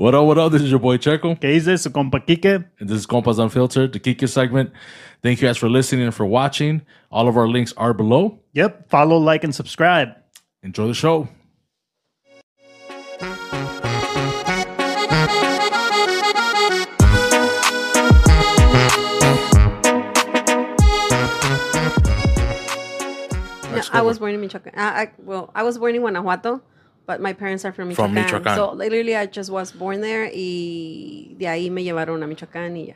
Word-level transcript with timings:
What 0.00 0.14
up, 0.14 0.24
what 0.24 0.38
up? 0.38 0.50
This 0.50 0.62
is 0.62 0.70
your 0.70 0.80
boy 0.80 0.96
Checo. 0.96 1.38
¿Qué 1.38 1.52
dices, 1.52 1.82
su 1.82 1.90
compa 1.90 2.24
Kike? 2.26 2.64
And 2.80 2.88
this 2.88 2.96
is 2.96 3.04
Compas 3.04 3.36
Unfiltered, 3.38 3.92
the 3.92 3.98
Kiki 3.98 4.26
segment. 4.26 4.72
Thank 5.22 5.42
you 5.42 5.48
guys 5.48 5.58
for 5.58 5.68
listening 5.68 6.06
and 6.06 6.14
for 6.14 6.24
watching. 6.24 6.80
All 7.12 7.28
of 7.28 7.36
our 7.36 7.46
links 7.46 7.74
are 7.76 7.92
below. 7.92 8.38
Yep. 8.54 8.88
Follow, 8.88 9.18
like, 9.18 9.44
and 9.44 9.54
subscribe. 9.54 10.16
Enjoy 10.62 10.86
the 10.86 10.94
show. 10.94 11.28
No, 23.70 23.82
I 23.92 24.00
was 24.00 24.18
born 24.18 24.32
in 24.32 24.40
Michoacan. 24.40 24.72
I, 24.74 24.80
ah, 24.82 24.92
I, 24.96 25.12
well, 25.18 25.50
I 25.54 25.62
was 25.62 25.76
born 25.76 25.94
in 25.94 26.00
Guanajuato, 26.00 26.62
but 27.10 27.20
my 27.20 27.32
parents 27.32 27.64
are 27.64 27.72
from 27.72 27.90
From 27.92 28.14
Michoacán. 28.14 28.44
Michoacán. 28.44 28.54
So 28.54 28.72
literally, 28.72 29.16
I 29.16 29.26
just 29.26 29.50
was 29.50 29.72
born 29.72 30.00
there 30.00 30.30
y 30.32 31.34
de 31.38 31.46
ahí 31.48 31.68
me 31.70 31.82
llevaron 31.82 32.22
a 32.22 32.26
Michoacán 32.28 32.76
y 32.76 32.86
ya. 32.86 32.94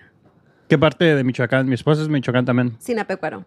¿Qué 0.69 0.79
parte 0.79 1.05
de 1.17 1.25
Michoacán? 1.25 1.67
Mi 1.67 1.75
esposa 1.75 2.03
es 2.03 2.09
Michoacán 2.09 2.45
también. 2.45 2.77
Sinapecuaro. 2.79 3.45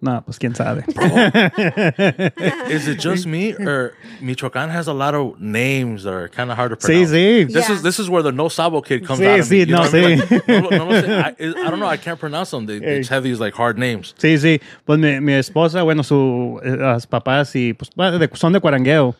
No, 0.00 0.22
pues 0.24 0.38
quién 0.38 0.54
sabe. 0.54 0.84
Is 2.70 2.86
it 2.86 2.98
just 3.00 3.26
me 3.26 3.54
or 3.54 3.94
Michoacan 4.20 4.68
has 4.68 4.88
a 4.88 4.92
lot 4.92 5.14
of 5.14 5.40
names 5.40 6.02
that 6.04 6.12
are 6.12 6.28
kind 6.28 6.50
of 6.50 6.56
hard 6.56 6.70
to 6.70 6.76
sí, 6.76 6.86
pronounce? 7.06 7.10
sí. 7.12 7.46
This 7.46 7.68
Yeah. 7.68 7.74
is 7.76 7.82
this 7.82 7.98
is 7.98 8.08
where 8.10 8.22
the 8.22 8.30
no 8.30 8.48
sabo 8.48 8.82
kid 8.82 9.06
comes 9.06 9.20
Sí, 9.20 9.26
out 9.26 9.40
sí, 9.40 9.66
no, 9.66 9.84
sí. 9.84 10.18
Like, 10.18 10.48
no, 10.48 10.68
lo- 10.68 10.84
no 10.86 10.92
sé. 10.92 11.08
I, 11.08 11.34
I 11.66 11.70
don't 11.70 11.80
know. 11.80 11.86
I 11.88 11.96
can't 11.96 12.20
pronounce 12.20 12.50
them. 12.50 12.66
They, 12.66 12.78
they 12.78 12.98
just 12.98 13.10
have 13.10 13.22
these 13.22 13.40
like 13.40 13.54
hard 13.54 13.78
names. 13.78 14.14
Sí, 14.18 14.36
sí. 14.38 14.60
Pues 14.84 14.98
mi, 14.98 15.18
mi 15.20 15.32
esposa, 15.32 15.82
bueno, 15.82 16.02
sus 16.02 17.06
papás 17.06 17.54
y 17.56 17.72
pues 17.72 17.90
son 18.34 18.52
de 18.52 18.60
Cuarangueo. 18.60 19.14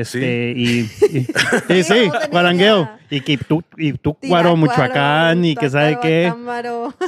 Este, 0.00 0.52
y, 0.56 0.88
y- 1.10 1.24
sí, 1.66 1.82
sí, 1.82 2.10
de 2.30 2.88
Y 3.10 3.20
que 3.20 3.36
tú, 3.36 3.64
y 3.76 3.92
tú, 3.94 4.14
Cuaro, 4.14 4.56
Michoacán, 4.56 5.44
y 5.44 5.56
que 5.56 5.68
sabe 5.68 5.98
qué. 6.00 6.32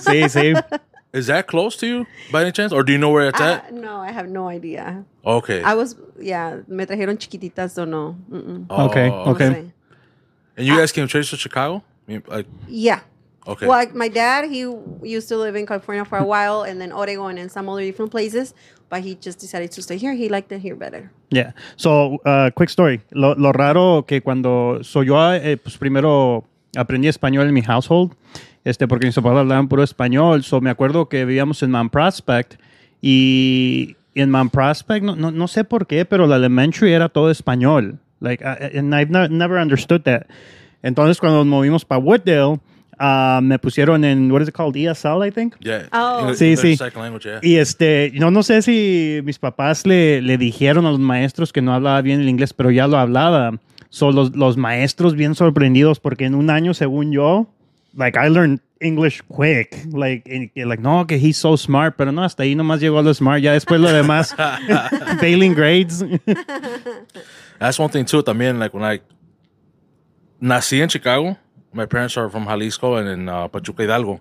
Sí, 0.01 0.29
sí. 0.29 0.55
Is 1.13 1.27
that 1.27 1.47
close 1.47 1.77
to 1.79 1.87
you 1.87 2.07
by 2.33 2.43
any 2.43 2.53
chance, 2.53 2.73
or 2.73 2.85
do 2.85 2.93
you 2.93 2.99
know 2.99 3.11
where 3.11 3.29
it's 3.29 3.41
Ah, 3.41 3.65
at? 3.67 3.73
no, 3.73 4.01
I 4.01 4.13
have 4.13 4.29
no 4.29 4.49
idea. 4.49 5.05
Okay. 5.25 5.61
I 5.65 5.75
was, 5.75 5.97
yeah, 6.21 6.59
me 6.69 6.87
trajeron 6.87 7.17
chiquititas 7.19 7.77
o 7.79 7.85
no. 7.85 8.17
Mm-mm. 8.31 8.67
Oh, 8.71 8.87
Okay, 8.87 9.09
No 9.09 9.31
okay. 9.33 9.47
sé. 9.49 9.73
And 10.57 10.67
you 10.69 10.77
guys 10.77 10.93
came 10.93 11.07
straight 11.09 11.27
to 11.27 11.37
Chicago? 11.37 11.83
Like, 12.09 12.47
Yeah. 12.69 13.01
okay. 13.47 13.67
Well, 13.67 13.77
like, 13.77 13.93
my 13.95 14.07
dad, 14.09 14.51
he 14.51 14.61
used 15.03 15.29
to 15.31 15.37
live 15.37 15.57
in 15.57 15.67
California 15.67 16.05
for 16.05 16.19
a 16.19 16.25
while 16.25 16.63
and 16.63 16.81
then 16.81 16.93
Oregon 16.93 17.39
and 17.39 17.51
some 17.51 17.69
other 17.69 17.83
different 17.83 18.13
places, 18.13 18.55
but 18.91 19.01
he 19.03 19.17
just 19.21 19.41
decided 19.41 19.71
to 19.71 19.81
stay 19.81 19.97
here. 19.97 20.13
He 20.15 20.29
liked 20.29 20.53
it 20.53 20.61
here 20.63 20.75
better. 20.77 21.11
Yeah. 21.31 21.53
So, 21.77 22.19
uh, 22.27 22.51
quick 22.55 22.69
story. 22.71 23.01
Lo, 23.13 23.35
lo 23.37 23.53
raro 23.53 24.05
que 24.07 24.21
cuando 24.21 24.81
so 24.83 25.03
yo, 25.03 25.17
eh, 25.33 25.57
pues 25.57 25.79
primero 25.79 26.45
aprendí 26.77 27.09
español 27.09 27.47
en 27.47 27.55
mi 27.55 27.63
household, 27.63 28.13
este, 28.65 28.87
porque 28.89 29.07
mis 29.07 29.15
papás 29.15 29.37
hablaban 29.39 29.69
puro 29.69 29.83
español. 29.83 30.43
So, 30.43 30.61
me 30.61 30.71
acuerdo 30.71 31.09
que 31.09 31.25
vivíamos 31.25 31.63
en 31.63 31.71
Mount 31.71 31.91
Prospect 31.93 32.55
y 33.01 33.97
en 34.15 34.31
Mount 34.31 34.53
Prospect, 34.53 35.05
no, 35.05 35.17
no, 35.17 35.31
no 35.31 35.49
sé 35.49 35.65
por 35.65 35.87
qué, 35.87 36.05
pero 36.05 36.27
la 36.27 36.37
elementary 36.37 36.93
era 36.93 37.09
todo 37.09 37.31
español. 37.31 37.99
Like, 38.21 38.45
I- 38.45 38.77
and 38.79 38.95
I've 38.95 39.11
ne- 39.11 39.29
never 39.29 39.59
understood 39.61 40.03
that. 40.03 40.27
Entonces, 40.83 41.19
cuando 41.19 41.39
nos 41.39 41.47
movimos 41.47 41.85
para 41.85 42.01
Wooddale, 42.01 42.59
uh, 43.01 43.41
me 43.41 43.59
pusieron 43.59 44.05
en, 44.05 44.31
what 44.31 44.43
is 44.43 44.49
it 44.49 44.55
called? 44.55 44.77
ESL, 44.77 45.27
I 45.27 45.31
think. 45.31 45.57
yeah. 45.61 45.89
Oh. 45.93 46.33
Sí, 46.35 46.57
sí. 46.57 46.77
language, 46.95 47.25
yeah. 47.25 47.41
Y 47.43 47.57
este, 47.57 48.13
no, 48.15 48.31
no 48.31 48.43
sé 48.43 48.63
si 48.63 49.21
mis 49.25 49.39
papás 49.39 49.87
le, 49.87 50.21
le 50.23 50.37
dijeron 50.39 50.87
a 50.87 50.91
los 50.91 51.01
maestros 51.01 51.53
que 51.53 51.63
no 51.63 51.73
hablaba 51.73 52.01
bien 52.03 52.21
el 52.21 52.29
inglés, 52.29 52.53
pero 52.53 52.71
ya 52.71 52.87
lo 52.87 52.99
hablaba. 52.99 53.59
Son 53.89 54.15
los, 54.15 54.37
los 54.37 54.57
maestros 54.57 55.17
bien 55.17 55.35
sorprendidos 55.35 55.99
porque 55.99 56.27
en 56.27 56.35
un 56.37 56.51
año, 56.51 56.75
según 56.75 57.11
yo, 57.11 57.49
like 57.97 58.17
I 58.17 58.29
learned 58.29 58.61
English 58.81 59.23
quick. 59.29 59.77
Like, 59.93 60.53
like 60.55 60.83
no, 60.83 61.07
que 61.07 61.17
he's 61.17 61.37
so 61.37 61.57
smart, 61.57 61.97
pero 61.97 62.13
no, 62.13 62.23
hasta 62.23 62.45
ahí 62.45 62.55
nomás 62.55 62.81
llegó 62.81 62.99
a 62.99 63.03
lo 63.03 63.13
smart. 63.13 63.43
Ya 63.43 63.53
después 63.53 63.81
lo 63.81 63.93
demás, 63.93 64.35
failing 65.21 65.55
grades. 65.55 66.05
That's 67.59 67.79
one 67.79 67.91
thing 67.91 68.05
too. 68.05 68.23
También, 68.23 68.59
like 68.59 68.75
when 68.77 68.85
I 68.85 69.01
nací 70.41 70.81
en 70.81 70.89
Chicago, 70.89 71.37
my 71.73 71.87
parents 71.87 72.17
are 72.17 72.29
from 72.29 72.45
Jalisco 72.45 72.97
and 72.97 73.09
in 73.09 73.29
uh, 73.29 73.49
Pachuca 73.49 73.83
Hidalgo. 73.83 74.21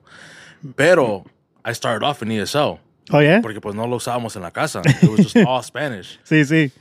Pero 0.76 1.26
I 1.64 1.74
started 1.74 2.06
off 2.06 2.22
in 2.22 2.30
ESL 2.30 2.80
oh, 3.12 3.20
yeah? 3.20 3.42
porque 3.42 3.62
pues 3.62 3.76
no 3.76 3.86
lo 3.86 3.98
usábamos 3.98 4.36
en 4.36 4.42
la 4.42 4.52
casa. 4.52 4.82
It 4.86 5.10
was 5.10 5.20
just 5.20 5.38
all 5.38 5.62
Spanish. 5.64 6.20
Sí, 6.24 6.44
sí. 6.46 6.72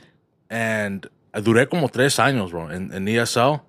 And 0.49 1.07
I 1.33 1.41
duré 1.41 1.69
como 1.69 1.87
tres 1.89 2.19
años, 2.19 2.51
bro, 2.51 2.69
in, 2.69 2.91
in 2.93 3.05
ESL. 3.05 3.61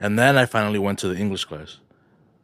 And 0.00 0.18
then 0.18 0.36
I 0.36 0.46
finally 0.46 0.78
went 0.78 0.98
to 1.00 1.08
the 1.08 1.18
English 1.18 1.44
class. 1.44 1.78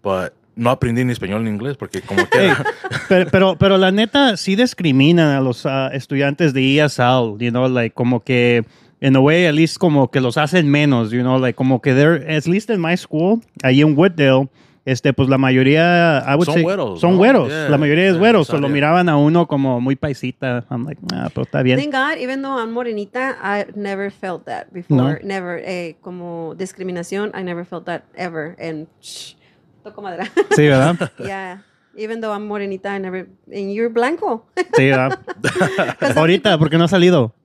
But 0.02 0.34
no 0.56 0.70
aprendí 0.70 1.04
ni 1.04 1.12
español 1.12 1.44
ni 1.44 1.50
inglés 1.50 1.76
porque 1.76 2.02
como 2.02 2.28
que 2.28 2.52
pero, 3.08 3.30
pero, 3.30 3.56
pero 3.56 3.78
la 3.78 3.90
neta 3.90 4.36
sí 4.36 4.56
discriminan 4.56 5.28
a 5.28 5.40
los 5.40 5.64
ah, 5.64 5.90
estudiantes 5.92 6.52
de 6.52 6.80
ESL, 6.80 7.38
you 7.38 7.50
know, 7.50 7.68
like 7.68 7.94
como 7.94 8.20
que 8.20 8.64
in 9.00 9.16
a 9.16 9.20
way 9.20 9.46
at 9.46 9.54
least 9.54 9.78
como 9.78 10.10
que 10.10 10.20
los 10.20 10.36
hacen 10.36 10.68
menos, 10.70 11.10
you 11.10 11.20
know, 11.22 11.38
like 11.38 11.56
como 11.56 11.80
que 11.80 11.94
they're 11.94 12.24
at 12.28 12.46
least 12.46 12.70
in 12.70 12.80
my 12.80 12.96
school, 12.96 13.40
ahí 13.62 13.80
en 13.80 13.96
Wooddale, 13.96 14.48
este 14.86 15.12
pues 15.12 15.28
la 15.28 15.36
mayoría 15.38 16.18
I 16.26 16.34
would 16.36 16.46
Son 16.46 16.54
say, 16.54 16.62
güeros, 16.62 17.00
son 17.00 17.12
¿no? 17.12 17.18
güeros, 17.18 17.48
Yeah, 17.48 17.68
la 17.68 17.78
mayoría 17.78 18.06
es 18.06 18.12
yeah, 18.12 18.18
güeros, 18.20 18.46
sabía. 18.46 18.58
o 18.58 18.60
lo 18.62 18.68
miraban 18.68 19.08
a 19.08 19.16
uno 19.16 19.46
como 19.46 19.80
muy 19.80 19.94
paisita. 19.96 20.64
I'm 20.70 20.84
like, 20.86 21.00
ah, 21.14 21.28
pero 21.34 21.42
está 21.44 21.62
bien. 21.62 21.78
Thank 21.78 21.92
God, 21.94 22.18
even 22.18 22.42
though 22.42 22.58
I'm 22.58 22.72
morenita, 22.72 23.36
I 23.42 23.66
never 23.74 24.10
felt 24.10 24.44
that 24.46 24.66
before. 24.72 24.96
No. 24.96 25.18
Never, 25.22 25.62
eh, 25.64 25.96
como 26.00 26.54
discriminación, 26.56 27.30
I 27.34 27.42
never 27.42 27.64
felt 27.66 27.84
that 27.86 28.02
ever. 28.16 28.56
And 28.58 28.86
shh, 29.02 29.34
toco 29.84 30.02
madera. 30.02 30.26
Sí, 30.56 30.66
¿verdad? 30.66 31.10
yeah. 31.18 31.62
Even 31.96 32.20
though 32.20 32.32
I'm 32.32 32.48
morenita, 32.48 32.86
I 32.86 32.98
never. 32.98 33.26
And 33.52 33.72
you're 33.74 33.88
blanco. 33.90 34.44
Sí, 34.76 34.88
¿verdad? 34.90 35.18
Ahorita, 36.16 36.56
porque 36.58 36.78
no 36.78 36.84
ha 36.84 36.88
salido. 36.88 37.32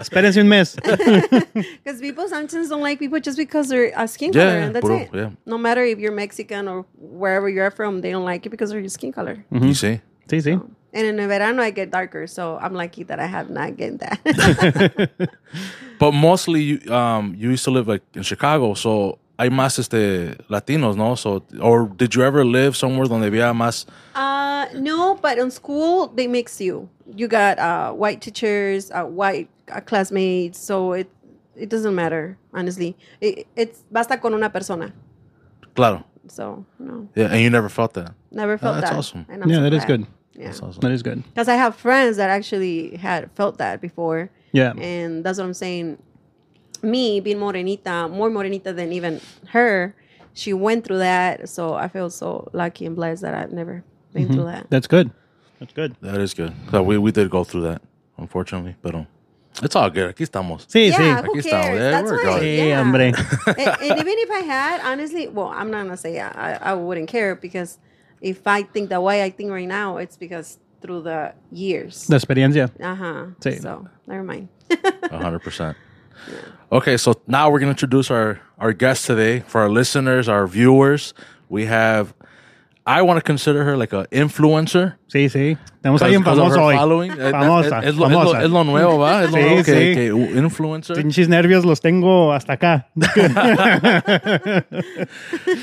Espérense 0.00 0.40
un 0.40 0.48
mes. 0.48 0.76
Because 0.76 2.00
people 2.00 2.28
sometimes 2.28 2.68
don't 2.68 2.82
like 2.82 2.98
people 2.98 3.20
just 3.20 3.38
because 3.38 3.68
they're 3.68 3.92
a 3.96 4.06
skin 4.08 4.32
Yeah, 4.32 4.44
color, 4.44 4.58
and 4.58 4.74
that's 4.74 4.82
puro, 4.86 4.98
it. 4.98 5.10
yeah. 5.14 5.30
No 5.46 5.56
matter 5.58 5.82
if 5.84 5.98
you're 5.98 6.12
Mexican 6.12 6.66
or 6.68 6.84
wherever 6.98 7.48
you're 7.48 7.70
from, 7.70 8.00
they 8.00 8.10
don't 8.10 8.24
like 8.24 8.44
you 8.44 8.50
because 8.50 8.72
of 8.72 8.80
your 8.80 8.88
skin 8.88 9.12
color. 9.12 9.44
you 9.50 9.74
see. 9.74 10.00
Sí, 10.28 10.40
sí. 10.42 10.60
And 10.92 11.06
in 11.06 11.16
the 11.16 11.26
verano, 11.26 11.60
I 11.62 11.70
get 11.70 11.90
darker, 11.90 12.26
so 12.26 12.56
I'm 12.60 12.72
lucky 12.74 13.02
that 13.04 13.18
I 13.18 13.26
have 13.26 13.50
not 13.50 13.76
get 13.76 13.98
that. 14.00 15.10
But 15.98 16.12
mostly, 16.12 16.62
you, 16.62 16.92
um, 16.92 17.34
you 17.36 17.50
used 17.50 17.64
to 17.64 17.70
live 17.70 17.86
like 17.88 18.02
in 18.14 18.22
Chicago, 18.22 18.74
so 18.74 19.18
hay 19.38 19.48
más 19.50 19.78
este 19.78 20.36
Latinos, 20.48 20.96
no? 20.96 21.14
So, 21.16 21.42
or 21.60 21.86
did 21.88 22.14
you 22.14 22.22
ever 22.22 22.44
live 22.44 22.76
somewhere 22.76 23.06
donde 23.08 23.26
había 23.30 23.52
más? 23.54 23.86
uh, 24.14 24.66
no, 24.74 25.16
but 25.20 25.38
in 25.38 25.50
school 25.50 26.08
they 26.08 26.26
mix 26.26 26.60
you. 26.60 26.88
You 27.14 27.28
got 27.28 27.58
uh, 27.58 27.92
white 27.92 28.20
teachers, 28.20 28.90
uh, 28.90 29.04
white 29.04 29.48
uh, 29.70 29.80
classmates, 29.80 30.58
so 30.58 30.92
it 30.92 31.08
it 31.56 31.68
doesn't 31.68 31.94
matter 31.94 32.36
honestly. 32.52 32.96
It, 33.20 33.46
it's 33.56 33.84
basta 33.90 34.16
con 34.18 34.34
una 34.34 34.50
persona. 34.50 34.92
Claro. 35.74 36.04
So 36.28 36.64
no, 36.78 37.08
Yeah, 37.14 37.26
and 37.26 37.40
you 37.40 37.50
never 37.50 37.68
felt 37.68 37.92
that. 37.94 38.14
never 38.30 38.56
felt 38.56 38.76
that's 38.80 38.90
that. 38.90 38.96
awesome. 38.98 39.26
And 39.28 39.42
I'm 39.42 39.50
Yeah, 39.50 39.56
so 39.56 39.62
that 39.62 39.72
is 39.74 39.84
glad. 39.84 39.98
good. 40.00 40.06
Yeah. 40.36 40.44
That's 40.46 40.62
awesome. 40.62 40.80
That 40.80 40.90
is 40.92 41.02
good. 41.02 41.22
Because 41.24 41.48
I 41.48 41.54
have 41.56 41.76
friends 41.76 42.16
that 42.16 42.30
actually 42.30 42.96
had 42.96 43.30
felt 43.32 43.58
that 43.58 43.80
before. 43.80 44.30
Yeah. 44.52 44.72
And 44.78 45.22
that's 45.24 45.38
what 45.38 45.44
I'm 45.44 45.54
saying 45.54 45.98
me 46.84 47.20
being 47.20 47.38
morenita, 47.38 48.10
more 48.10 48.30
morenita 48.30 48.74
than 48.74 48.92
even 48.92 49.20
her, 49.48 49.94
she 50.32 50.52
went 50.52 50.84
through 50.84 50.98
that. 50.98 51.48
So 51.48 51.74
I 51.74 51.88
feel 51.88 52.10
so 52.10 52.48
lucky 52.52 52.86
and 52.86 52.94
blessed 52.94 53.22
that 53.22 53.34
I've 53.34 53.52
never 53.52 53.84
been 54.12 54.24
mm-hmm. 54.24 54.34
through 54.34 54.44
that. 54.44 54.66
That's 54.70 54.86
good. 54.86 55.10
That's 55.60 55.72
good. 55.72 55.96
That 56.02 56.20
is 56.20 56.34
good. 56.34 56.52
So 56.70 56.82
we, 56.82 56.98
we 56.98 57.12
did 57.12 57.30
go 57.30 57.44
through 57.44 57.62
that, 57.62 57.82
unfortunately, 58.18 58.76
but 58.82 58.94
um, 58.94 59.06
it's 59.62 59.76
all 59.76 59.88
good. 59.88 60.14
Aquí 60.14 60.28
estamos. 60.28 60.66
Sí, 60.66 60.88
yeah, 60.88 60.96
sí. 60.96 61.22
Aquí 61.22 61.42
cares? 61.42 61.46
estamos. 61.46 61.78
Yeah, 61.78 61.90
That's 61.90 62.10
we're 62.10 62.24
right. 62.24 62.42
Yeah. 62.42 62.82
hombre. 62.82 63.04
and, 63.46 63.58
and, 63.58 64.00
even 64.00 64.18
if 64.18 64.30
I 64.30 64.40
had, 64.40 64.80
honestly, 64.80 65.28
well, 65.28 65.46
I'm 65.46 65.70
not 65.70 65.84
going 65.84 65.90
to 65.90 65.96
say 65.96 66.18
I, 66.20 66.54
I 66.54 66.74
wouldn't 66.74 67.08
care 67.08 67.36
because 67.36 67.78
if 68.20 68.46
I 68.46 68.62
think 68.62 68.88
the 68.88 69.00
way 69.00 69.22
I 69.22 69.30
think 69.30 69.50
right 69.50 69.68
now, 69.68 69.98
it's 69.98 70.16
because 70.16 70.58
through 70.80 71.02
the 71.02 71.34
years. 71.52 72.06
The 72.08 72.16
experiencia. 72.16 72.70
Uh 72.80 72.94
huh. 72.94 73.26
Sí. 73.40 73.60
So, 73.60 73.88
never 74.06 74.24
mind. 74.24 74.48
100%. 74.68 75.76
Okay, 76.70 76.96
so 76.96 77.14
now 77.26 77.50
we're 77.50 77.60
gonna 77.60 77.70
introduce 77.70 78.10
our 78.10 78.40
our 78.58 78.72
guest 78.72 79.06
today 79.06 79.40
for 79.46 79.60
our 79.60 79.68
listeners, 79.68 80.28
our 80.28 80.46
viewers. 80.46 81.14
We 81.48 81.66
have. 81.66 82.14
I 82.86 83.00
want 83.00 83.16
to 83.16 83.22
consider 83.22 83.64
her 83.64 83.78
like 83.78 83.94
an 83.94 84.06
influencer. 84.10 84.96
Sí, 85.08 85.30
sí. 85.30 85.56
Tenemos 85.80 86.02
alguien 86.02 86.22
famoso 86.22 86.62
hoy. 86.62 86.76
Following. 86.76 87.12
Eh, 87.12 87.28
eh, 87.28 87.30
famosa. 87.30 87.76
Eh, 87.76 87.84
es, 87.84 87.86
es, 87.90 87.96
lo, 87.96 88.08
famosa. 88.10 88.28
Es, 88.28 88.34
lo, 88.34 88.44
es, 88.44 88.50
lo, 88.50 88.64
nuevo, 88.64 88.98
¿va? 88.98 89.24
Es 89.24 89.30
lo 89.30 89.36
sí, 89.36 89.42
nuevo 89.42 89.58
sí. 89.58 89.64
que, 89.64 89.94
que 89.94 90.06
influencer. 90.38 90.96
Pinches 90.96 91.28
nervios 91.28 91.64
los 91.64 91.80
tengo 91.80 92.32
hasta 92.34 92.54
acá. 92.54 92.88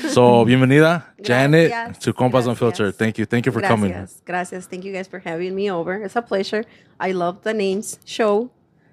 so, 0.08 0.44
bienvenida, 0.44 1.14
Janet, 1.22 1.68
gracias. 1.68 1.98
to 2.00 2.12
Compas 2.12 2.46
Unfiltered. 2.46 2.96
Thank 2.96 3.18
you. 3.18 3.26
Thank 3.26 3.46
you 3.46 3.52
for 3.52 3.60
gracias. 3.60 3.80
coming. 3.80 4.08
Gracias. 4.24 4.66
Thank 4.66 4.84
you 4.84 4.92
guys 4.92 5.06
for 5.06 5.20
having 5.20 5.54
me 5.54 5.70
over. 5.70 6.02
It's 6.02 6.16
a 6.16 6.22
pleasure. 6.22 6.64
I 6.98 7.12
love 7.12 7.42
the 7.42 7.54
names 7.54 8.00
show. 8.04 8.50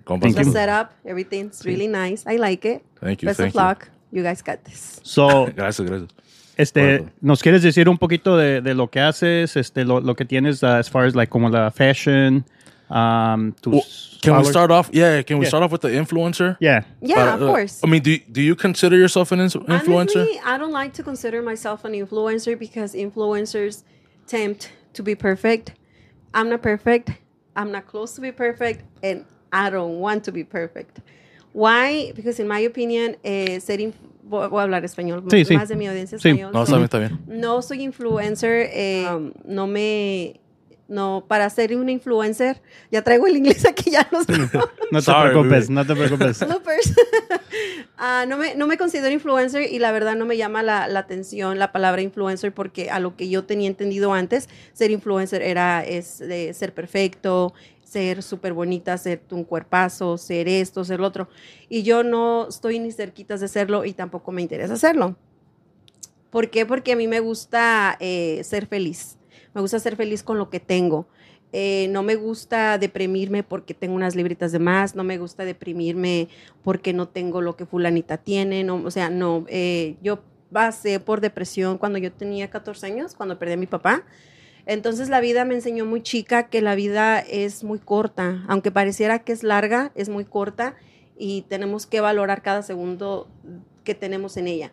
Compas 0.09 0.33
The 0.33 0.39
Unfiltered. 0.39 0.53
setup, 0.53 0.91
everything's 1.05 1.63
really 1.65 1.87
nice. 1.87 2.23
I 2.25 2.37
like 2.37 2.65
it. 2.65 2.81
Thank 2.99 3.21
you. 3.21 3.27
Best 3.29 3.37
thank 3.39 3.49
of 3.49 3.55
luck. 3.55 3.89
You 4.11 4.23
guys 4.23 4.41
got 4.41 4.63
this. 4.63 4.99
So, 5.03 5.45
Gracias, 5.55 5.87
gracias. 5.87 6.09
este, 6.57 6.81
Bueno. 6.97 7.11
¿nos 7.21 7.41
quieres 7.43 7.61
decir 7.61 7.87
un 7.87 7.97
poquito 7.99 8.35
de, 8.35 8.61
de 8.61 8.73
lo 8.73 8.87
que 8.89 8.99
haces, 9.01 9.55
este, 9.55 9.85
lo, 9.85 9.99
lo 10.01 10.15
que 10.15 10.25
tienes 10.25 10.63
uh, 10.63 10.79
as 10.79 10.89
far 10.89 11.05
as 11.05 11.13
like 11.15 11.29
como 11.29 11.47
la 11.49 11.69
fashion, 11.69 12.43
um, 12.89 13.53
tus 13.61 13.73
Well, 13.73 13.83
can 14.23 14.37
we 14.37 14.45
start 14.45 14.71
off? 14.71 14.89
Yeah, 14.91 15.21
can 15.23 15.37
we 15.37 15.45
Yeah. 15.45 15.49
start 15.49 15.63
off 15.63 15.71
with 15.71 15.81
the 15.81 15.89
influencer? 15.89 16.57
Yeah. 16.59 16.83
Yeah, 17.01 17.15
But, 17.35 17.35
of 17.35 17.41
uh, 17.43 17.51
course. 17.53 17.79
I 17.83 17.87
mean, 17.87 18.01
do 18.01 18.17
do 18.31 18.41
you 18.41 18.55
consider 18.55 18.97
yourself 18.97 19.31
an 19.31 19.39
influencer? 19.39 19.89
Honestly, 19.89 20.39
I 20.43 20.57
don't 20.57 20.73
like 20.73 20.93
to 20.95 21.03
consider 21.03 21.41
myself 21.43 21.85
an 21.85 21.93
influencer 21.93 22.57
because 22.57 22.95
influencers 22.97 23.83
tempt 24.27 24.71
to 24.93 25.03
be 25.03 25.13
perfect. 25.15 25.73
I'm 26.33 26.49
not 26.49 26.61
perfect. 26.61 27.11
I'm 27.55 27.71
not 27.71 27.85
close 27.87 28.15
to 28.15 28.21
be 28.21 28.31
perfect, 28.31 28.83
and 29.03 29.23
I 29.51 29.69
don't 29.69 29.99
want 29.99 30.23
to 30.25 30.31
be 30.31 30.43
perfect. 30.43 30.99
Why? 31.53 32.11
Because 32.15 32.39
in 32.41 32.47
my 32.47 32.65
opinion, 32.65 33.17
eh, 33.23 33.59
ser 33.59 33.79
voy 34.23 34.47
voy 34.47 34.59
a 34.59 34.63
hablar 34.63 34.85
español, 34.85 35.23
Sí, 35.31 35.43
sí. 35.45 35.55
más 35.55 35.69
de 35.69 35.75
mi 35.75 35.87
audiencia 35.87 36.19
Sí. 36.19 36.29
español. 36.29 36.51
No, 36.53 36.63
está 36.63 36.75
bien, 36.75 36.83
está 36.85 36.99
bien. 36.99 37.19
No 37.27 37.61
soy 37.63 37.81
influencer, 37.83 38.69
eh, 38.73 39.07
um, 39.11 39.31
no 39.45 39.65
me... 39.67 40.39
No, 40.87 41.23
para 41.27 41.47
ser 41.51 41.75
un 41.77 41.87
influencer, 41.87 42.63
ya 42.91 43.03
traigo 43.03 43.27
el 43.27 43.37
inglés 43.37 43.63
aquí, 43.67 43.91
ya 43.91 44.07
no 44.11 44.23
sé. 44.23 44.33
No 44.91 45.01
te 45.03 45.11
preocupes, 45.13 45.69
no 45.69 45.85
te 45.85 45.93
preocupes. 45.95 46.43
Ah, 47.97 48.25
no, 48.27 48.37
me, 48.37 48.55
no 48.55 48.65
me 48.65 48.77
considero 48.77 49.11
influencer 49.13 49.71
y 49.71 49.77
la 49.79 49.91
verdad 49.91 50.15
no 50.15 50.25
me 50.25 50.37
llama 50.37 50.63
la, 50.63 50.87
la 50.87 50.99
atención 50.99 51.59
la 51.59 51.71
palabra 51.71 52.01
influencer 52.01 52.53
porque 52.53 52.89
a 52.89 52.99
lo 52.99 53.15
que 53.15 53.29
yo 53.29 53.43
tenía 53.43 53.67
entendido 53.67 54.13
antes, 54.13 54.49
ser 54.73 54.89
influencer 54.91 55.41
era 55.43 55.83
es 55.83 56.17
de 56.19 56.53
ser 56.55 56.73
perfecto, 56.73 57.53
ser 57.89 58.21
súper 58.21 58.53
bonita, 58.53 58.97
ser 58.97 59.21
un 59.31 59.43
cuerpazo, 59.43 60.17
ser 60.17 60.47
esto, 60.47 60.83
ser 60.83 60.99
lo 60.99 61.07
otro. 61.07 61.27
Y 61.69 61.83
yo 61.83 62.03
no 62.03 62.47
estoy 62.47 62.79
ni 62.79 62.91
cerquitas 62.91 63.39
de 63.41 63.47
serlo 63.47 63.83
y 63.83 63.93
tampoco 63.93 64.31
me 64.31 64.41
interesa 64.41 64.75
hacerlo. 64.75 65.15
¿Por 66.29 66.51
qué? 66.51 66.65
Porque 66.65 66.91
a 66.91 66.95
mí 66.95 67.07
me 67.07 67.19
gusta 67.19 67.97
eh, 67.99 68.41
ser 68.43 68.67
feliz. 68.67 69.17
Me 69.55 69.61
gusta 69.61 69.79
ser 69.79 69.95
feliz 69.95 70.21
con 70.21 70.37
lo 70.37 70.51
que 70.51 70.59
tengo. 70.59 71.07
Eh, 71.51 71.87
no 71.89 72.03
me 72.03 72.15
gusta 72.15 72.77
deprimirme 72.77 73.41
porque 73.41 73.73
tengo 73.73 73.95
unas 73.95 74.15
libritas 74.15 74.51
de 74.51 74.59
más, 74.59 74.95
no 74.95 75.03
me 75.03 75.17
gusta 75.17 75.45
deprimirme 75.45 76.27
porque 76.63 76.93
no 76.93 77.07
tengo 77.07 77.41
lo 77.41 77.55
que 77.55 77.65
fulanita 77.65 78.17
tiene, 78.17 78.63
no, 78.63 78.75
o 78.85 78.91
sea, 78.91 79.09
no, 79.09 79.45
eh, 79.47 79.95
yo 80.03 80.21
pasé 80.53 80.99
por 80.99 81.21
depresión 81.21 81.79
cuando 81.79 81.97
yo 81.97 82.11
tenía 82.11 82.51
14 82.51 82.85
años, 82.85 83.15
cuando 83.15 83.39
perdí 83.39 83.53
a 83.53 83.57
mi 83.57 83.65
papá. 83.65 84.03
Entonces 84.69 85.09
la 85.09 85.19
vida 85.19 85.45
me 85.45 85.55
enseñó 85.55 85.83
muy 85.83 86.03
chica 86.03 86.47
que 86.47 86.61
la 86.61 86.75
vida 86.75 87.19
es 87.19 87.63
muy 87.63 87.79
corta, 87.79 88.43
aunque 88.47 88.69
pareciera 88.69 89.17
que 89.17 89.31
es 89.31 89.41
larga, 89.41 89.91
es 89.95 90.09
muy 90.09 90.25
corta 90.25 90.75
y 91.17 91.41
tenemos 91.49 91.87
que 91.87 92.01
valorar 92.01 92.43
cada 92.43 92.61
segundo 92.61 93.27
que 93.83 93.95
tenemos 93.95 94.37
en 94.37 94.47
ella. 94.47 94.71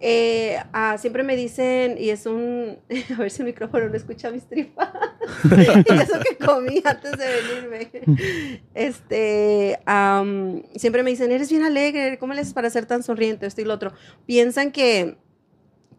Eh, 0.00 0.58
ah, 0.72 0.98
siempre 0.98 1.22
me 1.22 1.36
dicen, 1.36 1.96
y 1.96 2.10
es 2.10 2.26
un, 2.26 2.78
a 3.16 3.18
ver 3.20 3.30
si 3.30 3.42
el 3.42 3.46
micrófono 3.46 3.88
no 3.88 3.94
escucha 3.94 4.32
mis 4.32 4.48
tripas, 4.48 4.90
y 5.44 5.92
eso 5.92 6.18
que 6.28 6.44
comí 6.44 6.82
antes 6.84 7.12
de 7.12 7.26
venirme. 7.26 8.60
Este, 8.74 9.78
siempre 10.74 11.04
me 11.04 11.10
dicen, 11.10 11.30
eres 11.30 11.50
bien 11.50 11.62
alegre, 11.62 12.18
¿cómo 12.18 12.34
le 12.34 12.40
haces 12.40 12.52
para 12.52 12.68
ser 12.68 12.86
tan 12.86 13.04
sonriente? 13.04 13.46
Esto 13.46 13.60
y 13.60 13.64
lo 13.64 13.74
otro. 13.74 13.92
Piensan 14.26 14.72
que, 14.72 15.18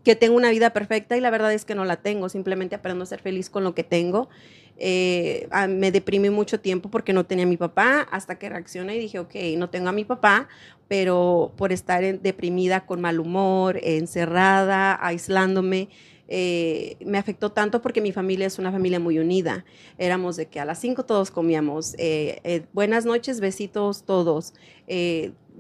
que 0.08 0.16
tengo 0.16 0.38
una 0.38 0.52
vida 0.52 0.70
perfecta 0.70 1.18
y 1.18 1.20
la 1.20 1.30
verdad 1.30 1.52
es 1.52 1.66
que 1.66 1.76
no 1.76 1.84
la 1.84 1.98
tengo, 1.98 2.30
simplemente 2.30 2.76
aprendo 2.76 3.04
a 3.04 3.06
ser 3.06 3.20
feliz 3.20 3.50
con 3.50 3.66
lo 3.66 3.76
que 3.76 3.84
tengo. 3.84 4.30
Eh, 4.78 5.50
ah, 5.52 5.68
me 5.68 5.92
deprimí 5.92 6.30
mucho 6.30 6.62
tiempo 6.62 6.90
porque 6.90 7.12
no 7.12 7.26
tenía 7.26 7.44
a 7.44 7.48
mi 7.50 7.58
papá, 7.58 8.08
hasta 8.10 8.40
que 8.40 8.48
reaccioné 8.48 8.96
y 8.96 9.00
dije, 9.00 9.20
ok, 9.20 9.36
no 9.58 9.70
tengo 9.70 9.90
a 9.90 9.92
mi 9.92 10.06
papá, 10.06 10.48
pero 10.88 11.52
por 11.58 11.74
estar 11.74 12.02
deprimida, 12.22 12.86
con 12.86 13.02
mal 13.02 13.20
humor, 13.20 13.82
encerrada, 13.84 14.98
aislándome, 15.06 15.90
eh, 16.30 16.96
me 17.06 17.18
afectó 17.18 17.52
tanto 17.52 17.82
porque 17.82 18.00
mi 18.00 18.14
familia 18.14 18.48
es 18.48 18.60
una 18.60 18.72
familia 18.72 19.02
muy 19.02 19.20
unida. 19.20 19.66
Éramos 19.98 20.38
de 20.38 20.46
que 20.46 20.62
a 20.62 20.66
las 20.66 20.80
5 20.80 21.04
todos 21.04 21.32
comíamos. 21.32 21.96
eh, 21.98 22.40
eh, 22.46 22.64
buenas 22.72 23.04
noches, 23.06 23.42
besitos 23.42 24.06
todos. 24.06 24.54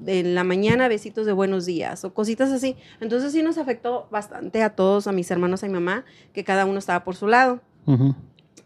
En 0.05 0.35
la 0.35 0.43
mañana, 0.43 0.87
besitos 0.87 1.25
de 1.25 1.31
buenos 1.31 1.65
días 1.65 2.03
o 2.03 2.13
cositas 2.13 2.51
así. 2.51 2.75
Entonces 2.99 3.31
sí 3.31 3.41
nos 3.41 3.57
afectó 3.57 4.07
bastante 4.11 4.61
a 4.61 4.75
todos, 4.75 5.07
a 5.07 5.11
mis 5.11 5.29
hermanos, 5.31 5.63
a 5.63 5.67
mi 5.67 5.73
mamá, 5.73 6.05
que 6.33 6.43
cada 6.43 6.65
uno 6.65 6.79
estaba 6.79 7.03
por 7.03 7.15
su 7.15 7.27
lado. 7.27 7.61
Ujú. 7.85 8.15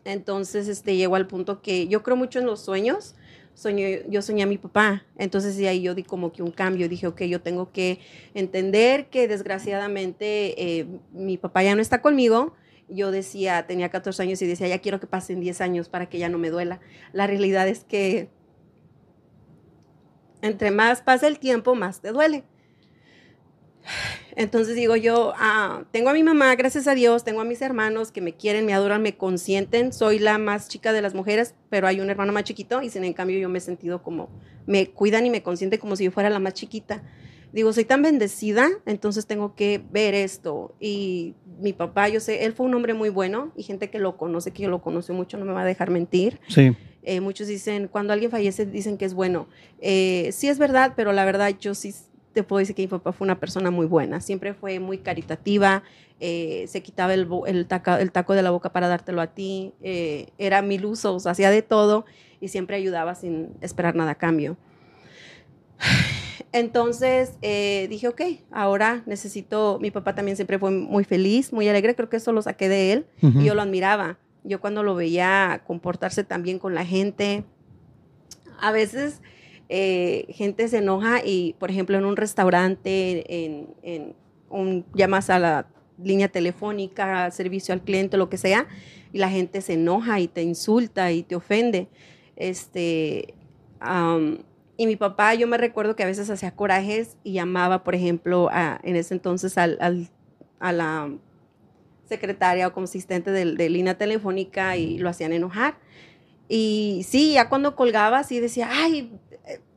Entonces, 0.04 0.68
este, 0.68 0.96
llegó 0.96 1.16
al 1.16 1.28
punto 1.28 1.62
que 1.62 1.88
yo 1.88 2.04
creo 2.04 2.18
mucho 2.18 2.40
en 2.40 2.46
los 2.46 2.62
sueños. 2.62 3.16
Soñé, 3.54 4.04
yo 4.10 4.22
soñé 4.22 4.44
a 4.44 4.48
mi 4.48 4.58
papá. 4.58 5.04
Entonces, 5.18 5.58
de 5.58 5.68
ahí 5.68 5.82
yo 5.82 5.94
di 5.94 6.04
como 6.04 6.32
que 6.32 6.42
un 6.42 6.52
cambio. 6.52 6.90
Dije, 6.90 7.08
ok, 7.08 7.22
yo 7.24 7.42
tengo 7.42 7.72
que 7.72 8.00
entender 8.34 9.10
que 9.10 9.28
desgraciadamente 9.28 10.80
eh, 10.80 10.88
mi 11.14 11.38
papá 11.38 11.64
ya 11.64 11.76
no 11.76 11.82
está 11.82 12.02
conmigo. 12.02 12.54
Yo 12.90 13.12
decía, 13.12 13.68
tenía 13.68 13.90
14 13.90 14.24
años 14.24 14.42
y 14.42 14.48
decía, 14.48 14.68
ya 14.68 14.80
quiero 14.80 15.00
que 15.00 15.08
pasen 15.08 15.40
10 15.40 15.62
años 15.62 15.88
para 15.88 16.10
que 16.10 16.18
ya 16.18 16.30
no 16.30 16.38
me 16.38 16.50
duela. 16.50 16.80
La 17.14 17.28
realidad 17.28 17.68
es 17.68 17.84
que 17.84 18.30
entre 20.42 20.72
más 20.72 21.02
pasa 21.02 21.28
el 21.28 21.40
tiempo, 21.40 21.76
más 21.76 22.02
te 22.02 22.12
duele. 22.12 22.44
Entonces 24.36 24.76
digo 24.76 24.96
yo, 24.96 25.34
ah, 25.38 25.84
tengo 25.92 26.10
a 26.10 26.14
mi 26.14 26.24
mamá, 26.24 26.56
gracias 26.56 26.88
a 26.88 26.96
Dios, 26.96 27.24
tengo 27.24 27.42
a 27.42 27.44
mis 27.44 27.62
hermanos 27.62 28.12
que 28.12 28.22
me 28.22 28.34
quieren, 28.34 28.66
me 28.66 28.74
adoran, 28.74 29.02
me 29.02 29.18
consienten. 29.18 29.92
Soy 29.92 30.20
la 30.20 30.38
más 30.38 30.68
chica 30.68 30.94
de 30.94 31.02
las 31.02 31.14
mujeres, 31.14 31.56
pero 31.70 31.88
hay 31.88 32.00
un 32.00 32.10
hermano 32.10 32.32
más 32.32 32.44
chiquito 32.44 32.82
y 32.82 32.90
sin 32.90 33.04
en 33.04 33.14
cambio 33.14 33.40
yo 33.40 33.50
me 33.50 33.58
he 33.58 33.62
sentido 33.62 34.02
como, 34.04 34.30
me 34.66 34.88
cuidan 34.88 35.26
y 35.26 35.30
me 35.30 35.44
consienten 35.44 35.80
como 35.80 35.96
si 35.96 36.06
yo 36.06 36.12
fuera 36.12 36.30
la 36.30 36.40
más 36.40 36.54
chiquita. 36.54 37.04
Digo, 37.52 37.74
soy 37.74 37.84
tan 37.84 38.02
bendecida, 38.02 38.70
entonces 38.86 39.26
tengo 39.26 39.56
que 39.56 39.84
ver 39.92 40.14
esto. 40.14 40.74
Y 40.80 41.36
mi 41.60 41.74
papá, 41.74 42.08
yo 42.08 42.22
sé, 42.22 42.46
él 42.46 42.54
fue 42.54 42.66
un 42.66 42.74
hombre 42.74 42.94
muy 42.94 43.10
bueno 43.10 43.52
y 43.58 43.64
gente 43.64 43.90
que 43.90 44.00
lo 44.00 44.16
conoce, 44.16 44.52
que 44.52 44.68
lo 44.68 44.82
conoció 44.82 45.14
mucho, 45.14 45.38
no 45.38 45.44
me 45.44 45.52
va 45.52 45.64
a 45.64 45.66
dejar 45.66 45.90
mentir. 45.90 46.40
Sí. 46.48 46.74
Eh, 47.04 47.20
muchos 47.22 47.48
dicen, 47.48 47.88
cuando 47.88 48.14
alguien 48.14 48.30
fallece, 48.32 48.66
dicen 48.66 48.98
que 48.98 49.06
es 49.06 49.14
bueno. 49.14 49.48
Eh, 49.80 50.30
sí 50.32 50.48
es 50.50 50.60
verdad, 50.60 50.94
pero 50.96 51.12
la 51.14 51.26
verdad 51.26 51.52
yo 51.60 51.74
sí 51.74 51.94
te 52.34 52.44
puedo 52.44 52.60
decir 52.60 52.76
que 52.76 52.84
mi 52.84 52.88
papá 52.88 53.12
fue 53.12 53.26
una 53.26 53.40
persona 53.40 53.72
muy 53.72 53.86
buena. 53.88 54.22
Siempre 54.22 54.54
fue 54.54 54.80
muy 54.80 55.00
caritativa, 55.00 55.84
eh, 56.20 56.66
se 56.68 56.82
quitaba 56.82 57.14
el, 57.14 57.26
bo- 57.26 57.46
el, 57.48 57.68
taca- 57.68 58.00
el 58.00 58.12
taco 58.12 58.34
de 58.36 58.42
la 58.44 58.52
boca 58.52 58.72
para 58.72 58.88
dártelo 58.88 59.20
a 59.22 59.28
ti, 59.34 59.74
era 60.38 60.62
mil 60.62 60.86
usos, 60.86 61.26
hacía 61.28 61.50
de 61.50 61.62
todo 61.62 62.06
y 62.40 62.48
siempre 62.48 62.78
ayudaba 62.78 63.16
sin 63.16 63.50
esperar 63.62 63.96
nada 63.96 64.12
a 64.12 64.16
cambio. 64.16 64.56
Entonces 66.54 67.34
eh, 67.42 67.88
dije, 67.90 68.08
ok, 68.08 68.22
ahora 68.52 69.04
necesito, 69.06 69.80
mi 69.82 69.90
papá 69.92 70.16
también 70.16 70.36
siempre 70.36 70.60
fue 70.60 70.70
muy 70.72 71.04
feliz, 71.04 71.54
muy 71.54 71.68
alegre, 71.70 71.96
creo 71.96 72.10
que 72.10 72.18
eso 72.18 72.32
lo 72.34 72.42
saqué 72.42 72.68
de 72.70 72.94
él 72.94 73.06
y 73.42 73.46
yo 73.46 73.56
lo 73.56 73.62
admiraba. 73.62 74.18
Yo 74.44 74.60
cuando 74.60 74.84
lo 74.84 74.96
veía 74.96 75.62
comportarse 75.68 76.24
tan 76.24 76.42
bien 76.44 76.58
con 76.60 76.74
la 76.74 76.86
gente, 76.86 77.44
a 78.60 78.72
veces 78.72 79.22
eh, 79.70 80.26
gente 80.30 80.68
se 80.68 80.80
enoja 80.80 81.24
y, 81.24 81.56
por 81.60 81.70
ejemplo, 81.72 81.98
en 81.98 82.06
un 82.06 82.18
restaurante, 82.18 83.46
en, 83.46 84.16
un, 84.50 84.86
llamas 84.94 85.30
a 85.30 85.40
la 85.40 85.68
línea 86.04 86.28
telefónica, 86.28 87.30
servicio 87.32 87.74
al 87.74 87.82
cliente, 87.82 88.18
lo 88.18 88.30
que 88.30 88.38
sea, 88.38 88.68
y 89.14 89.20
la 89.20 89.30
gente 89.30 89.62
se 89.62 89.74
enoja 89.74 90.20
y 90.20 90.28
te 90.28 90.42
insulta 90.42 91.12
y 91.12 91.24
te 91.24 91.36
ofende. 91.36 91.88
Este, 92.36 93.36
am, 93.80 94.40
y 94.78 94.88
mi 94.88 94.96
papá, 94.96 95.36
yo 95.36 95.48
me 95.48 95.58
recuerdo 95.58 95.96
que 95.96 96.04
a 96.04 96.08
veces 96.08 96.30
hacía 96.30 96.52
corajes 96.56 97.18
y 97.24 97.34
llamaba, 97.34 97.84
por 97.84 97.94
ejemplo, 97.94 98.50
en 98.84 98.96
ese 98.96 99.14
entonces 99.14 99.58
al- 99.58 99.78
al- 99.80 100.10
a 100.60 100.72
la 100.72 101.12
secretaria 102.12 102.68
o 102.68 102.74
como 102.74 102.84
asistente 102.84 103.32
de, 103.32 103.46
de 103.54 103.70
línea 103.70 103.98
telefónica 103.98 104.76
y 104.76 104.98
lo 104.98 105.10
hacían 105.10 105.34
enojar. 105.34 105.78
Y 106.48 107.06
sí, 107.08 107.34
ya 107.34 107.48
cuando 107.48 107.76
colgaba, 107.78 108.24
sí 108.26 108.42
decía, 108.42 108.68
ay, 108.70 109.10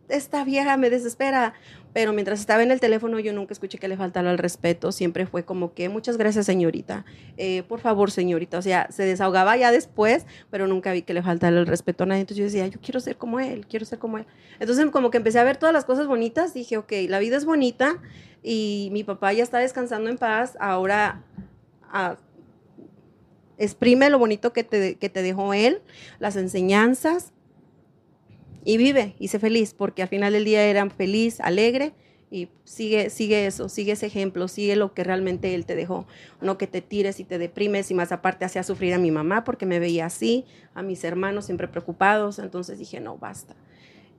esta 0.08 0.44
vieja 0.44 0.76
me 0.76 0.90
desespera. 0.90 1.54
Pero 1.92 2.12
mientras 2.12 2.40
estaba 2.40 2.64
en 2.64 2.72
el 2.72 2.80
teléfono, 2.80 3.20
yo 3.20 3.32
nunca 3.32 3.52
escuché 3.52 3.78
que 3.78 3.86
le 3.86 3.96
faltara 3.96 4.28
el 4.32 4.38
respeto. 4.38 4.90
Siempre 4.90 5.26
fue 5.26 5.44
como 5.44 5.74
que, 5.74 5.88
muchas 5.88 6.16
gracias, 6.16 6.46
señorita. 6.46 7.04
Eh, 7.36 7.62
por 7.68 7.78
favor, 7.78 8.10
señorita. 8.10 8.58
O 8.58 8.62
sea, 8.62 8.88
se 8.90 9.04
desahogaba 9.04 9.56
ya 9.56 9.70
después, 9.70 10.26
pero 10.50 10.66
nunca 10.66 10.92
vi 10.92 11.02
que 11.02 11.14
le 11.14 11.22
faltara 11.22 11.56
el 11.56 11.68
respeto 11.68 12.02
a 12.02 12.06
nadie. 12.08 12.22
Entonces 12.22 12.38
yo 12.38 12.44
decía, 12.46 12.66
yo 12.66 12.80
quiero 12.80 12.98
ser 12.98 13.16
como 13.16 13.38
él, 13.38 13.64
quiero 13.68 13.86
ser 13.86 14.00
como 14.00 14.18
él. 14.18 14.26
Entonces, 14.58 14.84
como 14.90 15.12
que 15.12 15.18
empecé 15.18 15.38
a 15.38 15.44
ver 15.44 15.56
todas 15.56 15.72
las 15.72 15.84
cosas 15.84 16.08
bonitas. 16.08 16.52
Dije, 16.52 16.78
ok, 16.78 16.92
la 17.08 17.20
vida 17.20 17.36
es 17.36 17.44
bonita 17.44 17.98
y 18.42 18.88
mi 18.90 19.04
papá 19.04 19.32
ya 19.32 19.44
está 19.44 19.58
descansando 19.58 20.10
en 20.10 20.18
paz. 20.18 20.56
Ahora 20.58 21.22
ah, 21.94 22.16
exprime 23.56 24.10
lo 24.10 24.18
bonito 24.18 24.52
que 24.52 24.64
te, 24.64 24.96
que 24.96 25.08
te 25.08 25.22
dejó 25.22 25.54
él, 25.54 25.80
las 26.18 26.36
enseñanzas 26.36 27.32
y 28.64 28.76
vive 28.76 29.14
y 29.18 29.28
sé 29.28 29.38
feliz, 29.38 29.74
porque 29.74 30.02
al 30.02 30.08
final 30.08 30.32
del 30.32 30.44
día 30.44 30.64
era 30.64 30.88
feliz, 30.90 31.40
alegre 31.40 31.92
y 32.30 32.48
sigue, 32.64 33.10
sigue 33.10 33.46
eso, 33.46 33.68
sigue 33.68 33.92
ese 33.92 34.06
ejemplo, 34.06 34.48
sigue 34.48 34.74
lo 34.74 34.92
que 34.92 35.04
realmente 35.04 35.54
él 35.54 35.66
te 35.66 35.76
dejó, 35.76 36.06
no 36.40 36.58
que 36.58 36.66
te 36.66 36.82
tires 36.82 37.20
y 37.20 37.24
te 37.24 37.38
deprimes 37.38 37.90
y 37.90 37.94
más 37.94 38.10
aparte 38.10 38.44
hacía 38.44 38.64
sufrir 38.64 38.92
a 38.92 38.98
mi 38.98 39.12
mamá 39.12 39.44
porque 39.44 39.66
me 39.66 39.78
veía 39.78 40.06
así, 40.06 40.44
a 40.74 40.82
mis 40.82 41.04
hermanos 41.04 41.46
siempre 41.46 41.68
preocupados, 41.68 42.40
entonces 42.40 42.78
dije, 42.78 43.00
no, 43.00 43.18
basta. 43.18 43.54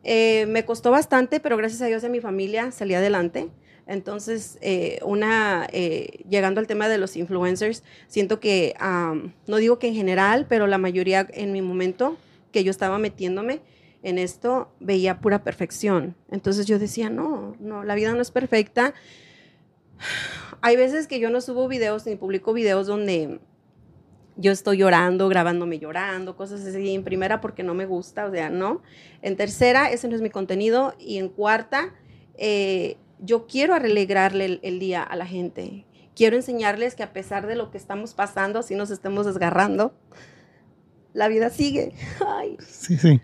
Eh, 0.04 0.46
me 0.48 0.64
costó 0.64 0.92
bastante, 0.92 1.40
pero 1.40 1.58
gracias 1.58 1.82
a 1.82 1.88
Dios 1.88 2.04
y 2.04 2.06
a 2.06 2.10
mi 2.10 2.22
familia 2.22 2.72
salí 2.72 2.94
adelante. 2.94 3.50
Entonces, 3.88 4.58
eh, 4.62 5.00
una, 5.04 5.68
eh, 5.72 6.24
llegando 6.28 6.60
al 6.60 6.68
tema 6.68 6.90
de 6.90 6.98
los 6.98 7.16
influencers, 7.16 7.84
siento 8.08 8.40
que, 8.40 8.74
am, 8.80 9.34
no 9.48 9.58
digo 9.58 9.78
que 9.78 9.88
en 9.88 9.94
general, 9.94 10.48
pero 10.50 10.66
la 10.68 10.78
mayoría 10.78 11.28
en 11.34 11.52
mi 11.52 11.62
momento 11.62 12.18
que 12.52 12.64
yo 12.64 12.72
estaba 12.72 12.98
metiéndome 12.98 13.62
en 14.02 14.18
esto, 14.18 14.72
veía 14.80 15.20
pura 15.20 15.44
perfección. 15.44 16.16
Entonces 16.32 16.66
yo 16.66 16.80
decía, 16.80 17.10
no, 17.10 17.56
no, 17.60 17.84
la 17.84 17.96
vida 17.96 18.14
no 18.14 18.22
es 18.22 18.32
perfecta. 18.32 18.94
Hay 20.62 20.76
veces 20.76 21.08
que 21.08 21.20
yo 21.20 21.30
no 21.30 21.42
subo 21.42 21.68
videos 21.68 22.06
ni 22.06 22.16
publico 22.16 22.54
videos 22.54 22.88
donde 22.88 23.40
yo 24.38 24.52
estoy 24.52 24.78
llorando, 24.78 25.30
grabándome 25.30 25.80
llorando, 25.80 26.36
cosas 26.36 26.66
así 26.66 26.94
en 26.94 27.04
primera 27.04 27.42
porque 27.42 27.64
no 27.64 27.74
me 27.74 27.86
gusta, 27.86 28.26
o 28.26 28.32
sea, 28.32 28.50
no. 28.50 28.82
En 29.22 29.38
tercera, 29.38 29.90
ese 29.92 30.08
no 30.08 30.16
es 30.16 30.22
mi 30.22 30.30
contenido. 30.30 30.94
Y 31.00 31.18
en 31.18 31.30
cuarta, 31.30 31.94
eh, 32.38 32.98
yo 33.20 33.48
quiero 33.48 33.74
alegrarle 33.74 34.60
el, 34.62 34.80
día 34.80 35.04
a 35.04 35.16
la 35.16 35.26
gente. 35.26 35.86
Quiero 36.16 36.36
enseñarles 36.36 36.96
que 36.96 37.04
a 37.04 37.14
pesar 37.14 37.48
de 37.48 37.56
lo 37.56 37.72
que 37.72 37.78
estamos 37.78 38.14
pasando, 38.14 38.60
así 38.60 38.76
nos 38.76 38.90
estemos 38.92 39.26
desgarrando, 39.26 39.94
la 41.14 41.28
vida 41.28 41.50
sigue. 41.50 41.94
Sí, 42.60 42.98
sí. 42.98 43.22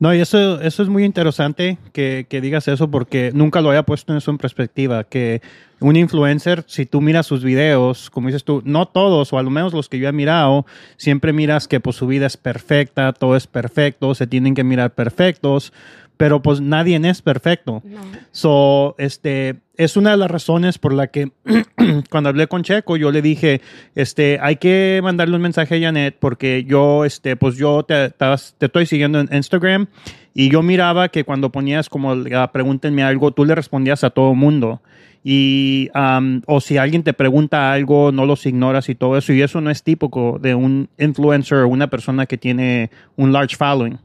No, 0.00 0.12
y 0.12 0.20
eso, 0.20 0.60
eso 0.60 0.82
es 0.82 0.88
muy 0.88 1.04
interesante 1.04 1.78
que, 1.92 2.26
que 2.28 2.40
digas 2.40 2.66
eso 2.68 2.90
porque 2.90 3.30
nunca 3.32 3.60
lo 3.60 3.70
había 3.70 3.84
puesto 3.84 4.12
en 4.12 4.18
eso 4.18 4.36
perspectiva, 4.36 5.04
que 5.04 5.40
un 5.80 5.96
influencer, 5.96 6.64
si 6.66 6.86
tú 6.86 7.00
miras 7.00 7.26
sus 7.26 7.44
videos, 7.44 8.10
como 8.10 8.28
dices 8.28 8.44
tú, 8.44 8.62
no 8.64 8.86
todos, 8.86 9.32
o 9.32 9.38
al 9.38 9.50
menos 9.50 9.72
los 9.72 9.88
que 9.88 9.98
yo 9.98 10.08
he 10.08 10.12
mirado, 10.12 10.66
siempre 10.96 11.32
miras 11.32 11.68
que 11.68 11.78
pues 11.78 11.96
su 11.96 12.06
vida 12.06 12.26
es 12.26 12.36
perfecta, 12.36 13.12
todo 13.12 13.36
es 13.36 13.46
perfecto, 13.46 14.14
se 14.14 14.26
tienen 14.26 14.54
que 14.54 14.64
mirar 14.64 14.94
perfectos, 14.94 15.72
pero 16.16 16.42
pues 16.42 16.60
nadie 16.60 17.00
es 17.04 17.22
perfecto. 17.22 17.82
No. 17.84 18.00
So, 18.30 18.94
este, 18.98 19.56
es 19.76 19.96
una 19.96 20.12
de 20.12 20.16
las 20.16 20.30
razones 20.30 20.78
por 20.78 20.92
la 20.92 21.08
que 21.08 21.32
cuando 22.10 22.28
hablé 22.28 22.46
con 22.46 22.62
Checo, 22.62 22.96
yo 22.96 23.10
le 23.10 23.22
dije, 23.22 23.60
este, 23.94 24.38
hay 24.40 24.56
que 24.56 25.00
mandarle 25.02 25.36
un 25.36 25.42
mensaje 25.42 25.76
a 25.76 25.80
Janet 25.80 26.16
porque 26.18 26.64
yo, 26.64 27.04
este, 27.04 27.36
pues 27.36 27.56
yo 27.56 27.82
te, 27.82 28.10
te, 28.10 28.26
te 28.58 28.66
estoy 28.66 28.86
siguiendo 28.86 29.20
en 29.20 29.28
Instagram 29.32 29.88
y 30.34 30.50
yo 30.50 30.62
miraba 30.62 31.08
que 31.08 31.24
cuando 31.24 31.50
ponías 31.50 31.88
como 31.88 32.14
la 32.14 32.50
pregúntenme 32.52 33.02
algo, 33.02 33.32
tú 33.32 33.44
le 33.44 33.54
respondías 33.54 34.04
a 34.04 34.10
todo 34.10 34.34
mundo. 34.34 34.80
Y, 35.26 35.88
um, 35.94 36.42
o 36.46 36.60
si 36.60 36.76
alguien 36.76 37.02
te 37.02 37.14
pregunta 37.14 37.72
algo, 37.72 38.12
no 38.12 38.26
los 38.26 38.44
ignoras 38.44 38.90
y 38.90 38.94
todo 38.94 39.16
eso. 39.16 39.32
Y 39.32 39.40
eso 39.40 39.62
no 39.62 39.70
es 39.70 39.82
típico 39.82 40.38
de 40.38 40.54
un 40.54 40.90
influencer 40.98 41.58
o 41.58 41.68
una 41.68 41.88
persona 41.88 42.26
que 42.26 42.36
tiene 42.36 42.90
un 43.16 43.32
large 43.32 43.56
following. 43.56 43.98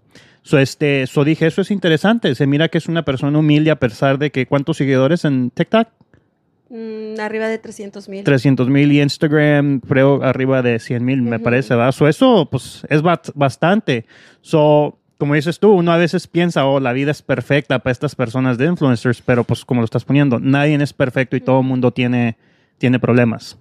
So, 0.50 0.58
este, 0.58 1.06
so 1.06 1.24
dije, 1.24 1.46
eso 1.46 1.62
es 1.62 1.70
interesante. 1.70 2.34
Se 2.34 2.48
mira 2.48 2.70
que 2.70 2.80
es 2.80 2.88
una 2.88 3.06
persona 3.06 3.38
humilde 3.38 3.70
a 3.70 3.76
pesar 3.76 4.18
de 4.18 4.32
que, 4.32 4.48
¿cuántos 4.48 4.78
seguidores 4.78 5.24
en 5.24 5.52
TikTok? 5.52 5.90
Mm, 6.72 7.20
arriba 7.20 7.48
de 7.48 7.60
300 7.60 8.10
mil. 8.10 8.24
300 8.24 8.68
mil 8.68 8.92
y 8.92 9.00
Instagram, 9.00 9.80
creo, 9.80 10.24
arriba 10.24 10.64
de 10.64 10.80
100 10.80 11.06
mil, 11.06 11.22
me 11.22 11.38
parece, 11.38 11.76
¿verdad? 11.76 11.92
So, 11.92 12.08
eso, 12.08 12.48
pues, 12.50 12.82
es 12.90 13.04
bastante. 13.04 14.08
So, 14.42 14.98
como 15.20 15.36
dices 15.36 15.60
tú, 15.60 15.72
uno 15.72 15.92
a 15.92 15.98
veces 15.98 16.26
piensa, 16.26 16.66
oh, 16.66 16.80
la 16.80 16.94
vida 16.94 17.12
es 17.12 17.22
perfecta 17.22 17.78
para 17.78 17.92
estas 17.92 18.16
personas 18.16 18.58
de 18.58 18.66
influencers, 18.66 19.22
pero 19.22 19.44
pues, 19.44 19.64
como 19.64 19.82
lo 19.82 19.86
estás 19.86 20.04
poniendo, 20.04 20.40
nadie 20.40 20.82
es 20.82 20.94
perfecto 20.94 21.36
y 21.36 21.42
todo 21.42 21.60
el 21.60 21.68
mundo 21.68 21.92
tiene, 21.92 22.38
tiene 22.80 22.98
problemas. 22.98 23.56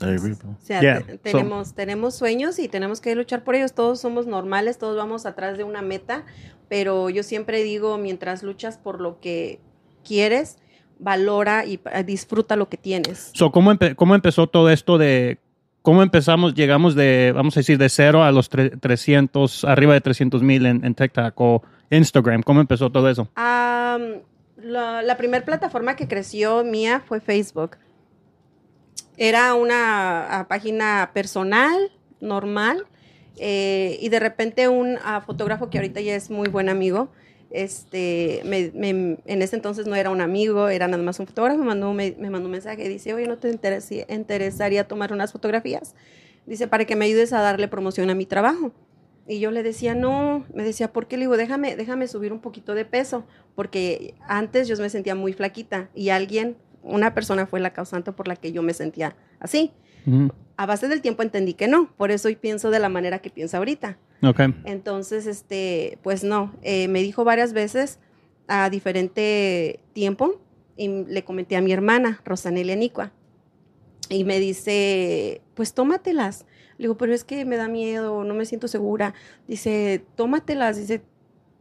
I 0.00 0.14
agree, 0.16 0.34
bro. 0.34 0.50
O 0.50 0.56
sea, 0.60 0.80
Yeah, 0.80 1.00
te- 1.00 1.12
so- 1.12 1.18
tenemos, 1.38 1.74
tenemos 1.74 2.14
sueños 2.14 2.58
y 2.58 2.68
tenemos 2.68 3.00
que 3.00 3.14
luchar 3.14 3.44
por 3.44 3.54
ellos. 3.54 3.72
Todos 3.74 4.00
somos 4.00 4.26
normales, 4.26 4.78
todos 4.78 4.96
vamos 4.96 5.26
atrás 5.26 5.58
de 5.58 5.64
una 5.64 5.82
meta, 5.82 6.24
pero 6.68 7.10
yo 7.10 7.22
siempre 7.22 7.62
digo, 7.62 7.98
mientras 7.98 8.42
luchas 8.42 8.78
por 8.78 9.00
lo 9.00 9.20
que 9.20 9.60
quieres, 10.06 10.56
valora 10.98 11.64
y 11.66 11.78
pa- 11.78 12.02
disfruta 12.02 12.56
lo 12.56 12.68
que 12.68 12.76
tienes. 12.76 13.30
So, 13.34 13.50
¿cómo, 13.52 13.72
empe- 13.72 13.94
¿Cómo 13.96 14.14
empezó 14.14 14.46
todo 14.48 14.70
esto 14.70 14.98
de... 14.98 15.38
¿Cómo 15.82 16.02
empezamos? 16.02 16.54
Llegamos 16.54 16.94
de, 16.94 17.32
vamos 17.34 17.56
a 17.56 17.60
decir, 17.60 17.78
de 17.78 17.88
cero 17.88 18.22
a 18.22 18.30
los 18.32 18.50
tre- 18.50 18.78
300, 18.78 19.64
arriba 19.64 19.94
de 19.94 20.02
300 20.02 20.42
mil 20.42 20.66
en, 20.66 20.84
en 20.84 20.94
TikTok 20.94 21.32
o 21.40 21.62
Instagram. 21.88 22.42
¿Cómo 22.42 22.60
empezó 22.60 22.90
todo 22.92 23.08
eso? 23.08 23.30
Am, 23.36 24.20
la, 24.62 25.00
la 25.00 25.16
primera 25.16 25.42
plataforma 25.42 25.96
que 25.96 26.06
creció 26.06 26.64
mía 26.64 27.00
fue 27.06 27.20
Facebook. 27.20 27.76
Era 29.22 29.52
una 29.52 30.46
página 30.48 31.10
personal, 31.12 31.92
normal, 32.22 32.86
eh, 33.36 33.98
y 34.00 34.08
de 34.08 34.18
repente 34.18 34.66
un 34.68 34.96
ah, 35.04 35.20
fotógrafo 35.20 35.68
que 35.68 35.76
ahorita 35.76 36.00
ya 36.00 36.16
es 36.16 36.30
muy 36.30 36.48
buen 36.48 36.70
amigo, 36.70 37.10
este, 37.50 38.40
en 38.40 39.42
ese 39.42 39.56
entonces 39.56 39.86
no 39.86 39.94
era 39.94 40.08
un 40.08 40.22
amigo, 40.22 40.70
era 40.70 40.88
nada 40.88 41.02
más 41.02 41.20
un 41.20 41.26
fotógrafo, 41.26 41.58
me 41.58 41.66
mandó, 41.66 41.92
me, 41.92 42.12
mandó 42.12 42.46
un 42.46 42.52
mensaje 42.52 42.88
dice, 42.88 43.12
oye, 43.12 43.26
¿no 43.26 43.36
te 43.36 43.50
interesaría 43.50 44.88
tomar 44.88 45.12
unas 45.12 45.32
fotografías? 45.32 45.94
Dice, 46.46 46.66
para 46.66 46.86
que 46.86 46.96
me 46.96 47.04
ayudes 47.04 47.34
a 47.34 47.42
darle 47.42 47.68
promoción 47.68 48.08
a 48.08 48.14
mi 48.14 48.24
trabajo. 48.24 48.72
Y 49.28 49.38
yo 49.38 49.50
le 49.50 49.62
decía, 49.62 49.94
no, 49.94 50.46
me 50.54 50.64
decía, 50.64 50.94
¿por 50.94 51.08
qué? 51.08 51.18
Le 51.18 51.24
digo, 51.24 51.36
déjame, 51.36 51.76
déjame 51.76 52.08
subir 52.08 52.32
un 52.32 52.40
poquito 52.40 52.74
de 52.74 52.86
peso, 52.86 53.26
porque 53.54 54.14
antes 54.26 54.66
yo 54.66 54.78
me 54.78 54.88
sentía 54.88 55.14
muy 55.14 55.34
flaquita 55.34 55.90
y 55.94 56.08
alguien, 56.08 56.56
una 56.82 57.14
persona 57.14 57.46
fue 57.46 57.60
la 57.60 57.72
causante 57.72 58.12
por 58.12 58.28
la 58.28 58.36
que 58.36 58.52
yo 58.52 58.62
me 58.62 58.74
sentía 58.74 59.16
así. 59.38 59.72
A 60.56 60.66
base 60.66 60.88
del 60.88 61.02
tiempo 61.02 61.22
entendí 61.22 61.54
que 61.54 61.68
no, 61.68 61.92
por 61.96 62.10
eso 62.10 62.28
hoy 62.28 62.36
pienso 62.36 62.70
de 62.70 62.78
la 62.78 62.88
manera 62.88 63.18
que 63.18 63.30
pienso 63.30 63.56
ahorita. 63.58 63.98
Entonces, 64.64 65.26
este, 65.26 65.98
pues 66.02 66.24
no, 66.24 66.54
eh, 66.62 66.88
me 66.88 67.02
dijo 67.02 67.24
varias 67.24 67.52
veces 67.52 67.98
a 68.48 68.70
diferente 68.70 69.80
tiempo 69.92 70.40
y 70.76 70.88
le 71.04 71.22
comenté 71.24 71.56
a 71.56 71.60
mi 71.60 71.72
hermana, 71.72 72.20
Rosanelia 72.24 72.76
Nicua, 72.76 73.12
y 74.08 74.24
me 74.24 74.40
dice, 74.40 75.40
pues 75.54 75.72
tómatelas. 75.72 76.44
Le 76.76 76.84
digo, 76.84 76.96
pero 76.96 77.14
es 77.14 77.24
que 77.24 77.44
me 77.44 77.56
da 77.56 77.68
miedo, 77.68 78.24
no 78.24 78.34
me 78.34 78.44
siento 78.44 78.66
segura. 78.66 79.14
Dice, 79.46 80.04
tómatelas. 80.16 80.78
Dice, 80.78 81.02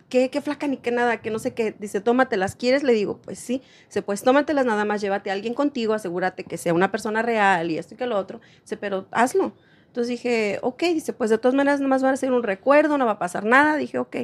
¿qué, 0.10 0.30
qué 0.30 0.42
flaca 0.42 0.68
ni 0.68 0.78
qué 0.78 0.92
nada? 0.92 1.22
Que 1.22 1.30
no 1.30 1.40
sé 1.40 1.54
qué. 1.54 1.74
Dice, 1.78 2.02
tómatelas. 2.02 2.56
¿Quieres? 2.56 2.84
Le 2.84 2.94
digo, 2.94 3.22
pues 3.22 3.40
sí. 3.40 3.62
Dice, 3.88 4.02
pues 4.02 4.24
tómatelas, 4.24 4.66
nada 4.66 4.86
más 4.86 5.02
llévate 5.02 5.30
a 5.30 5.34
alguien 5.34 5.54
contigo, 5.54 5.94
asegúrate 5.94 6.44
que 6.44 6.58
sea 6.58 6.74
una 6.74 6.92
persona 6.92 7.22
real 7.22 7.72
y 7.72 7.78
esto 7.78 7.94
y 7.94 7.98
que 7.98 8.06
lo 8.06 8.18
otro. 8.18 8.42
Dice, 8.62 8.78
pero 8.78 9.08
hazlo. 9.12 9.54
Entonces 9.88 10.10
dije, 10.10 10.60
ok, 10.62 10.82
dice, 10.94 11.14
pues 11.14 11.30
de 11.30 11.38
todas 11.38 11.56
maneras 11.56 11.80
nomás 11.80 12.04
va 12.04 12.10
a 12.12 12.18
ser 12.18 12.32
un 12.32 12.44
recuerdo, 12.44 12.98
no 12.98 13.06
va 13.06 13.14
a 13.14 13.20
pasar 13.20 13.46
nada. 13.46 13.78
Dije, 13.78 13.98
ok. 14.00 14.18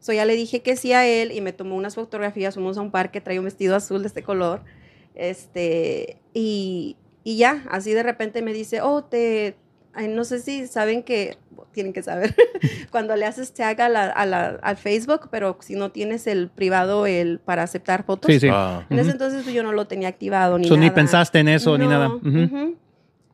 So 0.00 0.12
ya 0.12 0.24
le 0.24 0.34
dije 0.34 0.62
que 0.62 0.76
sí 0.76 0.92
a 0.92 1.06
él 1.06 1.32
y 1.32 1.40
me 1.40 1.52
tomó 1.52 1.76
unas 1.76 1.94
fotografías, 1.94 2.54
fuimos 2.54 2.78
a 2.78 2.82
un 2.82 2.90
parque, 2.90 3.20
traía 3.20 3.40
un 3.40 3.46
vestido 3.46 3.76
azul 3.76 4.02
de 4.02 4.08
este 4.08 4.22
color. 4.22 4.62
Este, 5.14 6.20
y, 6.34 6.96
y 7.24 7.38
ya, 7.38 7.64
así 7.70 7.92
de 7.92 8.02
repente 8.02 8.42
me 8.42 8.52
dice, 8.52 8.82
oh, 8.82 9.04
te, 9.04 9.56
ay, 9.96 10.08
no 10.08 10.24
sé 10.24 10.38
si 10.40 10.66
saben 10.66 11.02
que, 11.02 11.36
tienen 11.72 11.92
que 11.92 12.02
saber, 12.02 12.34
cuando 12.90 13.16
le 13.16 13.26
haces 13.26 13.52
tag 13.52 13.80
a 13.80 13.88
la, 13.88 14.04
a 14.06 14.24
la- 14.26 14.58
al 14.62 14.76
Facebook, 14.76 15.28
pero 15.30 15.56
si 15.60 15.74
no 15.74 15.90
tienes 15.90 16.26
el 16.26 16.48
privado, 16.48 17.06
el 17.06 17.38
para 17.38 17.62
aceptar 17.64 18.04
fotos. 18.04 18.30
Sí, 18.32 18.40
sí. 18.40 18.48
Ah, 18.50 18.86
En 18.90 18.98
ese 18.98 19.08
Ujú. 19.08 19.12
entonces 19.12 19.42
pues, 19.42 19.54
yo 19.54 19.62
no 19.62 19.72
lo 19.72 19.86
tenía 19.86 20.08
activado 20.08 20.58
ni 20.58 20.68
So, 20.68 20.74
nada. 20.76 20.84
ni 20.88 20.90
pensaste 20.94 21.38
en 21.40 21.48
eso 21.48 21.76
ni 21.78 21.84
No, 21.84 21.90
nada. 21.90 22.08
Ujú. 22.08 22.28
ujú. 22.44 22.76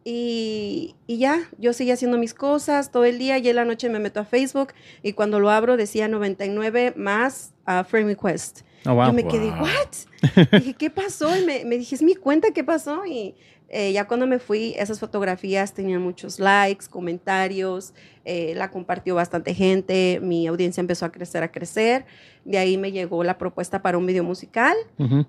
Y, 0.04 0.97
y 1.07 1.19
ya, 1.19 1.49
yo 1.59 1.73
seguía 1.73 1.95
haciendo 1.95 2.19
mis 2.19 2.35
cosas 2.35 2.90
todo 2.90 3.04
el 3.04 3.19
día 3.21 3.38
y 3.38 3.49
en 3.49 3.54
la 3.57 3.64
noche 3.64 3.88
me 3.88 4.00
meto 4.00 4.19
a 4.19 4.25
Facebook 4.25 4.73
y 5.02 5.12
cuando 5.12 5.38
lo 5.38 5.49
abro 5.50 5.76
decía 5.76 6.09
99 6.09 6.95
más 6.97 7.52
a 7.66 7.85
friend 7.85 8.09
request. 8.09 8.62
Oh, 8.85 8.95
wow. 8.95 9.07
Yo 9.07 9.12
me 9.12 9.28
quedé, 9.28 9.50
Wow. 9.50 9.61
¿what? 9.61 10.49
dije, 10.59 10.75
¿qué 10.75 10.90
pasó? 10.90 11.37
Y 11.40 11.45
me, 11.45 11.64
me 11.64 11.78
dije, 11.78 11.95
es 11.95 12.02
mi 12.02 12.16
cuenta, 12.16 12.50
¿qué 12.52 12.64
pasó? 12.64 13.07
Y 13.07 13.37
eh, 13.75 13.91
ya 13.93 14.07
cuando 14.07 14.26
me 14.26 14.38
fui, 14.38 14.75
esas 14.79 15.00
fotografías 15.00 15.73
tenían 15.73 16.02
muchos 16.02 16.38
likes, 16.38 16.87
comentarios, 16.91 17.95
eh, 18.25 18.52
la 18.55 18.71
compartió 18.71 19.14
bastante 19.14 19.55
gente, 19.55 20.21
mi 20.23 20.47
audiencia 20.47 20.81
empezó 20.81 21.07
a 21.07 21.11
crecer, 21.11 21.43
a 21.43 21.50
crecer. 21.50 22.05
De 22.45 22.59
ahí 22.59 22.76
me 22.76 22.93
llegó 22.93 23.25
la 23.25 23.38
propuesta 23.38 23.83
para 23.83 23.97
un 23.99 24.05
video 24.07 24.25
musical. 24.25 24.76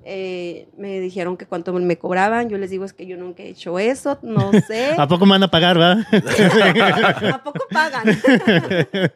Eh, 0.04 0.68
me 0.78 1.00
dijeron 1.00 1.38
que 1.38 1.46
cuánto 1.46 1.72
me 1.74 1.98
cobraban. 1.98 2.50
Yo 2.50 2.58
les 2.58 2.70
digo, 2.72 2.86
es 2.86 2.94
que 2.94 3.06
yo 3.06 3.18
nunca 3.18 3.44
he 3.44 3.50
hecho 3.50 3.78
eso, 3.80 4.20
no 4.24 4.52
sé. 4.68 4.96
¿A 4.98 5.08
poco 5.08 5.26
me 5.26 5.32
van 5.32 5.44
a 5.44 5.48
pagar, 5.52 5.80
va? 5.80 6.06
¿A 7.34 7.44
poco 7.44 7.66
pagan? 7.72 8.04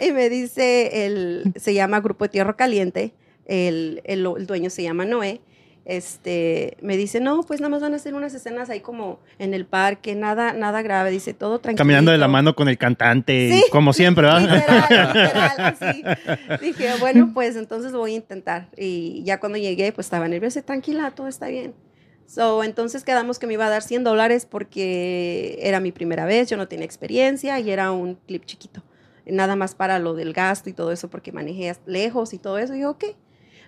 y 0.00 0.12
me 0.12 0.28
dice, 0.28 1.06
el, 1.06 1.52
se 1.56 1.74
llama 1.74 2.00
Grupo 2.00 2.28
Tierra 2.28 2.56
Caliente, 2.56 3.12
el, 3.46 4.00
el- 4.04 4.26
el 4.26 4.46
dueño 4.46 4.70
se 4.70 4.82
llama 4.82 5.04
Noé. 5.04 5.40
Este, 5.88 6.76
me 6.82 6.96
dice, 6.96 7.20
no, 7.20 7.42
pues 7.44 7.60
nada 7.60 7.68
más 7.70 7.80
van 7.80 7.92
a 7.92 7.96
hacer 7.96 8.12
unas 8.14 8.34
escenas 8.34 8.70
ahí 8.70 8.80
como 8.80 9.20
en 9.38 9.54
el 9.54 9.66
parque, 9.66 10.16
nada, 10.16 10.52
nada 10.52 10.82
grave, 10.82 11.12
dice, 11.12 11.32
todo 11.32 11.60
tranquilo. 11.60 11.78
Caminando 11.78 12.10
de 12.10 12.18
la 12.18 12.26
mano 12.26 12.56
con 12.56 12.68
el 12.68 12.76
cantante, 12.76 13.50
Sí. 13.52 13.62
como 13.70 13.92
siempre, 13.92 14.26
¿va? 14.26 14.40
Literal, 14.40 15.12
literal, 15.14 15.52
así. 15.80 16.02
Dije, 16.60 16.88
bueno, 16.98 17.30
pues 17.32 17.54
entonces 17.54 17.92
voy 17.92 18.14
a 18.14 18.16
intentar. 18.16 18.68
Y 18.76 19.22
ya 19.22 19.38
cuando 19.38 19.58
llegué, 19.58 19.92
pues 19.92 20.08
estaba 20.08 20.26
nerviosa, 20.26 20.60
tranquila, 20.62 21.12
todo 21.12 21.28
está 21.28 21.46
bien. 21.46 21.72
So, 22.26 22.64
entonces 22.64 23.04
quedamos 23.04 23.38
que 23.38 23.46
me 23.46 23.52
iba 23.52 23.66
a 23.66 23.70
dar 23.70 23.82
100 23.82 24.02
dólares 24.02 24.44
porque 24.44 25.56
era 25.62 25.78
mi 25.78 25.92
primera 25.92 26.26
vez, 26.26 26.50
yo 26.50 26.56
no 26.56 26.66
tenía 26.66 26.84
experiencia 26.84 27.60
y 27.60 27.70
era 27.70 27.92
un 27.92 28.16
clip 28.26 28.44
chiquito. 28.44 28.82
Nada 29.24 29.54
más 29.54 29.76
para 29.76 30.00
lo 30.00 30.14
del 30.14 30.32
gasto 30.32 30.68
y 30.68 30.72
todo 30.72 30.90
eso 30.90 31.08
porque 31.08 31.30
manejé 31.30 31.76
lejos 31.86 32.32
y 32.34 32.38
todo 32.38 32.58
eso. 32.58 32.74
Y 32.74 32.80
yo, 32.80 32.90
ok. 32.90 33.04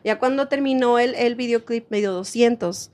Ya 0.09 0.19
cuando 0.19 0.49
terminó 0.49 0.99
el, 0.99 1.15
el 1.15 1.35
videoclip 1.35 1.85
me 1.91 1.99
dio 1.99 2.13
200 2.13 2.91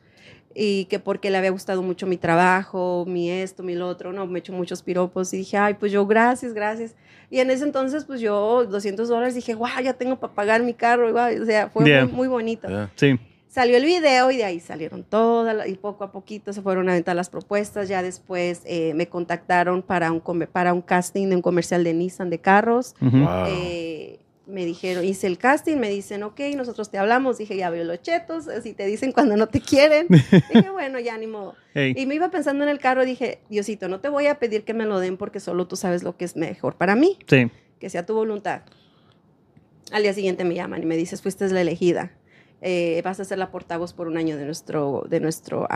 y 0.52 0.84
que 0.86 0.98
porque 0.98 1.30
le 1.30 1.38
había 1.38 1.50
gustado 1.50 1.80
mucho 1.82 2.06
mi 2.08 2.16
trabajo, 2.16 3.04
mi 3.06 3.30
esto, 3.30 3.62
mi 3.62 3.74
lo 3.76 3.86
otro, 3.88 4.12
no, 4.12 4.26
me 4.26 4.40
echó 4.40 4.52
muchos 4.52 4.82
piropos 4.82 5.32
y 5.32 5.36
dije, 5.38 5.56
ay, 5.56 5.74
pues 5.74 5.92
yo 5.92 6.06
gracias, 6.06 6.54
gracias. 6.54 6.96
Y 7.30 7.38
en 7.38 7.50
ese 7.50 7.62
entonces, 7.64 8.04
pues 8.04 8.20
yo 8.20 8.64
200 8.66 9.08
dólares 9.08 9.34
dije, 9.36 9.54
wow, 9.54 9.68
ya 9.82 9.92
tengo 9.94 10.16
para 10.16 10.32
pagar 10.34 10.62
mi 10.64 10.74
carro, 10.74 11.08
igual, 11.08 11.40
o 11.40 11.46
sea, 11.46 11.68
fue 11.70 11.84
Yeah. 11.86 12.04
muy, 12.06 12.12
muy 12.14 12.28
bonito. 12.28 12.68
Yeah. 12.68 12.90
Sí. 12.96 13.18
Salió 13.48 13.76
el 13.76 13.84
video 13.84 14.32
y 14.32 14.36
de 14.36 14.44
ahí 14.44 14.58
salieron 14.58 15.04
todas 15.04 15.68
y 15.68 15.74
poco 15.76 16.02
a 16.02 16.10
poquito 16.10 16.52
se 16.52 16.60
fueron 16.60 16.88
a 16.88 16.92
aventar 16.92 17.14
las 17.14 17.30
propuestas. 17.30 17.88
Ya 17.88 18.02
después 18.02 18.62
eh, 18.64 18.94
me 18.94 19.06
contactaron 19.08 19.80
para 19.82 20.10
un, 20.10 20.18
come- 20.18 20.48
para 20.48 20.72
un 20.72 20.82
casting 20.82 21.28
de 21.28 21.36
un 21.36 21.42
comercial 21.42 21.84
de 21.84 21.94
Nissan 21.94 22.30
de 22.30 22.40
carros. 22.40 22.96
Wow. 23.00 23.44
Eh, 23.46 24.18
me 24.46 24.66
dijeron, 24.66 25.04
hice 25.04 25.26
el 25.26 25.38
casting, 25.38 25.76
me 25.76 25.88
dicen, 25.88 26.22
ok, 26.22 26.40
nosotros 26.56 26.90
te 26.90 26.98
hablamos. 26.98 27.38
Dije, 27.38 27.56
ya 27.56 27.70
veo 27.70 27.84
los 27.84 28.02
chetos, 28.02 28.44
si 28.62 28.74
te 28.74 28.86
dicen 28.86 29.12
cuando 29.12 29.36
no 29.36 29.48
te 29.48 29.60
quieren. 29.60 30.06
dije, 30.52 30.70
bueno, 30.70 30.98
ya 31.00 31.16
ni 31.16 31.26
modo. 31.26 31.54
Hey. 31.72 31.94
Y 31.96 32.06
me 32.06 32.14
iba 32.14 32.30
pensando 32.30 32.62
en 32.64 32.70
el 32.70 32.78
carro, 32.78 33.04
dije, 33.04 33.40
Diosito, 33.48 33.88
no 33.88 34.00
te 34.00 34.08
voy 34.08 34.26
a 34.26 34.38
pedir 34.38 34.64
que 34.64 34.74
me 34.74 34.84
lo 34.84 35.00
den 35.00 35.16
porque 35.16 35.40
solo 35.40 35.66
tú 35.66 35.76
sabes 35.76 36.02
lo 36.02 36.16
que 36.16 36.24
es 36.24 36.36
mejor 36.36 36.76
para 36.76 36.94
mí, 36.94 37.18
Sí. 37.26 37.50
que 37.78 37.88
sea 37.90 38.04
tu 38.06 38.14
voluntad. 38.14 38.62
Al 39.92 40.02
día 40.02 40.12
siguiente 40.12 40.44
me 40.44 40.54
llaman 40.54 40.82
y 40.82 40.86
me 40.86 40.96
dices, 40.96 41.22
fuiste 41.22 41.48
la 41.48 41.60
elegida. 41.60 42.12
Eh, 42.66 43.02
vas 43.04 43.20
a 43.20 43.24
ser 43.24 43.36
la 43.36 43.50
portavoz 43.50 43.92
por 43.92 44.08
un 44.08 44.16
año 44.16 44.38
de 44.38 44.46
nuestro, 44.46 45.04
de 45.08 45.20
nuestro, 45.20 45.68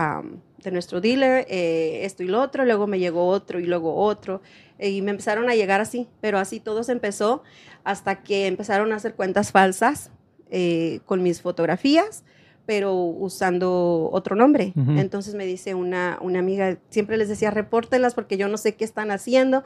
de 0.63 0.71
nuestro 0.71 1.01
dealer, 1.01 1.45
eh, 1.47 1.99
esto 2.03 2.23
y 2.23 2.27
lo 2.27 2.41
otro. 2.41 2.65
Luego 2.65 2.87
me 2.87 2.97
llegó 2.97 3.27
otro 3.27 3.59
y 3.59 3.65
luego 3.67 3.95
otro. 3.95 4.41
Y 4.79 5.01
me 5.01 5.11
empezaron 5.11 5.49
a 5.49 5.55
llegar 5.55 5.81
así, 5.81 6.07
pero 6.21 6.37
así 6.37 6.59
todo 6.59 6.83
se 6.83 6.91
empezó 6.91 7.43
hasta 7.83 8.23
que 8.23 8.47
empezaron 8.47 8.91
a 8.93 8.95
hacer 8.95 9.13
cuentas 9.15 9.51
falsas 9.51 10.11
eh, 10.49 10.99
con 11.05 11.21
mis 11.21 11.41
fotografías, 11.41 12.23
pero 12.65 12.93
usando 12.93 14.09
otro 14.11 14.35
nombre. 14.35 14.73
Entonces 14.75 15.33
me 15.35 15.45
dice 15.45 15.73
una, 15.73 16.17
una 16.21 16.39
amiga, 16.39 16.77
siempre 16.89 17.17
les 17.17 17.27
decía, 17.27 17.51
repórtenlas 17.51 18.13
porque 18.13 18.37
yo 18.37 18.47
no 18.47 18.57
sé 18.57 18.75
qué 18.75 18.85
están 18.85 19.11
haciendo. 19.11 19.63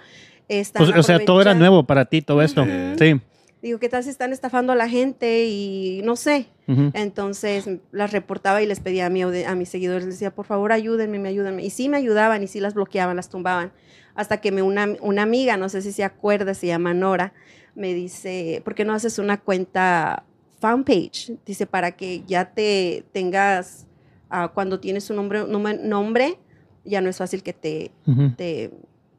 Están 0.47 0.85
Pues, 0.85 0.97
o 0.97 1.03
sea, 1.03 1.19
todo 1.19 1.41
era 1.41 1.51
aprovechando". 1.51 1.59
nuevo 1.59 1.83
para 1.85 2.05
ti, 2.05 2.21
todo 2.21 2.41
esto. 2.41 2.65
Sí. 2.97 3.19
Digo, 3.61 3.79
¿qué 3.79 3.87
tal 3.87 4.03
si 4.03 4.09
están 4.09 4.33
estafando 4.33 4.73
a 4.73 4.75
la 4.75 4.89
gente? 4.89 5.45
Y 5.45 6.01
no 6.03 6.15
sé. 6.15 6.47
Entonces 6.93 7.69
las 7.91 8.11
reportaba 8.11 8.61
y 8.61 8.65
les 8.65 8.79
pedía 8.79 9.05
a, 9.05 9.09
mi, 9.09 9.21
a 9.21 9.55
mis 9.55 9.69
seguidores, 9.69 10.05
les 10.05 10.15
decía, 10.15 10.33
por 10.35 10.45
favor, 10.45 10.71
ayúdenme, 10.71 11.19
me 11.19 11.29
ayúdenme. 11.29 11.63
Y 11.63 11.69
sí 11.69 11.89
me 11.89 11.97
ayudaban 11.97 12.43
y 12.43 12.47
sí 12.47 12.59
las 12.59 12.73
bloqueaban, 12.73 13.15
las 13.15 13.29
tumbaban. 13.29 13.71
Hasta 14.15 14.37
que 14.37 14.51
me 14.51 14.61
una, 14.61 14.87
una 15.01 15.23
amiga, 15.23 15.57
no 15.57 15.69
sé 15.69 15.81
si 15.81 15.91
se 15.91 16.03
acuerda, 16.03 16.53
se 16.53 16.67
llama 16.67 16.93
Nora, 16.93 17.33
me 17.75 17.93
dice, 17.93 18.61
¿por 18.63 18.75
qué 18.75 18.85
no 18.85 18.93
haces 18.93 19.17
una 19.19 19.39
cuenta 19.39 20.23
fanpage? 20.59 21.33
Dice, 21.45 21.65
para 21.65 21.93
que 21.93 22.23
ya 22.27 22.53
te 22.53 23.05
tengas, 23.11 23.87
ah, 24.29 24.51
cuando 24.53 24.79
tienes 24.79 25.09
un 25.09 25.15
nombre, 25.15 25.45
nombre, 25.47 26.37
ya 26.85 27.01
no 27.01 27.09
es 27.09 27.17
fácil 27.17 27.43
que 27.43 27.53
te, 27.53 27.91
te 28.37 28.71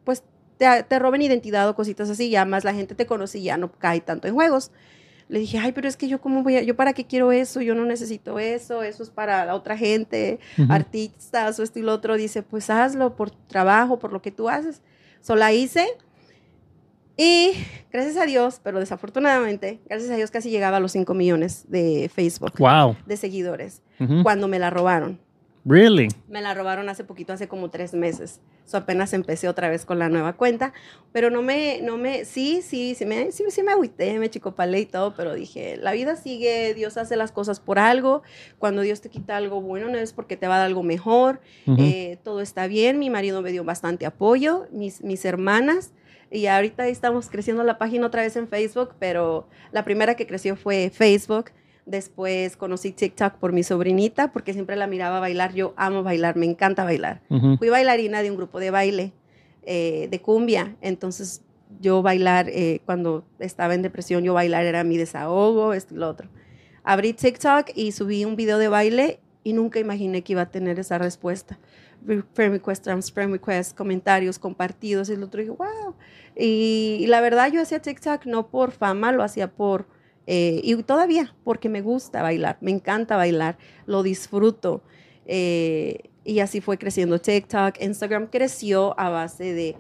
pues 0.05 0.23
te, 0.59 0.83
te 0.85 0.99
roben 0.99 1.23
identidad 1.23 1.69
o 1.69 1.75
cositas 1.75 2.09
así, 2.11 2.31
ya 2.31 2.45
más 2.45 2.65
la 2.65 2.75
gente 2.75 2.95
te 2.95 3.07
conoce 3.07 3.39
y 3.39 3.45
ya 3.45 3.57
no 3.57 3.73
cae 3.73 4.01
tanto 4.01 4.29
en 4.29 4.35
juegos. 4.35 4.71
Le 5.29 5.39
dije, 5.39 5.59
ay, 5.59 5.73
pero 5.73 5.89
es 5.89 5.97
que 5.97 6.07
yo 6.09 6.21
cómo 6.21 6.43
voy 6.43 6.57
a, 6.59 6.63
yo 6.63 6.77
para 6.77 6.93
qué 6.93 7.07
quiero 7.07 7.33
eso, 7.33 7.61
yo 7.63 7.75
no 7.75 7.85
necesito 7.87 8.39
eso, 8.39 8.83
eso 8.83 9.03
es 9.03 9.11
para 9.11 9.45
la 9.47 9.55
otra 9.55 9.77
gente, 9.77 10.39
Ujú. 10.59 10.71
artistas 10.73 11.59
o 11.59 11.63
esto 11.63 11.79
y 11.79 11.83
lo 11.83 11.93
otro. 11.95 12.17
Dice, 12.17 12.43
pues 12.43 12.69
hazlo 12.71 13.17
por 13.17 13.31
trabajo, 13.31 13.99
por 13.99 14.13
lo 14.13 14.21
que 14.21 14.31
tú 14.31 14.49
haces. 14.51 14.83
So 15.21 15.35
la 15.37 15.53
hice 15.53 15.87
y 17.17 17.53
gracias 17.93 18.17
a 18.17 18.27
Dios, 18.27 18.61
pero 18.63 18.81
desafortunadamente, 18.81 19.81
gracias 19.89 20.11
a 20.11 20.17
Dios 20.17 20.31
casi 20.31 20.51
llegaba 20.51 20.79
a 20.79 20.81
los 20.81 20.93
5 20.93 21.15
millones 21.15 21.65
de 21.69 22.11
Facebook, 22.13 22.53
Wow. 22.59 22.97
de 23.07 23.17
seguidores, 23.17 23.83
Ujú. 24.01 24.23
cuando 24.25 24.49
me 24.49 24.59
la 24.59 24.71
robaron. 24.71 25.21
Really? 25.65 26.09
Me 26.29 26.43
la 26.43 26.53
robaron 26.53 26.89
hace 26.91 27.05
poquito, 27.05 27.33
hace 27.33 27.49
como 27.49 27.71
tres 27.71 27.95
meses. 27.95 28.41
So 28.67 28.77
apenas 28.77 29.15
empecé 29.15 29.49
otra 29.49 29.71
vez 29.71 29.87
con 29.87 29.99
la 29.99 30.11
nueva 30.11 30.35
cuenta. 30.35 30.75
Pero 31.13 31.31
no 31.31 31.41
me, 31.41 31.81
no 31.83 31.97
me, 31.97 32.27
sí, 32.27 32.61
sí, 32.61 32.95
sí 32.95 33.07
me, 33.07 33.33
sí, 33.33 33.45
sí 33.49 33.63
me 33.63 33.73
agüité, 33.73 34.19
me 34.19 34.29
chicopalé 34.29 34.81
y 34.81 34.87
todo, 34.87 35.15
pero 35.15 35.33
dije, 35.35 35.79
la 35.79 35.93
vida 35.93 36.17
sigue, 36.17 36.75
Dios 36.75 36.99
hace 36.99 37.17
las 37.17 37.33
cosas 37.33 37.61
por 37.61 37.79
algo. 37.79 38.23
Cuando 38.59 38.83
Dios 38.83 39.01
te 39.01 39.09
quita 39.09 39.37
algo 39.37 39.63
bueno, 39.63 39.89
no 39.89 39.97
es 39.97 40.13
porque 40.13 40.37
te 40.37 40.49
va 40.49 40.57
a 40.57 40.59
dar 40.59 40.67
algo 40.67 40.83
mejor. 40.83 41.41
Eh, 41.79 42.19
todo 42.25 42.43
está 42.43 42.67
bien, 42.67 42.99
mi 42.99 43.09
marido 43.09 43.41
me 43.41 43.51
dio 43.51 43.65
bastante 43.65 44.05
apoyo, 44.05 44.67
mis, 44.71 45.03
mis 45.03 45.25
hermanas. 45.25 45.93
Y 46.31 46.47
ahorita 46.47 46.89
estamos 46.89 47.29
creciendo 47.29 47.63
la 47.65 47.79
página 47.79 48.07
otra 48.07 48.23
vez 48.23 48.37
en 48.37 48.49
Facebook, 48.49 48.95
pero 48.99 49.49
la 49.73 49.85
primera 49.85 50.15
que 50.15 50.27
creció 50.27 50.57
fue 50.57 50.91
Facebook. 50.91 51.53
Después 51.87 52.57
conocí 52.57 52.93
TikTok 52.93 53.35
por 53.35 53.53
mi 53.53 53.63
sobrinita, 53.63 54.33
porque 54.33 54.55
siempre 54.55 54.75
la 54.77 54.87
miraba 54.87 55.21
bailar. 55.21 55.53
Yo 55.53 55.75
amo 55.77 56.03
bailar, 56.03 56.37
me 56.37 56.47
encanta 56.47 56.85
bailar. 56.85 57.21
Fui 57.59 57.69
bailarina 57.69 58.23
de 58.23 58.31
un 58.31 58.37
grupo 58.37 58.59
de 58.59 58.71
baile, 58.71 59.13
eh, 59.65 60.09
de 60.11 60.21
cumbia. 60.21 60.77
Entonces, 60.81 61.43
yo 61.81 62.03
bailar, 62.03 62.49
eh, 62.49 62.81
cuando 62.87 63.25
estaba 63.39 63.75
en 63.75 63.83
depresión, 63.83 64.25
yo 64.25 64.33
bailar 64.33 64.65
era 64.65 64.83
mi 64.83 64.97
desahogo, 64.97 65.75
esto 65.75 65.95
y 65.95 65.99
lo 65.99 66.09
otro. 66.09 66.29
Abrí 66.85 67.13
TikTok 67.13 67.71
y 67.75 67.93
subí 67.93 68.25
un 68.25 68.37
video 68.37 68.59
de 68.59 68.69
baile 68.69 69.21
y 69.43 69.53
nunca 69.53 69.79
imaginé 69.79 70.23
que 70.23 70.33
iba 70.33 70.43
a 70.43 70.51
tener 70.51 70.79
esa 70.79 70.99
respuesta. 70.99 71.59
Friend 72.07 72.53
request, 72.53 72.87
friend 73.13 73.33
request, 73.33 73.77
comentarios 73.77 74.39
compartidos 74.39 75.11
y 75.11 75.17
lo 75.17 75.27
otro. 75.27 75.41
dije, 75.41 75.51
wow. 75.51 75.95
Y, 76.37 76.99
y 77.01 77.07
la 77.07 77.21
verdad, 77.21 77.51
yo 77.53 77.61
hacía 77.61 77.81
TikTok 77.81 78.27
no 78.27 78.49
por 78.49 78.73
fama, 78.73 79.13
lo 79.13 79.23
hacía 79.23 79.51
por. 79.51 79.87
Eh, 80.27 80.61
y 80.63 80.75
todavía, 80.83 81.35
porque 81.45 81.69
me 81.69 81.81
gusta 81.83 82.23
bailar, 82.23 82.59
me 82.61 82.71
encanta 82.71 83.17
bailar, 83.17 83.59
lo 83.87 84.03
disfruto. 84.03 84.83
Eh, 85.27 86.11
y 86.25 86.41
así 86.41 86.61
fue 86.61 86.79
creciendo 86.79 87.19
TikTok. 87.21 87.81
Instagram 87.81 88.29
creció 88.29 88.99
a 88.99 89.09
base 89.11 89.53
de 89.53 89.77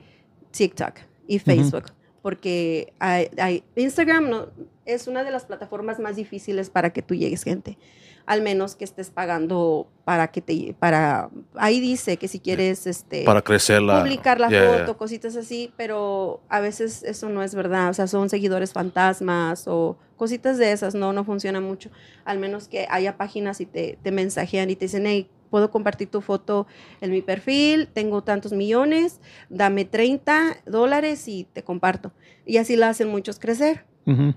TikTok 0.51 0.95
y 1.27 1.39
Facebook, 1.39 1.85
porque 2.23 2.93
hay- 2.99 3.29
hay- 3.39 3.65
Instagram 3.77 4.29
no, 4.29 4.49
es 4.85 5.07
una 5.09 5.25
de 5.25 5.31
las 5.31 5.45
plataformas 5.47 5.99
más 5.99 6.17
difíciles 6.17 6.69
para 6.71 6.93
que 6.93 7.03
tú 7.03 7.15
llegues 7.15 7.43
gente, 7.45 7.79
al 8.27 8.43
menos 8.43 8.75
que 8.75 8.85
estés 8.85 9.11
pagando 9.11 9.89
para 10.05 10.29
que 10.29 10.41
te 10.41 10.75
para 10.79 11.31
ahí 11.55 11.81
dice 11.81 12.17
que 12.17 12.29
si 12.29 12.41
quieres 12.41 12.87
este 12.87 13.25
Para 13.25 13.43
crecer 13.43 13.83
la. 13.83 13.99
publicar 14.03 14.41
la 14.41 14.49
Yeah, 14.51 14.79
foto, 14.81 14.97
cositas 14.97 15.37
así, 15.37 15.73
pero 15.77 16.41
a 16.49 16.61
veces 16.61 17.03
eso 17.03 17.29
no 17.29 17.43
es 17.43 17.55
verdad, 17.55 17.91
o 17.91 17.95
sea, 17.95 18.07
son 18.07 18.31
seguidores 18.31 18.73
fantasmas 18.73 19.67
o 19.67 19.99
cositas 20.17 20.59
de 20.59 20.73
esas, 20.73 20.95
no, 20.95 21.13
no 21.13 21.25
funciona 21.25 21.61
mucho, 21.61 21.91
al 22.25 22.39
menos 22.39 22.69
que 22.69 22.87
haya 22.91 23.17
páginas 23.17 23.61
y 23.61 23.67
te, 23.67 23.99
te 24.03 24.11
mensajean 24.11 24.71
y 24.71 24.77
te 24.77 24.87
dicen, 24.87 25.07
hey, 25.07 25.29
puedo 25.51 25.71
compartir 25.71 26.09
tu 26.11 26.21
foto 26.21 26.67
en 27.01 27.11
mi 27.13 27.23
perfil, 27.23 27.89
tengo 27.93 28.23
tantos 28.23 28.53
millones, 28.53 29.21
dame 29.51 29.85
30 29.85 30.57
dólares 30.67 31.29
y 31.29 31.45
te 31.45 31.63
comparto. 31.63 32.13
Y 32.45 32.57
así 32.57 32.75
la 32.77 32.89
hacen 32.89 33.09
muchos 33.09 33.39
crecer. 33.39 33.85
Ujú. 34.07 34.35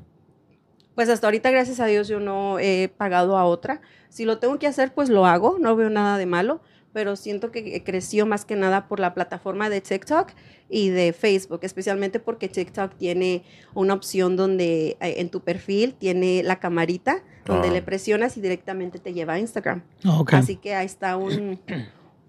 Pues 0.98 1.10
hasta 1.10 1.28
ahorita, 1.28 1.52
gracias 1.52 1.80
a 1.80 1.86
Dios, 1.86 2.08
yo 2.08 2.20
no 2.20 2.58
he 2.58 2.90
pagado 2.98 3.38
a 3.38 3.46
otra. 3.46 3.82
Si 4.10 4.26
lo 4.26 4.40
tengo 4.40 4.58
que 4.58 4.66
hacer, 4.66 4.96
pues 4.96 5.10
lo 5.10 5.28
hago, 5.28 5.58
no 5.60 5.76
veo 5.76 5.92
nada 5.92 6.18
de 6.18 6.26
malo, 6.26 6.60
pero 6.92 7.16
siento 7.16 7.52
que 7.52 7.84
creció 7.84 8.26
más 8.26 8.46
que 8.46 8.56
nada 8.56 8.88
por 8.88 9.00
la 9.00 9.14
plataforma 9.14 9.70
de 9.70 9.80
TikTok 9.80 10.32
y 10.72 10.90
de 10.90 11.14
Facebook, 11.14 11.60
especialmente 11.62 12.20
porque 12.20 12.48
TikTok 12.50 12.96
tiene 12.96 13.44
una 13.76 13.94
opción 13.94 14.36
donde 14.36 14.98
eh, 15.00 15.16
en 15.20 15.30
tu 15.30 15.42
perfil 15.42 15.94
tiene 15.94 16.42
la 16.42 16.58
camarita 16.60 17.22
donde 17.46 17.68
Ah. 17.68 17.74
le 17.74 17.84
presionas 17.84 18.36
y 18.36 18.42
directamente 18.42 18.98
te 18.98 19.14
lleva 19.14 19.34
a 19.34 19.40
Instagram. 19.40 19.84
Oh, 20.04 20.22
ok. 20.22 20.34
Así 20.34 20.56
que 20.56 20.74
ahí 20.74 20.88
está 20.88 21.16
un, 21.16 21.60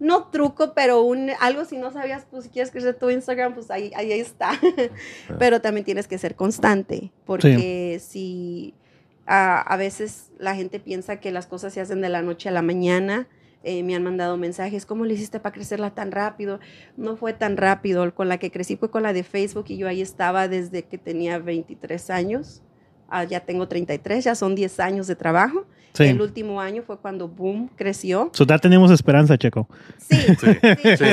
no 0.01 0.29
truco, 0.29 0.75
pero 0.75 1.03
un, 1.03 1.31
algo 1.41 1.65
si 1.65 1.77
no 1.77 1.91
sabías, 1.91 2.27
pues 2.31 2.45
si 2.45 2.51
quieres 2.51 2.71
crecer 2.71 2.95
tu 2.95 3.11
Instagram, 3.11 3.55
pues 3.55 3.71
ahí, 3.71 3.91
ahí 3.97 4.13
está. 4.13 4.53
pero 5.39 5.61
también 5.61 5.85
tienes 5.85 6.07
que 6.07 6.19
ser 6.19 6.35
constante, 6.35 7.13
porque 7.27 8.01
si 8.05 8.75
a, 9.27 9.61
a 9.61 9.77
veces 9.77 10.31
la 10.39 10.55
gente 10.55 10.81
piensa 10.81 11.21
que 11.21 11.33
las 11.33 11.47
cosas 11.47 11.73
se 11.73 11.81
hacen 11.81 12.01
de 12.01 12.09
la 12.09 12.23
noche 12.23 12.49
a 12.49 12.53
la 12.53 12.63
mañana, 12.63 13.29
eh, 13.65 13.83
me 13.83 13.97
han 13.97 14.05
mandado 14.05 14.37
mensajes, 14.37 14.87
¿cómo 14.87 15.05
le 15.05 15.15
hiciste 15.15 15.41
para 15.41 15.53
crecerla 15.53 15.91
tan 15.91 16.13
rápido? 16.13 16.61
No 16.97 17.17
fue 17.17 17.33
tan 17.33 17.57
rápido, 17.57 18.15
con 18.15 18.29
la 18.29 18.39
que 18.39 18.53
crecí 18.53 18.77
fue 18.77 18.91
con 18.91 19.03
la 19.03 19.13
de 19.13 19.25
Facebook 19.25 19.67
y 19.69 19.77
yo 19.77 19.89
ahí 19.89 20.01
estaba 20.01 20.47
desde 20.47 20.85
que 20.85 20.97
tenía 20.97 21.39
23 21.39 22.11
años. 22.11 22.63
Ah, 23.09 23.25
ya 23.25 23.41
tengo 23.41 23.67
33, 23.67 24.25
ya 24.25 24.35
son 24.35 24.55
10 24.55 24.81
años 24.81 25.07
de 25.07 25.17
trabajo. 25.17 25.67
Sí. 25.95 26.05
El 26.05 26.21
último 26.21 26.61
año 26.61 26.83
fue 26.83 26.99
cuando 26.99 27.27
Boom 27.29 27.71
creció. 27.75 28.31
So, 28.33 28.45
ya 28.47 28.59
tenemos 28.59 28.91
esperanza, 28.93 29.37
Checo. 29.37 29.69
Sí, 29.99 30.17
sí, 30.17 30.97
sí. 30.97 31.05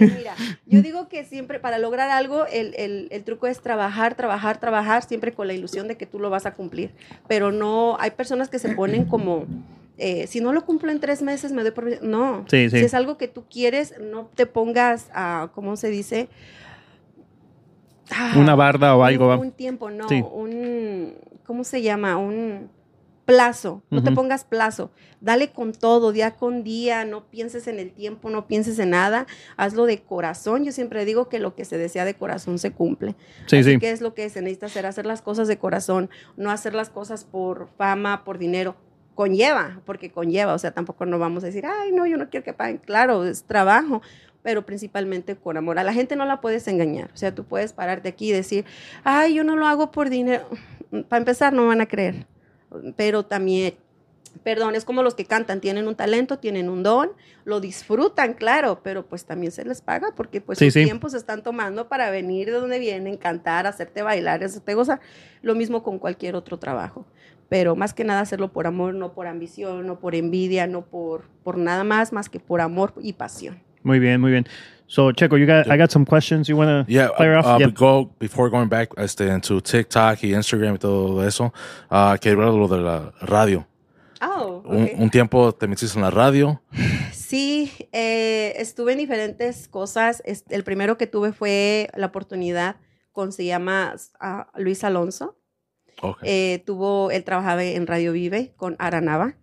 Mira, 0.00 0.34
yo 0.66 0.82
digo 0.82 1.08
que 1.08 1.24
siempre 1.24 1.58
para 1.58 1.78
lograr 1.78 2.10
algo, 2.10 2.46
el, 2.46 2.74
el- 2.76 3.08
el 3.10 3.24
truco 3.24 3.46
es 3.46 3.60
trabajar, 3.60 4.14
trabajar, 4.14 4.58
trabajar, 4.60 5.02
siempre 5.02 5.32
con 5.32 5.46
la 5.48 5.52
ilusión 5.54 5.88
de 5.88 5.96
que 5.96 6.06
tú 6.06 6.18
lo 6.20 6.30
vas 6.30 6.46
a 6.46 6.54
cumplir. 6.54 6.92
Pero 7.26 7.50
no, 7.52 7.96
hay 7.98 8.12
personas 8.12 8.48
que 8.48 8.58
se 8.58 8.70
ponen 8.74 9.04
como, 9.06 9.46
eh, 9.98 10.26
si 10.26 10.40
no 10.40 10.52
lo 10.52 10.64
cumplo 10.64 10.92
en 10.92 11.00
tres 11.00 11.22
meses, 11.22 11.52
me 11.52 11.62
doy 11.62 11.72
por... 11.72 12.02
No, 12.02 12.44
Sí, 12.48 12.70
sí. 12.70 12.78
si 12.78 12.84
es 12.84 12.94
algo 12.94 13.16
que 13.18 13.26
tú 13.28 13.44
quieres, 13.50 13.94
no 14.00 14.26
te 14.34 14.46
pongas 14.46 15.08
a, 15.12 15.50
¿cómo 15.54 15.76
se 15.76 15.88
dice? 15.88 16.28
Ah, 18.10 18.34
Una 18.36 18.54
barda 18.54 18.94
o 18.96 19.02
algo. 19.04 19.24
un, 19.26 19.30
¿va? 19.30 19.36
un 19.38 19.50
tiempo, 19.52 19.90
no, 19.90 20.08
Sí. 20.08 20.22
un, 20.32 21.14
¿cómo 21.46 21.64
se 21.64 21.82
llama? 21.82 22.16
Un, 22.18 22.68
plazo, 23.24 23.82
no 23.90 24.02
te 24.02 24.12
pongas 24.12 24.44
plazo, 24.44 24.90
dale 25.20 25.50
con 25.50 25.72
todo, 25.72 26.12
día 26.12 26.36
con 26.36 26.62
día, 26.62 27.04
no 27.04 27.24
pienses 27.30 27.66
en 27.66 27.78
el 27.78 27.92
tiempo, 27.92 28.30
no 28.30 28.46
pienses 28.46 28.78
en 28.78 28.90
nada, 28.90 29.26
hazlo 29.56 29.86
de 29.86 30.02
corazón. 30.02 30.64
Yo 30.64 30.72
siempre 30.72 31.04
digo 31.04 31.28
que 31.28 31.38
lo 31.38 31.54
que 31.54 31.64
se 31.64 31.78
desea 31.78 32.04
de 32.04 32.14
corazón 32.14 32.58
se 32.58 32.72
cumple. 32.72 33.16
Sí, 33.46 33.58
Así 33.58 33.72
sí. 33.72 33.78
que 33.78 33.90
es 33.90 34.00
lo 34.00 34.14
que 34.14 34.28
se 34.28 34.42
necesita 34.42 34.66
hacer, 34.66 34.86
hacer 34.86 35.06
las 35.06 35.22
cosas 35.22 35.48
de 35.48 35.58
corazón, 35.58 36.10
no 36.36 36.50
hacer 36.50 36.74
las 36.74 36.90
cosas 36.90 37.24
por 37.24 37.68
fama, 37.76 38.24
por 38.24 38.38
dinero. 38.38 38.76
Conlleva, 39.14 39.80
porque 39.86 40.10
conlleva, 40.10 40.54
o 40.54 40.58
sea, 40.58 40.72
tampoco 40.72 41.06
no 41.06 41.20
vamos 41.20 41.44
a 41.44 41.46
decir, 41.46 41.64
ay, 41.66 41.92
no, 41.92 42.04
yo 42.04 42.16
no 42.16 42.28
quiero 42.30 42.42
que 42.42 42.52
paguen. 42.52 42.78
Claro, 42.78 43.24
es 43.24 43.44
trabajo, 43.44 44.02
pero 44.42 44.66
principalmente 44.66 45.36
con 45.36 45.56
amor. 45.56 45.78
A 45.78 45.84
la 45.84 45.92
gente 45.92 46.16
no 46.16 46.24
la 46.26 46.40
puedes 46.40 46.66
engañar. 46.66 47.10
O 47.14 47.16
sea, 47.16 47.32
tú 47.32 47.44
puedes 47.44 47.72
pararte 47.72 48.08
aquí 48.08 48.30
y 48.30 48.32
decir, 48.32 48.64
ay, 49.04 49.34
yo 49.34 49.44
no 49.44 49.54
lo 49.54 49.68
hago 49.68 49.92
por 49.92 50.10
dinero. 50.10 50.48
Para 51.08 51.18
empezar, 51.20 51.52
no 51.52 51.66
van 51.66 51.80
a 51.80 51.86
creer. 51.86 52.26
Pero 52.96 53.24
también, 53.24 53.74
perdón, 54.42 54.74
es 54.74 54.84
como 54.84 55.02
los 55.02 55.14
que 55.14 55.24
cantan, 55.24 55.60
tienen 55.60 55.86
un 55.88 55.94
talento, 55.94 56.38
tienen 56.38 56.68
un 56.68 56.82
don, 56.82 57.10
lo 57.44 57.60
disfrutan, 57.60 58.34
claro, 58.34 58.80
pero 58.82 59.06
pues 59.06 59.24
también 59.24 59.52
se 59.52 59.64
les 59.64 59.80
paga 59.80 60.08
porque 60.16 60.40
pues 60.40 60.58
Sí, 60.58 60.66
sus 60.66 60.74
sí. 60.74 60.84
tiempos 60.84 61.12
se 61.12 61.18
están 61.18 61.42
tomando 61.42 61.88
para 61.88 62.10
venir 62.10 62.46
de 62.46 62.52
donde 62.52 62.78
vienen, 62.78 63.16
cantar, 63.16 63.66
hacerte 63.66 64.02
bailar, 64.02 64.42
hacerte 64.42 64.74
gozar. 64.74 65.00
Lo 65.42 65.54
mismo 65.54 65.82
con 65.82 65.98
cualquier 65.98 66.34
otro 66.36 66.58
trabajo. 66.58 67.06
Pero 67.48 67.76
más 67.76 67.92
que 67.92 68.04
nada 68.04 68.20
hacerlo 68.20 68.52
por 68.52 68.66
amor, 68.66 68.94
no 68.94 69.12
por 69.12 69.26
ambición, 69.26 69.86
no 69.86 70.00
por 70.00 70.14
envidia, 70.14 70.66
no 70.66 70.86
por, 70.86 71.28
por 71.44 71.58
nada 71.58 71.84
más, 71.84 72.12
más 72.12 72.28
que 72.28 72.40
por 72.40 72.60
amor 72.62 72.94
y 73.00 73.12
pasión. 73.12 73.62
Muy 73.82 73.98
bien, 73.98 74.18
muy 74.20 74.30
bien. 74.30 74.46
So, 74.86 75.12
Checo, 75.12 75.38
you 75.38 75.46
got, 75.46 75.68
I 75.70 75.76
got 75.76 75.90
some 75.90 76.04
questions 76.04 76.48
you 76.48 76.56
want 76.56 76.68
to 76.86 76.92
Yeah, 76.92 77.08
clear 77.16 77.36
off? 77.36 77.46
uh, 77.46 77.58
Yep. 77.58 77.74
go, 77.74 78.10
before 78.18 78.50
going 78.50 78.68
back 78.68 78.90
este, 78.98 79.22
into 79.28 79.60
TikTok 79.60 80.22
y 80.22 80.34
Instagram 80.34 80.74
y 80.74 80.78
todo 80.78 81.22
eso, 81.26 81.52
uh, 81.90 82.16
quiero 82.20 82.42
hablar 82.42 82.52
de 82.52 82.58
lo 82.58 82.68
de 82.68 82.80
la 82.80 83.12
radio. 83.22 83.66
Oh, 84.20 84.62
Un, 84.66 84.84
ok. 84.84 84.90
un 84.98 85.10
tiempo 85.10 85.52
te 85.52 85.66
metiste 85.66 85.98
en 85.98 86.02
la 86.02 86.10
radio. 86.10 86.62
Sí, 87.12 87.70
eh, 87.92 88.54
estuve 88.56 88.92
en 88.92 88.98
diferentes 88.98 89.68
cosas. 89.68 90.22
El 90.48 90.64
primero 90.64 90.96
que 90.96 91.06
tuve 91.06 91.32
fue 91.32 91.88
la 91.96 92.06
oportunidad 92.06 92.76
con, 93.12 93.32
se 93.32 93.44
llama 93.44 93.94
ah, 94.20 94.48
Luis 94.56 94.84
Alonso. 94.84 95.36
Okay. 96.00 96.28
Eh, 96.30 96.62
tuvo, 96.66 97.10
él 97.10 97.24
trabajaba 97.24 97.64
en 97.64 97.86
Radio 97.86 98.12
Vive 98.12 98.52
con 98.56 98.76
Aranaba, 98.78 99.34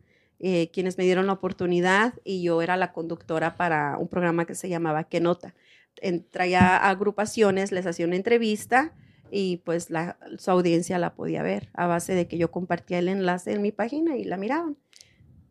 eh, 0.44 0.70
quienes 0.74 0.98
me 0.98 1.04
dieron 1.04 1.28
la 1.28 1.34
oportunidad 1.34 2.16
y 2.24 2.42
yo 2.42 2.62
era 2.64 2.76
la 2.76 2.92
conductora 2.94 3.56
para 3.56 3.98
un 4.00 4.08
programa 4.08 4.46
que 4.46 4.56
se 4.56 4.68
llamaba 4.70 5.04
Que 5.06 5.22
Nota. 5.22 5.54
En- 5.98 6.26
traía 6.30 6.78
agrupaciones, 6.78 7.72
les 7.72 7.86
hacía 7.86 8.08
una 8.08 8.16
entrevista 8.16 8.94
y 9.30 9.58
pues 9.58 9.90
la, 9.92 10.18
su 10.38 10.50
audiencia 10.52 10.98
la 10.98 11.14
podía 11.14 11.44
ver 11.44 11.70
a 11.74 11.86
base 11.88 12.16
de 12.16 12.28
que 12.28 12.38
yo 12.38 12.50
compartía 12.52 13.00
el 13.00 13.08
enlace 13.08 13.54
en 13.54 13.62
mi 13.62 13.72
página 13.72 14.18
y 14.18 14.24
la 14.24 14.36
miraban. 14.38 14.78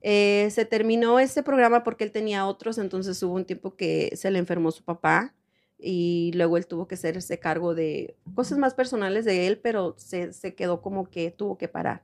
Eh, 0.03 0.49
se 0.51 0.65
terminó 0.65 1.21
ese 1.21 1.43
programa 1.43 1.85
porque 1.85 2.05
él 2.05 2.11
tenía 2.11 2.47
otros, 2.47 2.79
entonces 2.79 3.23
hubo 3.23 3.35
un 3.35 3.45
tiempo 3.45 3.77
que 3.77 4.11
se 4.17 4.31
le 4.31 4.39
enfermó 4.39 4.71
su 4.73 4.83
papá 4.83 5.35
y 5.79 6.33
luego 6.35 6.57
él 6.57 6.67
tuvo 6.67 6.89
que 6.89 6.95
hacerse 6.97 7.39
cargo 7.39 7.75
de 7.75 8.17
cosas 8.35 8.59
más 8.59 8.75
personales 8.75 9.25
de 9.25 9.47
él, 9.47 9.59
pero 9.59 9.95
se, 9.99 10.33
se 10.33 10.55
quedó 10.55 10.83
como 10.83 11.09
que 11.09 11.31
tuvo 11.31 11.57
que 11.59 11.69
parar. 11.69 12.03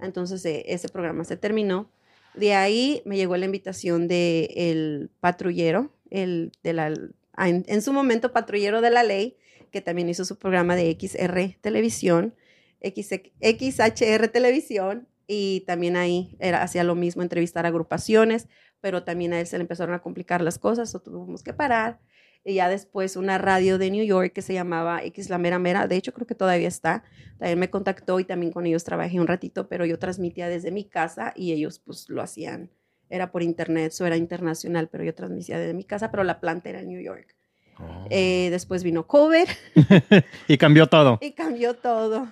Entonces 0.00 0.44
eh, 0.46 0.64
ese 0.66 0.88
programa 0.88 1.24
se 1.24 1.36
terminó. 1.36 1.90
De 2.34 2.54
ahí 2.54 3.02
me 3.04 3.16
llegó 3.16 3.36
la 3.36 3.46
invitación 3.46 4.08
de 4.08 4.50
el 4.56 5.10
patrullero, 5.20 5.92
el 6.10 6.52
de 6.62 6.72
la, 6.72 6.94
ah, 7.36 7.48
en, 7.48 7.82
su 7.82 7.92
momento 7.92 8.32
patrullero 8.32 8.80
de 8.80 8.90
la 8.90 9.02
ley, 9.02 9.36
que 9.70 9.80
también 9.80 10.08
hizo 10.08 10.24
su 10.24 10.38
programa 10.38 10.76
de 10.76 10.96
XR 10.98 11.56
Televisión, 11.60 12.34
X, 12.80 13.10
XHR 13.40 14.28
Televisión, 14.28 15.08
y 15.26 15.60
también 15.66 15.96
ahí 15.96 16.36
hacía 16.40 16.84
lo 16.84 16.94
mismo, 16.94 17.22
entrevistar 17.22 17.66
agrupaciones, 17.66 18.46
pero 18.80 19.04
también 19.04 19.32
a 19.32 19.40
él 19.40 19.46
se 19.46 19.56
le 19.56 19.62
empezaron 19.62 19.94
a 19.94 20.02
complicar 20.02 20.42
las 20.42 20.58
cosas, 20.58 20.94
o 20.94 21.00
tuvimos 21.00 21.42
que 21.42 21.54
parar. 21.54 22.00
Y 22.44 22.54
ya 22.54 22.68
después 22.68 23.16
una 23.16 23.38
radio 23.38 23.78
de 23.78 23.90
New 23.90 24.04
York 24.04 24.32
que 24.32 24.42
se 24.42 24.52
llamaba 24.52 25.02
X 25.02 25.30
La 25.30 25.38
Mera 25.38 25.58
Mera, 25.58 25.86
de 25.88 25.96
hecho 25.96 26.12
creo 26.12 26.26
que 26.26 26.34
todavía 26.34 26.68
está, 26.68 27.02
también 27.38 27.58
me 27.58 27.70
contactó 27.70 28.20
y 28.20 28.24
también 28.24 28.52
con 28.52 28.66
ellos 28.66 28.84
trabajé 28.84 29.18
un 29.18 29.26
ratito, 29.26 29.66
pero 29.68 29.86
yo 29.86 29.98
transmitía 29.98 30.48
desde 30.48 30.70
mi 30.70 30.84
casa 30.84 31.32
y 31.34 31.52
ellos 31.52 31.78
pues 31.78 32.08
lo 32.10 32.20
hacían, 32.20 32.70
era 33.08 33.32
por 33.32 33.42
internet, 33.42 33.92
eso 33.92 34.04
era 34.06 34.16
internacional, 34.18 34.88
pero 34.92 35.04
yo 35.04 35.14
transmitía 35.14 35.58
desde 35.58 35.72
mi 35.72 35.84
casa, 35.84 36.10
pero 36.10 36.22
la 36.22 36.38
planta 36.40 36.68
era 36.68 36.80
en 36.80 36.88
New 36.88 37.00
York. 37.00 37.34
Oh. 37.78 38.06
Eh, 38.10 38.48
después 38.50 38.84
vino 38.84 39.06
COVID 39.06 39.46
y 40.48 40.58
cambió 40.58 40.86
todo. 40.86 41.18
y 41.22 41.32
cambió 41.32 41.74
todo. 41.74 42.28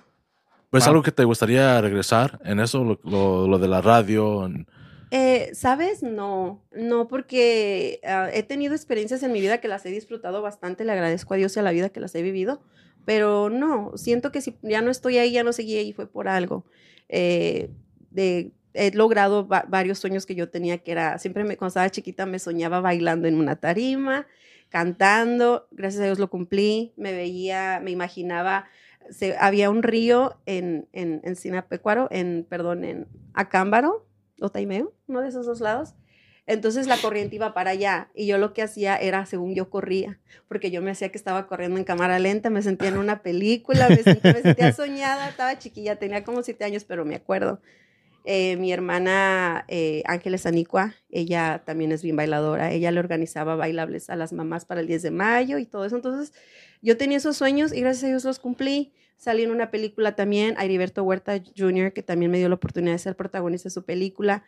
¿Pues 0.69 0.83
Wow. 0.85 0.91
algo 0.91 1.03
que 1.03 1.11
te 1.11 1.23
gustaría 1.23 1.79
regresar 1.81 2.39
en 2.45 2.59
eso, 2.59 2.83
lo, 2.83 2.99
lo- 3.03 3.47
lo 3.47 3.59
de 3.59 3.67
la 3.67 3.81
radio? 3.81 4.45
en- 4.45 4.67
Eh, 5.15 5.51
¿Sabes? 5.53 6.01
No, 6.01 6.65
no, 6.71 7.07
porque 7.07 7.99
ah, 8.03 8.29
he 8.33 8.41
tenido 8.41 8.73
experiencias 8.73 9.21
en 9.21 9.31
mi 9.31 9.41
vida 9.41 9.59
que 9.59 9.67
las 9.67 9.85
he 9.85 9.89
disfrutado 9.91 10.41
bastante, 10.41 10.85
le 10.85 10.91
agradezco 10.91 11.35
a 11.35 11.37
Dios 11.37 11.55
y 11.55 11.59
a 11.59 11.63
la 11.63 11.69
vida 11.71 11.89
que 11.89 11.99
las 11.99 12.15
he 12.15 12.23
vivido, 12.23 12.63
pero 13.05 13.51
no, 13.51 13.91
siento 13.95 14.31
que 14.31 14.41
si 14.41 14.57
ya 14.63 14.81
no 14.81 14.89
estoy 14.89 15.19
ahí, 15.19 15.33
ya 15.33 15.43
no 15.43 15.53
seguí 15.53 15.77
ahí, 15.77 15.93
fue 15.93 16.07
por 16.07 16.27
algo. 16.27 16.65
Eh, 17.09 17.69
he 18.73 18.91
logrado 18.95 19.47
va- 19.47 19.65
varios 19.67 19.99
sueños 19.99 20.25
que 20.25 20.33
yo 20.33 20.49
tenía, 20.49 20.79
que 20.79 20.91
era, 20.93 21.19
siempre 21.19 21.43
me, 21.43 21.57
cuando 21.57 21.69
estaba 21.69 21.91
chiquita 21.91 22.25
me 22.25 22.39
soñaba 22.39 22.81
bailando 22.81 23.27
en 23.27 23.35
una 23.35 23.55
tarima, 23.57 24.25
cantando, 24.69 25.67
gracias 25.69 26.01
a 26.01 26.05
Dios 26.05 26.17
lo 26.17 26.31
cumplí, 26.31 26.91
me 26.97 27.13
veía, 27.13 27.79
me 27.83 27.91
imaginaba, 27.91 28.65
se- 29.11 29.37
había 29.37 29.69
un 29.69 29.83
río 29.83 30.39
en, 30.47 30.87
en, 30.91 31.21
en 31.23 31.35
Sinapecuaro, 31.35 32.07
en, 32.09 32.47
perdón, 32.49 32.83
en 32.83 33.07
Acámbaro, 33.35 34.07
o 34.39 34.49
Taimeo, 34.49 34.93
uno 35.07 35.21
de 35.21 35.29
esos 35.29 35.45
dos 35.45 35.59
lados. 35.59 35.95
Entonces 36.45 36.87
la 36.87 36.97
corriente 36.97 37.37
iba 37.37 37.53
para 37.53 37.71
allá 37.71 38.09
y 38.13 38.25
yo 38.27 38.37
lo 38.37 38.53
que 38.53 38.61
hacía 38.61 38.97
era, 38.97 39.25
según 39.25 39.55
yo 39.55 39.69
corría, 39.69 40.19
porque 40.49 40.71
yo 40.71 40.81
me 40.81 40.91
hacía 40.91 41.09
que 41.09 41.17
estaba 41.17 41.47
corriendo 41.47 41.77
en 41.77 41.85
cámara 41.85 42.19
lenta, 42.19 42.49
me 42.49 42.61
sentía 42.61 42.89
en 42.89 42.97
una 42.97 43.23
película, 43.23 43.87
me 43.87 44.03
sentía, 44.03 44.33
me 44.33 44.41
sentía 44.41 44.73
soñada, 44.73 45.29
estaba 45.29 45.57
chiquilla, 45.57 45.95
tenía 45.95 46.25
como 46.25 46.43
siete 46.43 46.65
años, 46.65 46.83
pero 46.83 47.05
me 47.05 47.15
acuerdo. 47.15 47.61
Eh, 48.25 48.55
mi 48.57 48.71
hermana 48.71 49.65
eh, 49.67 50.01
Ángeles 50.05 50.45
Anicua, 50.45 50.95
ella 51.09 51.61
también 51.65 51.91
es 51.91 52.03
bien 52.03 52.15
bailadora, 52.15 52.71
ella 52.71 52.91
le 52.91 52.99
organizaba 52.99 53.55
bailables 53.55 54.09
a 54.09 54.15
las 54.15 54.31
mamás 54.31 54.65
para 54.65 54.81
el 54.81 54.87
10 54.87 55.01
de 55.01 55.11
mayo 55.11 55.57
y 55.57 55.65
todo 55.65 55.85
eso, 55.85 55.97
entonces 55.97 56.33
yo 56.81 56.97
tenía 56.97 57.17
esos 57.17 57.37
sueños 57.37 57.73
y 57.73 57.81
gracias 57.81 58.05
a 58.05 58.07
Dios 58.07 58.23
los 58.25 58.39
cumplí. 58.39 58.93
Salí 59.17 59.43
en 59.43 59.51
una 59.51 59.71
película 59.71 60.15
también, 60.15 60.55
Heriberto 60.59 61.03
Huerta 61.03 61.41
Jr., 61.55 61.93
que 61.93 62.03
también 62.03 62.29
me 62.31 62.37
dio 62.37 62.49
la 62.49 62.55
oportunidad 62.55 62.93
de 62.93 62.99
ser 62.99 63.15
protagonista 63.15 63.67
de 63.67 63.73
su 63.73 63.85
película. 63.85 64.43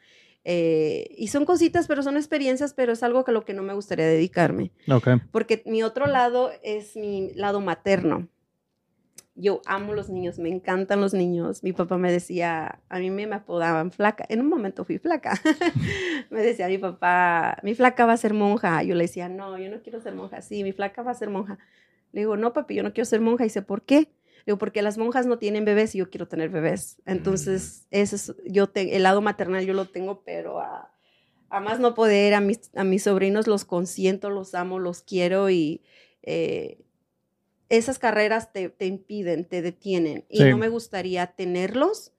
Eh, 0.47 1.07
y 1.17 1.29
son 1.29 1.43
cositas, 1.43 1.87
pero 1.87 2.03
son 2.03 2.17
experiencias, 2.17 2.73
pero 2.73 2.93
es 2.93 3.01
algo 3.01 3.23
que 3.23 3.31
a 3.31 3.33
lo 3.33 3.45
que 3.45 3.53
no 3.53 3.63
me 3.63 3.73
gustaría 3.73 4.05
dedicarme. 4.05 4.71
Ok. 4.87 5.07
Porque 5.31 5.63
mi 5.65 5.81
otro 5.81 6.05
lado 6.05 6.51
es 6.61 6.95
mi 6.95 7.33
lado 7.33 7.61
materno. 7.61 8.27
Yo 9.33 9.61
amo 9.65 9.93
los 9.93 10.09
niños, 10.09 10.39
me 10.39 10.49
encantan 10.49 11.01
los 11.01 11.13
niños. 11.13 11.63
Mi 11.63 11.73
papá 11.73 11.97
me 11.97 12.11
decía, 12.11 12.79
a 12.87 12.99
mí 12.99 13.09
me, 13.09 13.27
me 13.27 13.35
apodaban 13.35 13.91
flaca. 13.91 14.23
En 14.29 14.39
un 14.39 14.47
momento 14.47 14.85
fui 14.85 14.97
flaca. 14.99 15.33
me 16.29 16.41
decía 16.41 16.67
mi 16.67 16.77
papá, 16.77 17.57
mi 17.63 17.73
flaca 17.75 18.05
va 18.05 18.13
a 18.13 18.17
ser 18.17 18.33
monja. 18.33 18.83
Yo 18.83 18.93
le 18.95 19.05
decía, 19.05 19.27
no, 19.27 19.57
yo 19.57 19.69
no 19.69 19.81
quiero 19.81 19.99
ser 19.99 20.13
monja. 20.13 20.41
Sí, 20.41 20.63
mi 20.63 20.71
flaca 20.71 21.01
va 21.01 21.11
a 21.11 21.15
ser 21.15 21.29
monja. 21.29 21.57
Le 22.13 22.21
digo, 22.21 22.37
no, 22.37 22.53
papi, 22.53 22.75
yo 22.75 22.83
no 22.83 22.93
quiero 22.93 23.05
ser 23.05 23.19
monja. 23.19 23.43
Y 23.43 23.47
dice, 23.47 23.61
¿por 23.61 23.81
qué? 23.81 24.09
Digo, 24.45 24.57
porque 24.57 24.81
las 24.81 24.97
monjas 24.97 25.25
no 25.25 25.39
tienen 25.39 25.65
bebés 25.65 25.95
y 25.95 25.99
yo 25.99 26.09
quiero 26.09 26.27
tener 26.27 26.49
bebés. 26.49 27.01
Entonces, 27.05 27.87
ese 27.89 28.15
es, 28.15 28.35
yo 28.45 28.67
te, 28.67 28.95
el 28.95 29.03
lado 29.03 29.21
maternal 29.21 29.65
yo 29.65 29.73
lo 29.73 29.85
tengo, 29.89 30.23
pero 30.23 30.59
a, 30.59 30.93
a 31.49 31.59
más 31.59 31.79
no 31.79 31.95
poder, 31.95 32.33
a 32.35 32.41
mis, 32.41 32.69
a 32.75 32.83
mis 32.83 33.03
sobrinos 33.03 33.47
los 33.47 33.65
consiento, 33.65 34.29
los 34.29 34.53
amo, 34.53 34.77
los 34.77 35.01
quiero 35.01 35.49
y 35.49 35.81
eh, 36.21 36.79
esas 37.69 37.97
carreras 37.97 38.53
te, 38.53 38.69
te 38.69 38.85
impiden, 38.85 39.45
te 39.45 39.63
detienen. 39.63 40.25
Y 40.29 40.39
Sí. 40.43 40.49
no 40.49 40.57
me 40.57 40.69
gustaría 40.69 41.25
tenerlos 41.27 42.11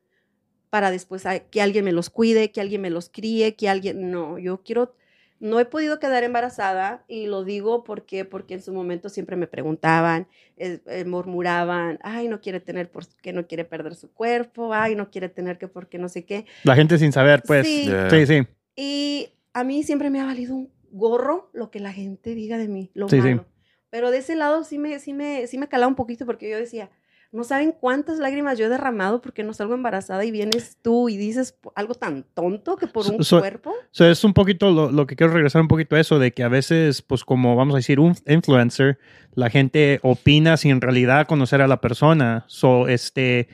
para 0.69 0.91
después 0.91 1.23
que 1.51 1.63
alguien 1.63 1.85
me 1.85 1.93
los 1.93 2.11
cuide, 2.11 2.51
que 2.51 2.61
alguien 2.61 2.81
me 2.81 2.91
los 2.91 3.09
críe, 3.09 3.55
que 3.55 3.69
alguien... 3.69 4.11
No, 4.11 4.39
yo 4.39 4.63
quiero... 4.65 4.95
No 5.39 5.61
he 5.61 5.67
podido 5.67 5.99
quedar 5.99 6.25
embarazada 6.25 7.05
y 7.09 7.27
lo 7.27 7.45
digo 7.45 7.85
porque, 7.85 8.25
porque 8.25 8.55
en 8.55 8.63
su 8.63 8.73
momento 8.73 9.09
siempre 9.11 9.37
me 9.37 9.47
preguntaban, 9.47 10.29
eh, 10.57 10.81
eh, 10.87 11.05
murmuraban, 11.05 11.99
ay, 12.03 12.29
no 12.29 12.41
quiere 12.41 12.61
tener 12.61 12.91
porque 12.91 13.33
no 13.33 13.47
quiere 13.47 13.65
perder 13.65 13.95
su 13.95 14.11
cuerpo, 14.13 14.73
ay, 14.73 14.95
no 14.95 15.11
quiere 15.11 15.29
tener 15.29 15.59
que 15.59 15.69
porque 15.69 15.99
no 15.99 16.09
sé 16.09 16.25
qué. 16.25 16.47
La 16.65 16.75
gente 16.75 16.99
sin 16.99 17.13
saber, 17.13 17.43
pues. 17.47 17.67
Sí. 17.67 17.85
Yeah. 17.87 18.09
Sí, 18.09 18.27
sí. 18.27 18.47
Y 18.77 19.29
a 19.53 19.63
mí 19.65 19.83
siempre 19.83 20.09
me 20.11 20.21
ha 20.21 20.25
valido 20.25 20.55
un 20.55 20.71
gorro 20.91 21.51
lo 21.53 21.71
que 21.71 21.81
la 21.81 21.93
gente 21.93 22.35
diga 22.35 22.57
de 22.57 22.69
mí, 22.69 22.91
lo 22.95 23.09
Sí, 23.09 23.17
sí. 23.21 23.29
malo. 23.29 23.47
Pero 23.91 24.11
de 24.11 24.19
ese 24.19 24.37
lado 24.37 24.65
sí 24.65 24.79
me, 24.79 24.99
sí 24.99 25.13
me, 25.13 25.47
sí 25.47 25.59
me 25.59 25.69
calaba 25.69 25.89
un 25.89 25.95
poquito 25.97 26.27
porque 26.27 26.49
yo 26.51 26.57
decía, 26.57 26.91
no 27.33 27.45
saben 27.45 27.73
cuántas 27.73 28.19
lágrimas 28.19 28.57
yo 28.59 28.67
he 28.67 28.69
derramado 28.69 29.21
porque 29.21 29.43
no 29.43 29.53
salgo 29.53 29.75
embarazada 29.75 30.25
y 30.25 30.31
vienes 30.31 30.79
tú 30.81 31.09
y 31.09 31.17
dices 31.17 31.59
algo 31.75 31.95
tan 31.95 32.25
tonto 32.35 32.77
que 32.77 32.87
por 32.87 33.05
So- 33.05 33.15
un 33.17 33.25
so- 33.25 33.41
cuerpo. 33.41 33.73
So, 33.91 34.07
es 34.09 34.25
un 34.25 34.33
poquito 34.33 34.71
lo, 34.71 34.91
lo 34.91 35.07
que 35.07 35.17
quiero 35.17 35.33
regresar 35.33 35.61
un 35.63 35.69
poquito 35.69 35.97
a 35.97 36.01
eso 36.01 36.19
de 36.19 36.33
que 36.33 36.43
a 36.43 36.49
veces, 36.49 37.03
pues 37.03 37.25
como 37.25 37.57
vamos 37.57 37.75
a 37.75 37.79
decir, 37.79 38.01
un 38.01 38.15
influencer, 38.27 38.99
la 39.33 39.51
gente 39.51 40.01
opina 40.03 40.57
sin 40.57 40.71
en 40.73 40.81
realidad 40.81 41.27
conocer 41.27 41.61
a 41.61 41.67
la 41.69 41.81
persona. 41.81 42.45
So, 42.49 42.89
este, 42.89 43.49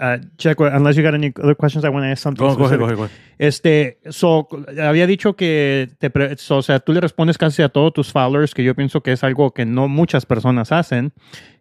uh, 0.00 0.18
check, 0.36 0.58
unless 0.60 0.96
you 0.96 1.02
got 1.02 1.14
any 1.14 1.32
other 1.42 1.54
questions, 1.56 1.84
I 1.84 1.88
want 1.88 2.04
to 2.04 2.10
ask 2.10 2.22
something. 2.22 2.44
Go, 2.44 2.54
go 2.54 2.58
go 2.60 2.64
ahead, 2.66 2.78
go 2.96 3.04
ahead. 3.04 3.10
Este, 3.38 3.98
so, 4.10 4.48
había 4.82 5.06
dicho 5.06 5.34
que 5.36 5.88
te, 5.98 6.10
pre- 6.10 6.36
so, 6.38 6.58
o 6.58 6.62
sea, 6.62 6.80
tú 6.80 6.92
le 6.92 7.00
respondes 7.00 7.38
casi 7.38 7.62
a 7.62 7.68
todos 7.68 7.92
tus 7.92 8.12
followers, 8.12 8.54
que 8.54 8.64
yo 8.64 8.74
pienso 8.74 9.02
que 9.02 9.12
es 9.12 9.22
algo 9.24 9.52
que 9.52 9.64
no 9.66 9.88
muchas 9.88 10.26
personas 10.26 10.72
hacen. 10.72 11.12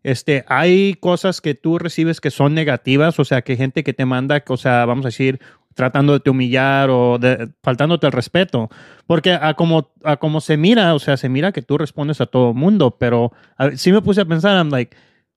Este, 0.03 0.45
hay 0.47 0.93
cosas 0.95 1.41
que 1.41 1.55
tú 1.55 1.77
recibes 1.79 2.21
que 2.21 2.31
son 2.31 2.53
negativas, 2.53 3.19
o 3.19 3.25
sea, 3.25 3.41
que 3.41 3.55
gente 3.57 3.83
que 3.83 3.93
te 3.93 4.05
manda, 4.05 4.43
o 4.47 4.57
sea, 4.57 4.85
vamos 4.85 5.05
a 5.05 5.09
decir, 5.09 5.39
tratando 5.73 6.13
de 6.13 6.19
te 6.21 6.29
humillar 6.29 6.89
o 6.89 7.17
de, 7.17 7.49
faltándote 7.61 8.05
el 8.07 8.13
respeto. 8.13 8.69
Porque 9.07 9.33
a 9.33 9.53
como, 9.55 9.91
a 10.03 10.15
como 10.17 10.39
se 10.39 10.55
mira, 10.57 10.93
o 10.93 10.99
sea, 10.99 11.17
se 11.17 11.27
mira 11.27 11.51
que 11.51 11.61
tú 11.61 11.77
respondes 11.77 12.21
a 12.21 12.25
todo 12.27 12.53
mundo, 12.53 12.95
pero 12.97 13.33
a- 13.57 13.71
sí 13.71 13.91
me 13.91 14.01
puse 14.01 14.21
a 14.21 14.25
pensar, 14.25 14.55
I'm 14.57 14.69
like, 14.69 14.95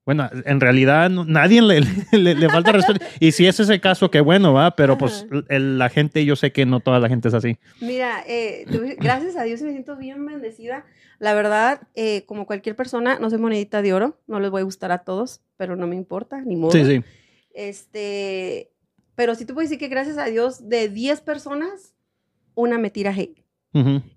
bueno, 0.09 0.31
en 0.47 0.59
realidad 0.59 1.11
no- 1.11 1.27
nadie 1.27 1.61
le, 1.61 1.83
le, 2.12 2.35
le 2.35 2.49
falta 2.49 2.73
respeto. 2.73 3.05
Y 3.21 3.33
si 3.33 3.47
ese 3.47 3.62
es 3.64 3.68
el 3.68 3.79
caso, 3.83 4.11
qué 4.11 4.23
bueno, 4.23 4.55
va, 4.55 4.75
pero 4.75 4.97
pues 4.97 5.27
el- 5.51 5.77
la 5.77 5.90
gente, 5.90 6.25
yo 6.25 6.35
sé 6.35 6.51
que 6.51 6.64
no 6.64 6.81
toda 6.81 6.99
la 6.99 7.11
gente 7.11 7.29
es 7.29 7.35
así. 7.35 7.59
Mira, 7.83 8.25
eh, 8.27 8.64
gracias 8.99 9.37
a 9.37 9.42
Dios 9.42 9.61
me 9.61 9.71
siento 9.73 9.97
bien 9.99 10.25
bendecida. 10.25 10.87
La 11.18 11.35
verdad, 11.35 11.83
eh, 11.94 12.25
como 12.25 12.47
cualquier 12.47 12.75
persona, 12.75 13.18
no 13.18 13.29
soy 13.29 13.38
monedita 13.38 13.83
de 13.83 13.92
oro, 13.92 14.18
no 14.27 14.40
les 14.40 14.51
voy 14.51 14.62
a 14.62 14.64
gustar 14.64 14.92
a 14.92 15.05
todos, 15.05 15.42
pero 15.59 15.77
no 15.77 15.87
me 15.87 15.94
importa, 15.97 16.40
ni 16.40 16.57
modo. 16.57 16.73
Sí, 16.73 16.87
sí. 16.87 17.03
Este, 17.53 18.71
pero 19.14 19.35
sí 19.35 19.44
te 19.44 19.53
puedo 19.53 19.66
decir 19.66 19.79
que 19.79 19.88
gracias 19.88 20.16
a 20.16 20.25
Dios, 20.25 20.71
de 20.71 20.88
10 20.88 21.21
personas, 21.21 21.94
una 22.55 22.79
me 22.79 22.88
tira 22.88 23.11
hate. 23.11 23.44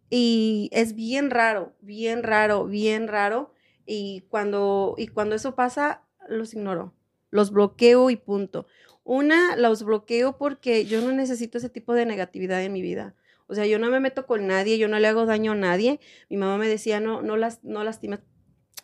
Y 0.09 0.69
es 0.71 0.95
bien 0.95 1.29
raro, 1.31 1.73
bien 1.81 2.23
raro, 2.23 2.65
bien 2.65 3.09
raro. 3.09 3.53
Y 3.85 4.25
cuando, 4.29 4.95
y 4.97 5.07
cuando 5.07 5.35
eso 5.35 5.55
pasa, 5.55 6.03
los 6.27 6.53
ignoro. 6.53 6.93
Los 7.29 7.51
bloqueo 7.51 8.09
y 8.09 8.15
punto. 8.15 8.67
Una, 9.03 9.55
los 9.55 9.83
bloqueo 9.83 10.37
porque 10.37 10.85
yo 10.85 11.01
no 11.01 11.11
necesito 11.11 11.57
ese 11.57 11.69
tipo 11.69 11.93
de 11.93 12.05
negatividad 12.05 12.63
en 12.63 12.73
mi 12.73 12.81
vida. 12.81 13.15
O 13.47 13.55
sea, 13.55 13.65
yo 13.65 13.79
no 13.79 13.89
me 13.89 13.99
meto 13.99 14.25
con 14.25 14.47
nadie, 14.47 14.77
yo 14.77 14.87
no 14.87 14.99
le 14.99 15.07
hago 15.07 15.25
daño 15.25 15.53
a 15.53 15.55
nadie. 15.55 15.99
Mi 16.29 16.37
mamá 16.37 16.57
me 16.57 16.67
decía, 16.67 16.99
no, 16.99 17.21
no, 17.21 17.35
las, 17.35 17.63
no 17.63 17.83
lastimes, 17.83 18.19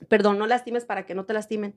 perdón, 0.10 0.38
no 0.38 0.47
lastimes 0.47 0.86
para 0.86 1.05
que 1.05 1.15
no 1.15 1.25
te 1.25 1.33
lastimen. 1.33 1.75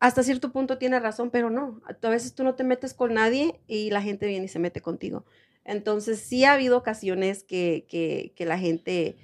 Hasta 0.00 0.22
cierto 0.22 0.52
punto 0.52 0.78
tiene 0.78 1.00
razón, 1.00 1.30
pero 1.30 1.50
no. 1.50 1.80
A 1.86 2.08
veces 2.08 2.34
tú 2.34 2.44
no 2.44 2.54
te 2.54 2.62
metes 2.62 2.94
con 2.94 3.14
nadie 3.14 3.60
y 3.66 3.90
la 3.90 4.02
gente 4.02 4.26
viene 4.26 4.44
y 4.44 4.48
se 4.48 4.60
mete 4.60 4.80
contigo. 4.80 5.24
Entonces, 5.64 6.20
sí 6.20 6.44
ha 6.44 6.52
habido 6.52 6.78
ocasiones 6.78 7.42
que, 7.42 7.86
que, 7.88 8.46
la 8.46 8.58
gente 8.58 9.18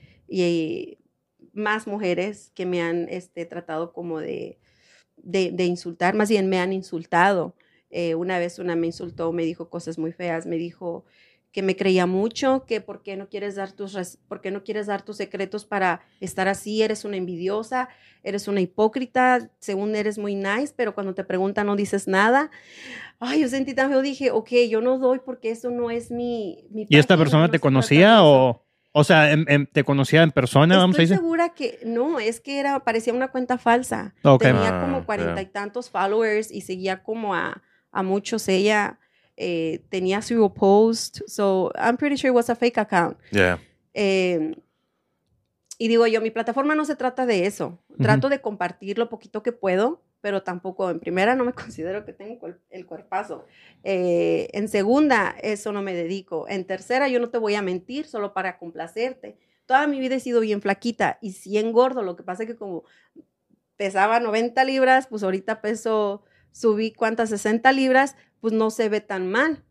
más 1.54 1.86
mujeres 1.86 2.50
que 2.54 2.66
me 2.66 2.82
han 2.82 3.08
este, 3.08 3.46
tratado 3.46 3.92
como 3.92 4.20
de, 4.20 4.58
de, 5.16 5.50
de 5.52 5.64
insultar, 5.64 6.14
más 6.14 6.28
bien 6.28 6.48
me 6.48 6.58
han 6.58 6.72
insultado. 6.72 7.54
Eh, 7.90 8.14
una 8.16 8.38
vez 8.38 8.58
una 8.58 8.74
me 8.74 8.88
insultó, 8.88 9.32
me 9.32 9.44
dijo 9.44 9.70
cosas 9.70 9.98
muy 9.98 10.12
feas, 10.12 10.46
me 10.46 10.56
dijo 10.56 11.04
que 11.54 11.62
me 11.62 11.76
creía 11.76 12.06
mucho, 12.06 12.64
que 12.66 12.80
por 12.80 13.04
qué 13.04 13.16
no 13.16 13.28
quieres 13.28 13.54
dar 13.54 13.70
tus, 13.70 14.18
por 14.26 14.40
qué 14.40 14.50
no 14.50 14.64
quieres 14.64 14.88
dar 14.88 15.02
tus 15.02 15.18
secretos 15.18 15.64
para 15.64 16.00
estar 16.18 16.48
así, 16.48 16.82
eres 16.82 17.04
una 17.04 17.16
envidiosa, 17.16 17.88
eres 18.24 18.48
una 18.48 18.60
hipócrita, 18.60 19.52
según 19.60 19.94
eres 19.94 20.18
muy 20.18 20.34
nice, 20.34 20.74
pero 20.76 20.96
cuando 20.96 21.14
te 21.14 21.22
preguntan 21.22 21.68
no 21.68 21.76
dices 21.76 22.08
nada. 22.08 22.50
Ay, 23.20 23.42
yo 23.42 23.48
sentí 23.48 23.72
tan 23.72 23.88
feo, 23.88 24.02
dije, 24.02 24.32
ok, 24.32 24.50
yo 24.68 24.80
no 24.80 24.98
doy 24.98 25.20
porque 25.24 25.52
eso 25.52 25.70
no 25.70 25.92
es 25.92 26.10
mi... 26.10 26.66
mi 26.70 26.86
¿Y 26.88 26.98
esta 26.98 27.16
persona 27.16 27.44
no 27.44 27.50
te 27.52 27.60
conocía 27.60 28.14
eso". 28.14 28.26
o, 28.26 28.63
o 28.96 29.02
sea, 29.02 29.28
te 29.72 29.82
conocía 29.82 30.22
en 30.22 30.30
persona, 30.30 30.76
vamos 30.78 30.96
a 30.96 31.02
Estoy 31.02 31.06
decir? 31.06 31.16
segura 31.18 31.48
que 31.48 31.80
no, 31.84 32.20
es 32.20 32.40
que 32.40 32.60
era, 32.60 32.78
parecía 32.80 33.12
una 33.12 33.28
cuenta 33.32 33.58
falsa. 33.58 34.14
Ok. 34.22 34.42
Tenía 34.42 34.78
Ah, 34.78 34.82
como 34.82 35.04
cuarenta 35.04 35.42
y 35.42 35.46
tantos 35.46 35.90
followers 35.90 36.52
y 36.52 36.60
seguía 36.60 37.02
como 37.02 37.34
a, 37.34 37.60
a 37.90 38.02
muchos. 38.04 38.46
Ella 38.46 39.00
eh, 39.36 39.84
tenía 39.88 40.22
su 40.22 40.54
post, 40.54 41.18
so 41.26 41.72
I'm 41.76 41.96
pretty 41.96 42.16
sure 42.16 42.28
it 42.30 42.36
was 42.36 42.48
a 42.50 42.54
fake 42.54 42.78
account. 42.78 43.18
Yeah. 43.32 43.58
Eh, 43.94 44.54
y 45.76 45.88
digo 45.88 46.06
yo, 46.06 46.20
mi 46.20 46.30
plataforma 46.30 46.76
no 46.76 46.84
se 46.84 46.94
trata 46.94 47.26
de 47.26 47.46
eso. 47.46 47.80
Trato 48.00 48.28
de 48.28 48.40
compartir 48.40 48.96
lo 48.96 49.08
poquito 49.08 49.42
que 49.42 49.50
puedo, 49.50 50.02
pero 50.24 50.42
tampoco 50.42 50.88
en 50.88 51.00
primera 51.00 51.34
no 51.34 51.44
me 51.44 51.52
considero 51.52 52.06
que 52.06 52.14
tengo 52.14 52.48
el 52.70 52.86
cuerpazo. 52.86 53.44
Eh, 53.82 54.48
en 54.54 54.68
segunda, 54.68 55.36
eso 55.42 55.70
no 55.70 55.82
me 55.82 55.92
dedico. 55.92 56.48
En 56.48 56.64
tercera, 56.64 57.08
yo 57.08 57.20
no 57.20 57.28
te 57.28 57.36
voy 57.36 57.56
a 57.56 57.60
mentir 57.60 58.06
solo 58.06 58.32
para 58.32 58.58
complacerte. 58.58 59.36
Toda 59.66 59.86
mi 59.86 60.00
vida 60.00 60.14
he 60.14 60.20
sido 60.20 60.40
bien 60.40 60.62
flaquita 60.62 61.18
y 61.20 61.32
sí 61.32 61.58
engordo. 61.58 62.02
Lo 62.02 62.16
que 62.16 62.22
pasa 62.22 62.44
es 62.44 62.48
que 62.48 62.56
como 62.56 62.84
pesaba 63.76 64.18
90 64.18 64.64
libras, 64.64 65.08
pues 65.08 65.22
ahorita 65.22 65.60
peso, 65.60 66.22
subí 66.52 66.90
cuántas, 66.90 67.28
60 67.28 67.70
libras, 67.72 68.16
pues 68.40 68.54
no 68.54 68.70
se 68.70 68.88
ve 68.88 69.02
tan 69.02 69.30
mal 69.30 69.62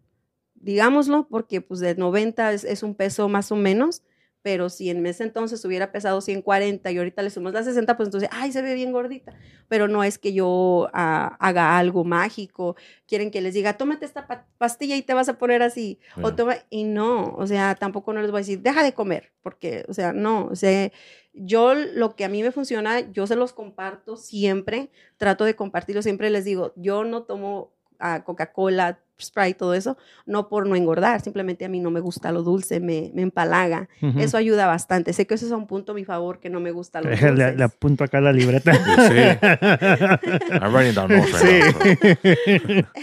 digámoslo, 0.56 1.28
porque 1.30 1.62
pues 1.62 1.82
de 1.82 1.94
90 1.96 2.54
es, 2.54 2.64
es 2.64 2.84
un 2.84 2.96
peso 2.96 3.28
más 3.28 3.52
o 3.52 3.58
menos, 3.58 4.02
pero 4.44 4.70
si 4.70 4.90
en 4.92 5.04
ese 5.08 5.24
entonces 5.24 5.64
hubiera 5.66 5.92
pesado 5.92 6.22
140 6.22 6.92
y 6.92 6.98
ahorita 7.00 7.24
le 7.24 7.32
sumas 7.32 7.54
las 7.54 7.66
60, 7.66 7.98
pues 7.98 8.08
entonces, 8.08 8.30
ay, 8.32 8.52
se 8.52 8.62
ve 8.62 8.76
bien 8.76 8.92
gordita. 8.92 9.34
Pero 9.70 9.88
no 9.88 10.04
es 10.04 10.20
que 10.20 10.34
yo 10.34 10.90
ah, 10.94 11.36
haga 11.40 11.78
algo 11.80 12.04
mágico, 12.04 12.76
quieren 13.08 13.32
que 13.32 13.42
les 13.42 13.54
diga, 13.56 13.78
tómate 13.78 14.06
esta 14.06 14.28
pa- 14.28 14.46
pastilla 14.58 14.96
y 14.96 15.02
te 15.02 15.14
vas 15.16 15.30
a 15.30 15.38
poner 15.40 15.64
así, 15.64 15.98
o 16.22 16.36
toma, 16.36 16.58
y 16.70 16.84
no, 16.84 17.34
o 17.36 17.48
sea, 17.48 17.74
tampoco 17.76 18.14
no 18.14 18.22
les 18.22 18.30
voy 18.30 18.40
a 18.40 18.42
decir, 18.42 18.60
deja 18.62 18.84
de 18.84 18.94
comer, 18.94 19.32
porque, 19.42 19.86
o 19.88 19.94
sea, 19.94 20.14
no, 20.14 20.46
o 20.48 20.56
sea, 20.56 20.92
yo 21.34 21.74
lo 21.74 22.16
que 22.16 22.26
a 22.26 22.30
mí 22.30 22.44
me 22.44 22.52
funciona, 22.52 23.00
yo 23.12 23.26
se 23.26 23.36
los 23.36 23.54
comparto 23.54 24.18
siempre, 24.18 24.92
trato 25.18 25.46
de 25.46 25.56
compartirlo, 25.56 26.02
siempre 26.02 26.30
les 26.30 26.44
digo, 26.46 26.74
yo 26.76 27.04
no 27.06 27.24
tomo 27.24 27.74
ah, 28.00 28.24
Coca-Cola, 28.24 29.00
Sprite, 29.22 29.54
todo 29.54 29.74
eso, 29.74 29.96
no 30.26 30.50
por 30.50 30.68
no 30.68 30.76
engordar, 30.76 31.22
simplemente 31.22 31.66
a 31.66 31.70
mí 31.70 31.80
no 31.80 31.92
me 31.92 32.00
gusta 32.00 32.32
lo 32.32 32.42
dulce, 32.44 32.80
me, 32.80 33.12
me 33.14 33.22
empalaga. 33.22 33.88
Ujú. 34.02 34.20
Eso 34.20 34.38
ayuda 34.38 34.66
bastante. 34.68 35.14
Sé 35.14 35.28
que 35.28 35.36
eso 35.36 35.46
es 35.46 35.52
un 35.52 35.68
punto 35.68 35.92
a 35.92 35.96
mi 35.96 36.04
favor, 36.04 36.40
que 36.40 36.50
no 36.50 36.60
me 36.60 36.72
gusta 36.72 37.00
lo 37.02 37.10
le, 37.12 37.16
dulces. 37.16 37.56
le 37.58 37.64
apunto 37.64 38.04
acá 38.04 38.20
la 38.22 38.34
libreta. 38.34 38.74
Sí. 38.74 38.80
I'm 40.62 40.74
writing 40.74 40.94
down 40.96 41.10
notes 41.10 41.42
right. 41.42 42.86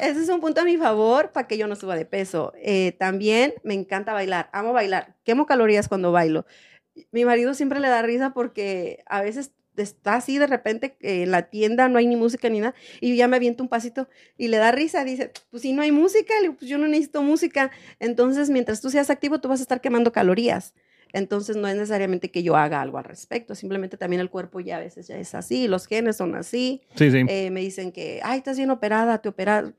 Ese 0.00 0.22
es 0.22 0.28
un 0.28 0.40
punto 0.40 0.60
a 0.60 0.64
mi 0.64 0.76
favor 0.76 1.30
para 1.32 1.46
que 1.46 1.56
yo 1.56 1.66
no 1.66 1.74
suba 1.74 1.96
de 1.96 2.04
peso. 2.04 2.52
Eh, 2.56 2.92
también 2.98 3.54
me 3.64 3.74
encanta 3.74 4.12
bailar, 4.12 4.50
amo 4.52 4.72
bailar, 4.72 5.14
quemo 5.24 5.46
calorías 5.46 5.88
cuando 5.88 6.12
bailo. 6.12 6.44
Mi 7.10 7.24
marido 7.24 7.54
siempre 7.54 7.80
le 7.80 7.88
da 7.88 8.02
risa 8.02 8.34
porque 8.34 9.02
a 9.06 9.22
veces 9.22 9.52
está 9.82 10.16
así 10.16 10.38
de 10.38 10.46
repente 10.46 10.96
eh, 11.00 11.22
en 11.22 11.30
la 11.30 11.42
tienda, 11.50 11.88
no 11.88 11.98
hay 11.98 12.06
ni 12.06 12.16
música 12.16 12.48
ni 12.48 12.60
nada, 12.60 12.74
y 13.00 13.10
yo 13.10 13.14
ya 13.14 13.28
me 13.28 13.36
aviento 13.36 13.62
un 13.62 13.68
pasito 13.68 14.08
y 14.36 14.48
le 14.48 14.56
da 14.56 14.72
risa, 14.72 15.04
dice, 15.04 15.32
pues 15.50 15.62
si 15.62 15.72
no 15.72 15.82
hay 15.82 15.92
música, 15.92 16.34
le 16.36 16.42
digo, 16.42 16.56
pues 16.58 16.70
yo 16.70 16.78
no 16.78 16.86
necesito 16.86 17.22
música. 17.22 17.70
Entonces, 18.00 18.50
mientras 18.50 18.80
tú 18.80 18.90
seas 18.90 19.10
activo, 19.10 19.40
tú 19.40 19.48
vas 19.48 19.60
a 19.60 19.62
estar 19.62 19.80
quemando 19.80 20.12
calorías. 20.12 20.74
Entonces, 21.12 21.56
no 21.56 21.68
es 21.68 21.74
necesariamente 21.74 22.30
que 22.30 22.42
yo 22.42 22.56
haga 22.56 22.82
algo 22.82 22.98
al 22.98 23.04
respecto, 23.04 23.54
simplemente 23.54 23.96
también 23.96 24.20
el 24.20 24.30
cuerpo 24.30 24.60
ya 24.60 24.76
a 24.76 24.80
veces 24.80 25.06
ya 25.06 25.16
es 25.16 25.34
así, 25.34 25.68
los 25.68 25.86
genes 25.86 26.16
son 26.16 26.34
así. 26.34 26.82
Sí, 26.96 27.10
sí. 27.10 27.24
Eh, 27.28 27.50
me 27.50 27.60
dicen 27.60 27.92
que, 27.92 28.20
ay, 28.22 28.38
estás 28.38 28.56
bien 28.56 28.70
operada, 28.70 29.18
te 29.18 29.28
operar. 29.28 29.74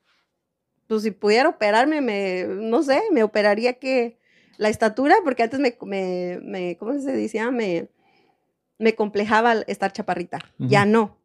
Pues 0.88 1.03
si 1.03 1.12
pudiera 1.12 1.49
operarme, 1.49 2.01
me, 2.01 2.45
no 2.47 2.81
sé, 2.81 3.01
me 3.12 3.21
operaría 3.21 3.73
que 3.73 4.17
la 4.57 4.69
estatura, 4.69 5.15
porque 5.23 5.43
antes 5.43 5.59
me, 5.59 5.77
me, 5.83 6.39
me 6.41 6.77
¿cómo 6.77 6.99
se 6.99 7.12
decía? 7.12 7.51
Me, 7.51 7.89
me 8.79 8.95
complejaba 8.95 9.53
estar 9.67 9.91
chaparrita. 9.91 10.39
Ya 10.57 10.85
no. 10.85 11.17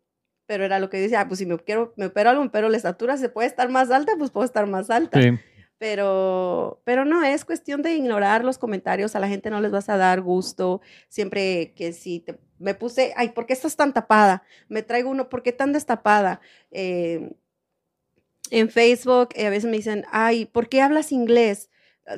Pero 0.47 0.65
era 0.65 0.79
lo 0.79 0.91
que 0.91 0.99
decía, 0.99 1.23
ah, 1.23 1.29
pues 1.29 1.39
si 1.39 1.47
me 1.47 1.57
quiero, 1.59 1.95
me 1.97 2.07
opero 2.07 2.29
algo, 2.29 2.51
pero 2.51 2.69
la 2.69 2.77
estatura 2.77 3.17
se 3.17 3.31
puede 3.31 3.49
estar 3.49 3.71
más 3.71 3.91
alta, 3.91 4.13
pues 4.19 4.31
puedo 4.31 4.45
estar 4.45 4.67
más 4.67 4.91
alta. 4.91 5.23
Sí. 5.23 5.31
Pero, 5.79 6.83
pero 6.85 7.05
no, 7.05 7.25
es 7.25 7.45
cuestión 7.45 7.83
de 7.83 7.95
ignorar 7.95 8.45
los 8.45 8.59
comentarios, 8.59 9.17
a 9.17 9.21
la 9.21 9.29
gente 9.29 9.51
no 9.51 9.61
les 9.61 9.73
vas 9.73 9.89
a 9.89 9.97
dar 9.97 10.21
gusto, 10.21 10.81
siempre 11.09 11.73
que 11.75 11.93
si 11.93 12.21
te, 12.21 12.39
me 12.59 12.75
puse, 12.75 13.13
ay, 13.17 13.31
¿por 13.31 13.47
qué 13.47 13.53
estás 13.55 13.77
tan 13.77 13.93
tapada? 13.93 14.45
Me 14.69 14.83
traigo 14.83 15.11
uno, 15.11 15.29
¿por 15.29 15.43
qué 15.43 15.53
tan 15.53 15.73
destapada? 15.73 16.41
Eh, 16.71 17.33
en 18.51 18.71
Facebook 18.71 19.31
eh, 19.35 19.47
a 19.47 19.51
veces 19.51 19.71
me 19.71 19.77
dicen, 19.77 20.05
ay, 20.11 20.47
¿por 20.47 20.69
qué 20.69 20.81
hablas 20.81 21.13
inglés? 21.13 21.71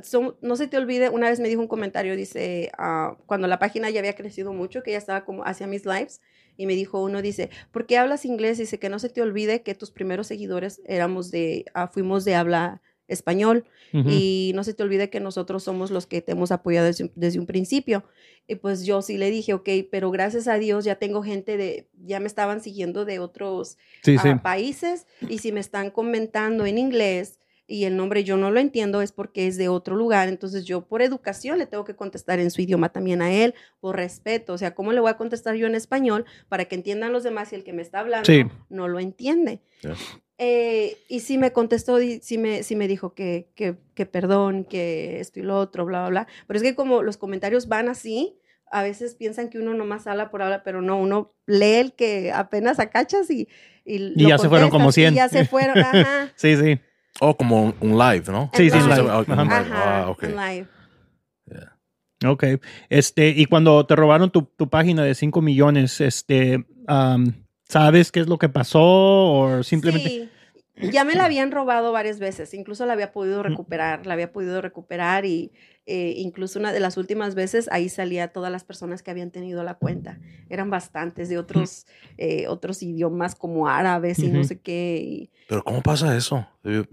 Son- 0.02 0.36
no 0.40 0.56
se 0.56 0.66
te 0.66 0.76
olvide, 0.76 1.10
una 1.10 1.28
vez 1.30 1.38
me 1.40 1.48
dijo 1.48 1.60
un 1.60 1.68
comentario, 1.68 2.16
dice, 2.16 2.70
ah, 2.76 3.16
cuando 3.26 3.46
la 3.46 3.58
página 3.58 3.88
ya 3.90 4.00
había 4.00 4.14
crecido 4.16 4.52
mucho, 4.52 4.82
que 4.82 4.92
ya 4.92 4.98
estaba 4.98 5.24
como 5.24 5.44
hacia 5.44 5.66
mis 5.66 5.86
lives, 5.86 6.20
y 6.56 6.66
me 6.66 6.74
dijo 6.74 7.02
uno, 7.02 7.22
dice, 7.22 7.50
¿por 7.70 7.86
qué 7.86 7.98
hablas 7.98 8.24
inglés? 8.24 8.58
Dice 8.58 8.78
que 8.78 8.88
no 8.88 8.98
se 8.98 9.10
te 9.10 9.22
olvide 9.22 9.62
que 9.62 9.74
tus 9.74 9.90
primeros 9.92 10.26
seguidores 10.26 10.80
éramos 10.86 11.30
de, 11.30 11.66
ah, 11.74 11.86
fuimos 11.88 12.24
de 12.24 12.34
habla 12.34 12.82
español 13.08 13.64
y 14.10 14.50
no 14.56 14.64
se 14.64 14.74
te 14.74 14.82
olvide 14.82 15.10
que 15.10 15.20
nosotros 15.20 15.62
somos 15.62 15.92
los 15.92 16.06
que 16.06 16.20
te 16.20 16.32
hemos 16.32 16.50
apoyado 16.50 16.86
desde, 16.86 17.04
un- 17.04 17.12
desde 17.14 17.38
un 17.38 17.46
principio. 17.46 18.04
Y 18.48 18.56
pues 18.56 18.84
yo 18.84 19.00
sí 19.02 19.16
le 19.18 19.30
dije, 19.30 19.54
ok, 19.54 19.68
pero 19.92 20.10
gracias 20.10 20.48
a 20.48 20.58
Dios 20.58 20.84
ya 20.84 20.96
tengo 20.96 21.22
gente 21.22 21.56
de, 21.56 21.88
ya 22.04 22.18
me 22.18 22.26
estaban 22.26 22.60
siguiendo 22.60 23.04
de 23.04 23.20
otros 23.20 23.76
Sí, 24.02 24.18
sí. 24.18 24.28
ah, 24.30 24.42
países 24.42 25.06
y 25.28 25.38
si 25.38 25.52
me 25.52 25.60
están 25.60 25.90
comentando 25.92 26.66
en 26.66 26.78
inglés 26.78 27.38
y 27.66 27.84
el 27.84 27.96
nombre 27.96 28.22
yo 28.24 28.36
no 28.36 28.50
lo 28.50 28.60
entiendo 28.60 29.02
es 29.02 29.12
porque 29.12 29.46
es 29.46 29.56
de 29.56 29.68
otro 29.68 29.96
lugar, 29.96 30.28
entonces 30.28 30.64
yo 30.64 30.86
por 30.86 31.02
educación 31.02 31.58
le 31.58 31.66
tengo 31.66 31.84
que 31.84 31.96
contestar 31.96 32.38
en 32.38 32.50
su 32.50 32.62
idioma 32.62 32.90
también 32.92 33.22
a 33.22 33.32
él, 33.32 33.54
por 33.80 33.96
respeto, 33.96 34.52
o 34.52 34.58
sea, 34.58 34.74
¿cómo 34.74 34.92
le 34.92 35.00
voy 35.00 35.10
a 35.10 35.16
contestar 35.16 35.56
yo 35.56 35.66
en 35.66 35.74
español 35.74 36.24
para 36.48 36.66
que 36.66 36.76
entiendan 36.76 37.12
los 37.12 37.24
demás 37.24 37.52
y 37.52 37.56
el 37.56 37.64
que 37.64 37.72
me 37.72 37.82
está 37.82 38.00
hablando 38.00 38.26
Sí. 38.26 38.44
no 38.68 38.88
lo 38.88 39.00
entiende? 39.00 39.60
Yeah. 39.82 39.94
Eh, 40.38 40.98
y 41.08 41.20
sí 41.20 41.38
me 41.38 41.52
contestó, 41.52 42.00
y 42.00 42.20
sí 42.20 42.36
me, 42.38 42.62
sí 42.62 42.76
me 42.76 42.88
dijo 42.88 43.14
que, 43.14 43.48
que, 43.54 43.76
que 43.94 44.04
perdón, 44.06 44.64
que 44.64 45.18
esto 45.20 45.40
y 45.40 45.42
lo 45.42 45.58
otro, 45.58 45.86
bla, 45.86 46.00
bla, 46.02 46.08
bla. 46.10 46.26
Pero 46.46 46.58
es 46.58 46.62
que 46.62 46.74
como 46.74 47.02
los 47.02 47.16
comentarios 47.16 47.68
van 47.68 47.88
así, 47.88 48.38
a 48.70 48.82
veces 48.82 49.14
piensan 49.14 49.48
que 49.48 49.58
uno 49.58 49.72
nomás 49.74 50.06
habla 50.06 50.30
por 50.30 50.42
hablar, 50.42 50.62
pero 50.64 50.82
no, 50.82 51.00
uno 51.00 51.32
lee 51.46 51.76
el 51.76 51.92
que 51.94 52.32
apenas 52.32 52.78
acachas 52.78 53.30
y... 53.30 53.48
Y, 53.88 53.94
Y 53.96 54.22
lo 54.22 54.28
ya 54.30 54.38
se 54.38 54.48
fueron 54.48 54.68
como 54.68 54.90
100. 54.90 55.14
Y 55.14 55.16
ya 55.16 55.28
se 55.28 55.44
fueron, 55.44 55.78
ajá. 55.78 56.32
Sí, 56.36 56.56
sí. 56.56 56.80
Oh, 57.20 57.36
como 57.36 57.62
un, 57.64 57.74
un 57.80 57.98
live, 57.98 58.24
¿no? 58.28 58.50
Sí, 58.54 58.70
sí, 58.70 58.78
live. 58.78 59.08
Ah, 59.10 59.24
Ajá. 59.26 59.42
un 59.42 59.48
live. 59.48 59.54
Ajá, 59.54 60.00
Ah, 60.02 60.10
ok. 60.10 60.22
en 60.24 60.36
live. 60.36 60.66
Ok. 62.24 62.44
Este, 62.88 63.28
y 63.28 63.44
cuando 63.46 63.84
te 63.86 63.94
robaron 63.94 64.30
tu, 64.30 64.42
tu 64.56 64.68
página 64.68 65.02
de 65.04 65.14
5 65.14 65.42
millones, 65.42 66.00
este, 66.00 66.64
am, 66.86 67.44
¿sabes 67.68 68.10
qué 68.10 68.20
es 68.20 68.26
lo 68.26 68.38
que 68.38 68.48
pasó? 68.48 68.80
O 68.82 69.62
simplemente. 69.62 70.08
Sí, 70.08 70.30
ya 70.80 71.04
me 71.04 71.14
la 71.14 71.24
habían 71.24 71.50
robado 71.50 71.92
varias 71.92 72.18
veces, 72.18 72.52
incluso 72.54 72.84
la 72.86 72.92
había 72.92 73.12
podido 73.12 73.42
recuperar, 73.42 74.06
la 74.06 74.14
había 74.14 74.32
podido 74.32 74.60
recuperar 74.60 75.24
y 75.24 75.52
eh, 75.86 76.14
incluso 76.16 76.58
una 76.58 76.72
de 76.72 76.80
las 76.80 76.96
últimas 76.96 77.34
veces 77.34 77.68
ahí 77.72 77.88
salía 77.88 78.28
todas 78.32 78.52
las 78.52 78.64
personas 78.64 79.02
que 79.02 79.10
habían 79.10 79.30
tenido 79.30 79.62
la 79.64 79.74
cuenta. 79.74 80.18
Eran 80.48 80.68
bastantes 80.70 81.28
de 81.28 81.38
otros, 81.38 81.86
eh, 82.18 82.46
otros 82.48 82.82
idiomas 82.82 83.34
como 83.34 83.68
árabes 83.68 84.18
y 84.18 84.28
no 84.28 84.44
sé 84.44 84.60
qué. 84.60 85.00
y- 85.02 85.30
Pero 85.48 85.62
¿cómo 85.64 85.82
pasa 85.82 86.16
eso? 86.16 86.46
Eh, 86.64 86.84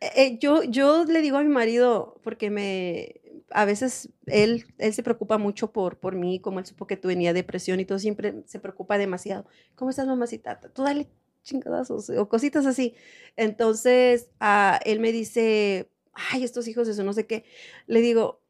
eh, 0.00 0.38
yo, 0.40 0.62
yo 0.62 1.04
le 1.04 1.20
digo 1.22 1.38
a 1.38 1.42
mi 1.42 1.48
marido, 1.48 2.20
porque 2.22 2.50
me, 2.50 3.20
a 3.50 3.64
veces 3.64 4.10
él, 4.26 4.66
él 4.78 4.92
se 4.92 5.02
preocupa 5.02 5.38
mucho 5.38 5.72
por, 5.72 5.98
por 5.98 6.14
mí, 6.14 6.40
como 6.40 6.58
él 6.58 6.66
supo 6.66 6.86
que 6.86 6.96
tú 6.96 7.08
venía 7.08 7.32
depresión 7.32 7.80
y 7.80 7.84
todo, 7.84 7.98
siempre 7.98 8.42
se 8.46 8.60
preocupa 8.60 8.98
demasiado. 8.98 9.46
¿Cómo 9.74 9.90
estás, 9.90 10.06
mamacita? 10.06 10.60
Tú 10.60 10.82
dale 10.82 11.08
chingadazos 11.46 12.10
o 12.10 12.28
cositas 12.28 12.66
así. 12.66 12.94
Entonces, 13.36 14.28
ah, 14.40 14.78
él 14.84 15.00
me 15.00 15.12
dice, 15.12 15.88
ay, 16.12 16.44
estos 16.44 16.68
hijos 16.68 16.88
eso, 16.88 17.04
no 17.04 17.12
sé 17.12 17.26
qué. 17.26 17.44
Le 17.86 18.00
digo, 18.00 18.42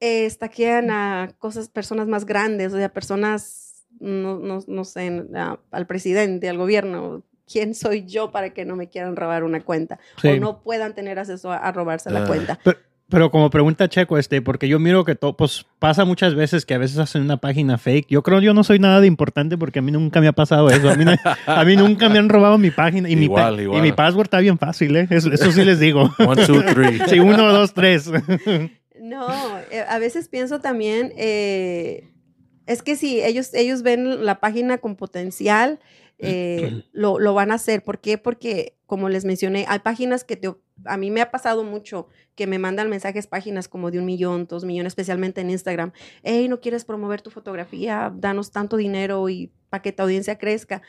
eh, 0.00 0.26
estaquean 0.26 0.90
a 0.90 1.34
cosas, 1.38 1.68
personas 1.68 2.08
más 2.08 2.26
grandes, 2.26 2.72
o 2.74 2.76
sea, 2.76 2.92
personas, 2.92 3.86
no, 4.00 4.38
no, 4.38 4.58
no 4.66 4.84
sé, 4.84 5.24
a- 5.34 5.58
al 5.70 5.86
presidente, 5.86 6.48
al 6.48 6.58
gobierno. 6.58 7.22
¿Quién 7.50 7.76
soy 7.76 8.04
yo 8.06 8.32
para 8.32 8.52
que 8.52 8.64
no 8.64 8.74
me 8.74 8.88
quieran 8.88 9.14
robar 9.14 9.44
una 9.44 9.64
cuenta? 9.64 10.00
Sí. 10.20 10.28
O 10.30 10.36
no 10.36 10.62
puedan 10.64 10.96
tener 10.96 11.18
acceso 11.20 11.52
a, 11.52 11.58
a 11.58 11.70
robarse 11.70 12.10
la 12.10 12.24
Ah. 12.24 12.26
cuenta. 12.26 12.58
Pero 12.64 12.78
como 13.30 13.50
pregunta 13.50 13.88
Checo, 13.88 14.18
este, 14.18 14.42
porque 14.42 14.66
yo 14.68 14.78
miro 14.80 15.04
que 15.04 15.14
todo, 15.14 15.36
pues 15.36 15.64
pasa 15.78 16.04
muchas 16.04 16.34
veces 16.34 16.66
que 16.66 16.74
a 16.74 16.78
veces 16.78 16.98
hacen 16.98 17.22
una 17.22 17.36
página 17.36 17.78
fake. 17.78 18.06
Yo 18.08 18.22
creo 18.22 18.40
yo 18.40 18.52
no 18.52 18.64
soy 18.64 18.78
nada 18.80 19.00
de 19.00 19.06
importante 19.06 19.56
porque 19.56 19.78
a 19.78 19.82
mí 19.82 19.92
nunca 19.92 20.20
me 20.20 20.26
ha 20.28 20.32
pasado 20.32 20.68
eso. 20.70 20.90
A 20.90 20.96
mí, 20.96 21.04
no- 21.04 21.14
a 21.46 21.64
mí 21.64 21.76
nunca 21.76 22.08
me 22.08 22.18
han 22.18 22.28
robado 22.28 22.58
mi 22.58 22.70
página 22.72 23.08
y, 23.08 23.14
mi, 23.16 23.28
pa- 23.28 23.42
Igual, 23.42 23.60
y 23.60 23.62
igual. 23.62 23.82
mi 23.82 23.92
password 23.92 24.26
está 24.26 24.40
bien 24.40 24.58
fácil, 24.58 24.96
¿eh? 24.96 25.06
Eso, 25.10 25.32
eso 25.32 25.52
sí 25.52 25.64
les 25.64 25.78
digo. 25.78 26.10
One, 26.18 26.46
two, 26.46 26.62
three. 26.62 26.98
Sí, 27.08 27.20
uno, 27.20 27.52
dos, 27.52 27.72
tres. 27.74 28.10
No, 29.00 29.58
eh, 29.70 29.84
a 29.88 29.98
veces 29.98 30.28
pienso 30.28 30.60
también, 30.60 31.12
eh, 31.16 32.08
es 32.66 32.82
que 32.82 32.96
si 32.96 33.20
ellos, 33.22 33.54
ellos 33.54 33.82
ven 33.82 34.24
la 34.24 34.40
página 34.40 34.78
con 34.78 34.96
potencial, 34.96 35.78
eh, 36.18 36.82
lo, 36.92 37.18
lo 37.20 37.34
van 37.34 37.52
a 37.52 37.54
hacer. 37.54 37.84
¿Por 37.84 38.00
qué? 38.00 38.18
Porque, 38.18 38.76
como 38.86 39.08
les 39.08 39.24
mencioné, 39.24 39.64
hay 39.68 39.78
páginas 39.80 40.24
que 40.24 40.36
te, 40.36 40.52
a 40.84 40.96
mí 40.96 41.10
me 41.10 41.20
ha 41.20 41.30
pasado 41.30 41.64
mucho 41.64 42.08
que 42.34 42.46
me 42.46 42.58
mandan 42.58 42.90
mensajes, 42.90 43.26
páginas 43.26 43.68
como 43.68 43.90
de 43.90 43.98
un 43.98 44.04
millón, 44.04 44.46
dos 44.46 44.64
millones, 44.64 44.90
especialmente 44.90 45.40
en 45.40 45.50
Instagram. 45.50 45.92
Hey, 46.22 46.48
¿no 46.48 46.60
quieres 46.60 46.84
promover 46.84 47.22
tu 47.22 47.30
fotografía? 47.30 48.12
Danos 48.14 48.50
tanto 48.50 48.76
dinero 48.76 49.28
y 49.28 49.52
para 49.70 49.82
que 49.82 49.92
tu 49.92 50.02
audiencia 50.02 50.38
crezca. 50.38 50.82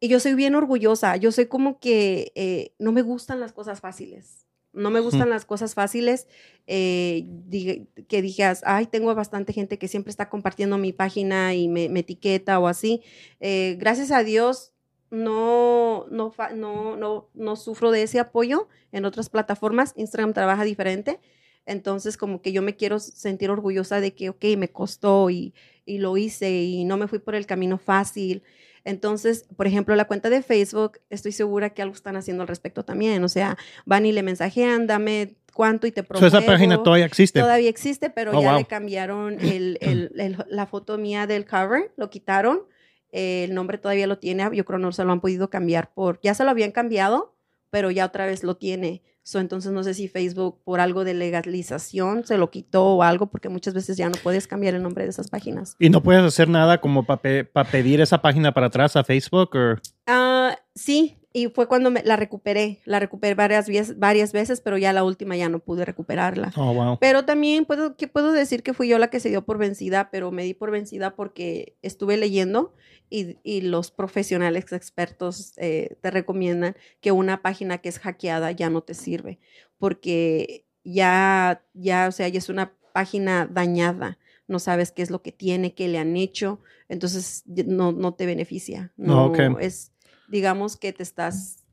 Y 0.00 0.08
yo 0.08 0.20
soy 0.20 0.34
bien 0.34 0.54
orgullosa. 0.54 1.16
Yo 1.16 1.32
soy 1.32 1.46
como 1.46 1.80
que 1.80 2.32
eh, 2.34 2.72
no 2.78 2.92
me 2.92 3.02
gustan 3.02 3.40
las 3.40 3.52
cosas 3.52 3.80
fáciles. 3.80 4.46
No 4.72 4.90
me 4.90 5.00
gustan 5.00 5.30
las 5.30 5.44
cosas 5.44 5.74
fáciles 5.74 6.28
eh, 6.66 7.26
que 8.06 8.22
digas, 8.22 8.62
ay, 8.64 8.86
tengo 8.86 9.12
bastante 9.14 9.52
gente 9.52 9.78
que 9.78 9.88
siempre 9.88 10.10
está 10.10 10.28
compartiendo 10.28 10.78
mi 10.78 10.92
página 10.92 11.54
y 11.54 11.68
me, 11.68 11.88
me 11.88 12.00
etiqueta 12.00 12.60
o 12.60 12.68
así. 12.68 13.02
Eh, 13.40 13.76
gracias 13.80 14.10
a 14.12 14.22
Dios, 14.22 14.72
no, 15.10 16.06
no, 16.10 16.32
no, 16.54 16.96
no, 16.96 17.28
no 17.34 17.56
sufro 17.56 17.90
de 17.90 18.02
ese 18.02 18.18
apoyo 18.20 18.68
en 18.92 19.04
otras 19.04 19.28
plataformas. 19.28 19.92
Instagram 19.96 20.32
trabaja 20.32 20.64
diferente. 20.64 21.18
Entonces, 21.66 22.16
como 22.16 22.40
que 22.40 22.52
yo 22.52 22.62
me 22.62 22.76
quiero 22.76 22.98
sentir 22.98 23.50
orgullosa 23.50 24.00
de 24.00 24.14
que, 24.14 24.30
ok, 24.30 24.44
me 24.56 24.70
costó 24.70 25.28
y, 25.30 25.52
y 25.84 25.98
lo 25.98 26.16
hice 26.16 26.50
y 26.50 26.84
no 26.84 26.96
me 26.96 27.08
fui 27.08 27.18
por 27.18 27.34
el 27.34 27.46
camino 27.46 27.76
fácil. 27.78 28.42
Entonces, 28.84 29.44
por 29.56 29.66
ejemplo, 29.66 29.94
la 29.96 30.06
cuenta 30.06 30.30
de 30.30 30.40
Facebook, 30.40 30.98
estoy 31.10 31.32
segura 31.32 31.70
que 31.70 31.82
algo 31.82 31.94
están 31.94 32.16
haciendo 32.16 32.42
al 32.42 32.48
respecto 32.48 32.84
también. 32.84 33.22
O 33.22 33.28
sea, 33.28 33.58
van 33.84 34.06
y 34.06 34.12
le 34.12 34.22
mensajean, 34.22 34.86
dame 34.86 35.34
cuánto 35.52 35.86
y 35.86 35.92
te 35.92 36.00
So, 36.02 36.06
promuevo. 36.08 36.38
esa 36.38 36.46
página 36.46 36.82
todavía 36.82 37.04
existe. 37.04 37.40
Todavía 37.40 37.68
existe, 37.68 38.08
pero 38.08 38.30
Oh, 38.38 38.40
ya 38.40 38.50
wow. 38.52 38.58
le 38.60 38.64
cambiaron 38.64 39.38
el- 39.40 39.76
el- 39.82 40.12
el- 40.16 40.44
la 40.48 40.64
foto 40.66 40.96
mía 40.96 41.26
del 41.26 41.44
cover, 41.44 41.92
lo 41.96 42.08
quitaron. 42.08 42.60
Eh, 43.12 43.44
el 43.44 43.54
nombre 43.54 43.78
todavía 43.78 44.06
lo 44.06 44.18
tiene, 44.18 44.48
yo 44.52 44.64
creo 44.64 44.78
no 44.78 44.92
se 44.92 45.04
lo 45.04 45.12
han 45.12 45.20
podido 45.20 45.50
cambiar 45.50 45.92
por, 45.94 46.20
ya 46.22 46.34
se 46.34 46.44
lo 46.44 46.50
habían 46.50 46.72
cambiado, 46.72 47.36
pero 47.70 47.90
ya 47.90 48.06
otra 48.06 48.26
vez 48.26 48.42
lo 48.44 48.56
tiene. 48.56 49.02
So, 49.22 49.40
entonces 49.40 49.72
no 49.72 49.84
sé 49.84 49.92
si 49.92 50.08
Facebook 50.08 50.62
por 50.64 50.80
algo 50.80 51.04
de 51.04 51.12
legalización 51.12 52.24
se 52.24 52.38
lo 52.38 52.50
quitó 52.50 52.96
o 52.96 53.02
algo, 53.02 53.26
porque 53.26 53.50
muchas 53.50 53.74
veces 53.74 53.98
ya 53.98 54.08
no 54.08 54.14
puedes 54.22 54.46
cambiar 54.46 54.74
el 54.74 54.82
nombre 54.82 55.04
de 55.04 55.10
esas 55.10 55.28
páginas. 55.28 55.76
Y 55.78 55.90
no 55.90 56.02
puedes 56.02 56.22
hacer 56.22 56.48
nada 56.48 56.80
como 56.80 57.04
para 57.04 57.42
pedir 57.70 58.00
esa 58.00 58.22
página 58.22 58.54
para 58.54 58.68
atrás 58.68 58.96
a 58.96 59.04
Facebook 59.04 59.54
o 59.54 59.76
Ah, 60.06 60.56
sí, 60.74 61.17
y 61.32 61.48
fue 61.48 61.68
cuando 61.68 61.90
me- 61.90 62.02
la 62.02 62.16
recuperé. 62.16 62.80
La 62.84 62.98
recuperé 63.00 63.34
varias, 63.34 63.68
veces- 63.68 63.98
varias 63.98 64.32
veces, 64.32 64.60
pero 64.60 64.78
ya 64.78 64.92
la 64.92 65.04
última 65.04 65.36
ya 65.36 65.48
no 65.48 65.58
pude 65.58 65.84
recuperarla. 65.84 66.52
Oh, 66.56 66.72
wow. 66.72 66.98
Pero 67.00 67.24
también 67.24 67.64
puedo, 67.66 67.96
que 67.96 68.08
puedo 68.08 68.32
decir 68.32 68.62
que 68.62 68.72
fui 68.74 68.88
yo 68.88 68.98
la 68.98 69.08
que 69.10 69.20
se 69.20 69.28
dio 69.28 69.44
por 69.44 69.58
vencida, 69.58 70.10
pero 70.10 70.30
me 70.32 70.42
di 70.44 70.54
por 70.54 70.70
vencida 70.70 71.14
porque 71.14 71.76
estuve 71.82 72.16
leyendo 72.16 72.74
y, 73.10 73.36
y 73.42 73.60
los 73.62 73.90
profesionales 73.90 74.72
expertos 74.72 75.52
eh, 75.58 75.96
te 76.00 76.10
recomiendan 76.10 76.76
que 77.00 77.12
una 77.12 77.42
página 77.42 77.78
que 77.78 77.88
es 77.90 77.98
hackeada 77.98 78.50
ya 78.52 78.70
no 78.70 78.82
te 78.82 78.94
sirve, 78.94 79.38
porque 79.78 80.66
ya, 80.84 81.62
ya, 81.74 82.06
o 82.08 82.12
sea, 82.12 82.28
ya 82.28 82.38
es 82.38 82.48
una 82.48 82.74
página 82.92 83.46
dañada, 83.46 84.18
no 84.46 84.58
sabes 84.58 84.92
qué 84.92 85.02
es 85.02 85.10
lo 85.10 85.22
que 85.22 85.32
tiene, 85.32 85.74
qué 85.74 85.88
le 85.88 85.98
han 85.98 86.16
hecho, 86.16 86.60
entonces 86.88 87.42
no, 87.46 87.92
no 87.92 88.14
te 88.14 88.26
beneficia. 88.26 88.92
No 88.96 89.26
es, 89.60 89.92
digamos 90.28 90.76
que 90.76 90.92
te 90.92 91.02
estás, 91.02 91.64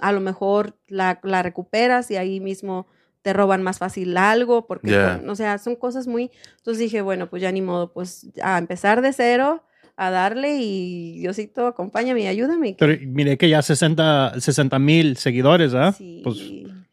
a 0.00 0.12
lo 0.12 0.20
mejor 0.20 0.76
la, 0.88 1.20
la 1.22 1.42
recuperas 1.42 2.10
y 2.10 2.16
ahí 2.16 2.40
mismo 2.40 2.86
te 3.22 3.32
roban 3.32 3.62
más 3.62 3.78
fácil 3.78 4.16
algo, 4.16 4.66
porque, 4.66 4.90
Ya. 4.90 5.18
con- 5.18 5.30
o 5.30 5.36
sea, 5.36 5.58
son 5.58 5.76
cosas 5.76 6.06
muy... 6.08 6.30
Entonces 6.56 6.80
dije, 6.80 7.02
bueno, 7.02 7.30
pues 7.30 7.40
ya 7.42 7.52
ni 7.52 7.62
modo, 7.62 7.92
pues 7.92 8.26
a 8.42 8.58
empezar 8.58 9.00
de 9.00 9.12
cero, 9.12 9.62
a 9.96 10.10
darle 10.10 10.56
y 10.60 11.18
Diosito, 11.20 11.66
acompáñame 11.68 12.22
y 12.22 12.26
ayúdame. 12.26 12.74
Pero 12.78 12.94
miré 13.06 13.38
que 13.38 13.48
ya 13.48 13.62
60 13.62 14.32
mil 14.80 15.16
seguidores, 15.18 15.74
¿ah? 15.74 15.92
Sí. 15.92 16.20
Pues 16.24 16.36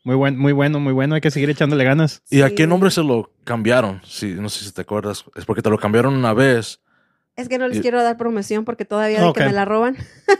muy, 0.04 0.16
buen, 0.16 0.38
muy 0.38 0.52
bueno, 0.54 0.80
muy 0.80 0.94
bueno. 0.94 1.16
Hay 1.16 1.22
que 1.22 1.32
seguir 1.32 1.50
echándole 1.50 1.84
ganas. 1.84 2.22
¿Y 2.30 2.42
a 2.42 2.50
Sí. 2.50 2.56
qué 2.56 2.68
nombre 2.68 2.92
se 2.92 3.02
lo 3.02 3.32
cambiaron? 3.44 4.02
Sí, 4.04 4.36
no 4.38 4.50
sé 4.50 4.66
si 4.66 4.72
te 4.72 4.82
acuerdas. 4.82 5.26
Es 5.36 5.46
porque 5.46 5.62
te 5.64 5.70
lo 5.72 5.80
cambiaron 5.80 6.14
una 6.14 6.34
vez. 6.34 6.80
Es 7.36 7.48
que 7.48 7.58
no 7.58 7.68
les 7.70 7.78
Y- 7.78 7.82
quiero 7.82 8.04
dar 8.04 8.18
promoción 8.18 8.66
porque 8.66 8.84
todavía 8.86 9.22
de 9.24 9.32
que 9.34 9.46
me 9.46 9.54
la 9.54 9.64
roban. 9.66 9.96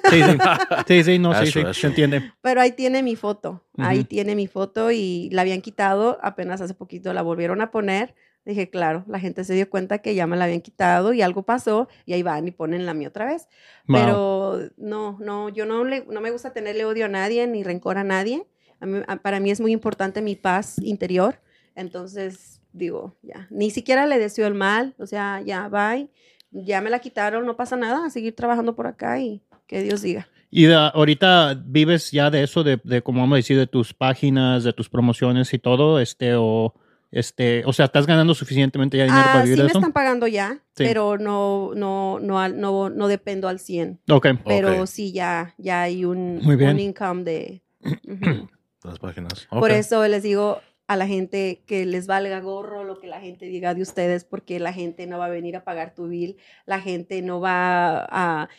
Sí, 0.10 0.22
sí. 0.22 0.38
Sí, 0.88 1.04
sí, 1.04 1.20
no, 1.20 1.34
sí, 1.34 1.44
Eso, 1.44 1.52
sí. 1.54 1.60
eso. 1.62 1.74
Se 1.74 1.88
entiende. 1.88 2.34
Pero 2.42 2.60
ahí 2.62 2.72
tiene 2.74 3.04
mi 3.04 3.16
foto. 3.16 3.64
Ahí 3.78 4.04
tiene 4.04 4.36
mi 4.36 4.48
foto 4.48 4.92
y 4.92 5.30
la 5.32 5.42
habían 5.44 5.62
quitado. 5.62 6.18
Apenas 6.22 6.60
hace 6.62 6.74
poquito 6.74 7.14
la 7.14 7.22
volvieron 7.22 7.62
a 7.62 7.72
poner. 7.72 8.16
Dije, 8.46 8.70
claro, 8.70 9.04
la 9.08 9.20
gente 9.20 9.44
se 9.44 9.54
dio 9.54 9.70
cuenta 9.70 10.00
que 10.00 10.16
ya 10.16 10.26
me 10.26 10.36
la 10.36 10.46
habían 10.46 10.62
quitado 10.62 11.14
y 11.14 11.22
algo 11.22 11.44
pasó 11.44 11.88
y 12.06 12.14
ahí 12.14 12.24
van 12.24 12.48
y 12.48 12.52
ponen 12.52 12.86
la 12.86 12.94
mía 12.94 13.10
otra 13.10 13.26
vez. 13.26 13.48
Wow. 13.88 14.00
Pero 14.00 14.60
no, 14.78 15.18
no, 15.22 15.50
yo 15.50 15.66
no, 15.66 15.84
le, 15.84 16.06
no 16.10 16.20
me 16.20 16.32
gusta 16.32 16.52
tenerle 16.52 16.84
odio 16.86 17.06
a 17.06 17.10
nadie 17.10 17.46
ni 17.48 17.64
rencor 17.64 17.98
a 17.98 18.04
nadie. 18.04 18.46
A 18.80 18.86
mí- 18.86 19.02
a- 19.08 19.18
para 19.18 19.40
mí 19.40 19.52
es 19.52 19.62
muy 19.62 19.72
importante 19.72 20.22
mi 20.22 20.36
paz 20.36 20.78
interior. 20.82 21.40
Entonces, 21.76 22.62
digo, 22.74 23.16
ya, 23.22 23.48
ni 23.50 23.72
siquiera 23.72 24.06
le 24.06 24.18
deseo 24.20 24.48
el 24.48 24.54
mal. 24.56 24.96
O 25.00 25.06
sea, 25.06 25.42
ya, 25.46 25.68
bye. 25.70 26.10
Ya 26.52 26.82
me 26.82 26.90
la 26.90 27.00
quitaron, 27.00 27.46
no 27.46 27.56
pasa 27.56 27.76
nada. 27.76 28.06
A 28.06 28.10
seguir 28.10 28.36
trabajando 28.36 28.76
por 28.76 28.88
acá 28.88 29.20
y 29.20 29.42
que 29.68 29.82
Dios 29.84 30.02
diga. 30.02 30.28
Y 30.52 30.64
de- 30.66 30.76
ahorita 30.76 31.62
vives 31.64 32.12
ya 32.12 32.30
de 32.32 32.44
eso, 32.44 32.64
de, 32.64 32.80
de 32.84 33.02
como 33.04 33.22
vamos 33.22 33.36
a 33.36 33.38
decir, 33.38 33.58
de 33.58 33.68
tus 33.68 33.94
páginas, 33.94 34.64
de 34.64 34.74
tus 34.74 34.90
promociones 34.90 35.54
y 35.54 35.60
todo, 35.60 36.00
este, 36.00 36.34
o, 36.36 36.74
este, 37.12 37.64
o 37.66 37.74
sea, 37.74 37.86
¿estás 37.86 38.08
ganando 38.08 38.34
suficientemente 38.34 38.98
ya 38.98 39.04
dinero 39.04 39.22
Ah, 39.26 39.32
para 39.32 39.42
sí 39.44 39.50
vivir 39.50 39.58
me 39.60 39.64
de 39.66 39.70
eso? 39.70 39.78
están 39.80 39.94
pagando 39.94 40.26
ya, 40.26 40.54
Sí. 40.76 40.86
pero 40.86 41.20
no, 41.20 41.72
no, 41.76 42.18
no, 42.20 42.40
al- 42.40 42.60
no, 42.60 42.90
no 42.90 43.08
dependo 43.08 43.48
al 43.48 43.60
100. 43.60 44.00
Ok. 44.10 44.28
Pero 44.46 44.82
Ok. 44.82 44.88
sí 44.88 45.12
ya, 45.12 45.54
ya 45.60 45.84
hay 45.84 46.04
un, 46.04 46.40
Muy 46.42 46.56
bien. 46.56 46.72
un 46.72 46.80
income 46.80 47.24
de... 47.24 47.62
Ujú. 47.84 48.50
Las 48.84 48.98
páginas. 48.98 49.46
Por 49.52 49.70
Ok. 49.72 49.78
eso 49.78 50.08
les 50.08 50.24
digo 50.24 50.62
a 50.90 50.96
la 50.96 51.06
gente 51.06 51.62
que 51.68 51.86
les 51.86 52.08
valga 52.08 52.40
gorro 52.40 52.84
lo 52.84 53.00
que 53.00 53.06
la 53.06 53.22
gente 53.22 53.46
diga 53.46 53.76
de 53.76 53.84
ustedes, 53.84 54.24
porque 54.24 54.60
la 54.60 54.74
gente 54.74 55.06
no 55.06 55.20
va 55.20 55.26
a 55.26 55.30
venir 55.30 55.56
a 55.56 55.64
pagar 55.64 55.94
tu 55.94 56.08
bill, 56.08 56.38
la 56.66 56.82
gente 56.82 57.22
no 57.22 57.40
va 57.40 58.08
a... 58.10 58.50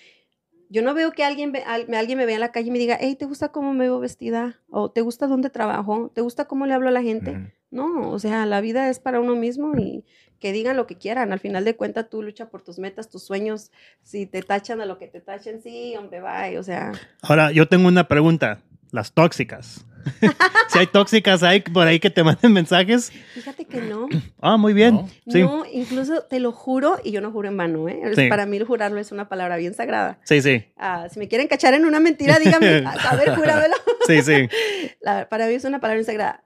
Yo 0.69 0.83
no 0.83 0.95
veo 0.95 1.11
que 1.11 1.25
alguien, 1.25 1.53
alguien 1.67 2.17
me 2.17 2.27
vea 2.27 2.37
en 2.37 2.41
la 2.41 2.53
calle 2.53 2.69
y 2.69 2.71
me 2.71 2.79
diga, 2.79 2.97
hey, 3.01 3.17
¿te 3.19 3.25
gusta 3.25 3.51
cómo 3.51 3.73
me 3.73 3.87
veo 3.87 3.99
vestida? 3.99 4.61
¿O 4.69 4.93
te 4.93 5.01
gusta 5.01 5.27
dónde 5.27 5.51
trabajo? 5.51 6.13
¿Te 6.15 6.21
gusta 6.21 6.45
cómo 6.45 6.67
le 6.67 6.75
hablo 6.75 6.87
a 6.87 6.93
la 6.93 7.03
gente? 7.03 7.53
No, 7.73 8.09
o 8.09 8.19
sea, 8.21 8.47
la 8.47 8.61
vida 8.61 8.89
es 8.91 9.01
para 9.01 9.19
uno 9.19 9.35
mismo 9.35 9.77
y 9.77 10.05
que 10.39 10.53
digan 10.53 10.77
lo 10.77 10.87
que 10.87 10.99
quieran. 10.99 11.33
Al 11.33 11.41
final 11.41 11.65
de 11.65 11.75
cuentas, 11.75 12.09
tú 12.09 12.23
lucha 12.23 12.49
por 12.49 12.63
tus 12.63 12.79
metas, 12.79 13.09
tus 13.09 13.25
sueños. 13.25 13.73
Si 14.05 14.27
te 14.27 14.43
tachan 14.43 14.81
a 14.81 14.87
lo 14.87 14.99
que 14.99 15.09
te 15.09 15.21
tachen, 15.21 15.61
sí, 15.63 15.97
hombre, 15.97 16.21
bye. 16.21 16.57
O 16.59 16.63
sea, 16.63 16.93
Ahora, 17.23 17.51
yo 17.51 17.67
tengo 17.67 17.89
una 17.89 18.07
pregunta. 18.07 18.63
Las 18.93 19.15
tóxicas. 19.15 19.85
si 20.69 20.79
hay 20.79 20.87
tóxicas 20.87 21.43
ahí 21.43 21.61
por 21.61 21.87
ahí 21.87 21.99
que 22.01 22.11
te 22.11 22.23
manden 22.23 22.53
mensajes. 22.53 23.11
fíjate 23.35 23.65
que 23.65 23.81
no. 23.81 24.09
Ah, 24.41 24.57
muy 24.57 24.73
bien. 24.73 24.95
No. 24.95 25.09
Sí, 25.29 25.43
No, 25.43 25.65
incluso 25.71 26.23
te 26.23 26.41
lo 26.41 26.53
juro, 26.53 26.99
y 27.05 27.11
yo 27.13 27.21
no 27.21 27.31
juro 27.31 27.49
en 27.49 27.57
vano, 27.57 27.89
¿eh? 27.89 28.01
Sí. 28.15 28.29
Para 28.29 28.47
mí 28.47 28.57
el 28.57 28.65
jurarlo 28.65 29.01
es 29.01 29.13
una 29.13 29.29
palabra 29.29 29.57
bien 29.57 29.75
sagrada. 29.75 30.19
sí, 30.25 30.43
sí. 30.43 30.65
Ah, 30.77 31.09
si 31.11 31.19
me 31.19 31.29
quieren 31.29 31.49
cachar 31.49 31.75
en 31.75 31.85
una 31.85 32.01
mentira, 32.01 32.39
díganme, 32.39 32.85
a 32.87 33.17
ver, 33.17 33.35
júramelo. 33.35 33.75
Sí, 34.07 34.23
sí. 34.23 34.49
La- 35.01 35.29
para 35.29 35.47
mí 35.47 35.55
es 35.55 35.65
una 35.65 35.81
palabra 35.81 35.97
bien 35.99 36.07
sagrada. 36.07 36.45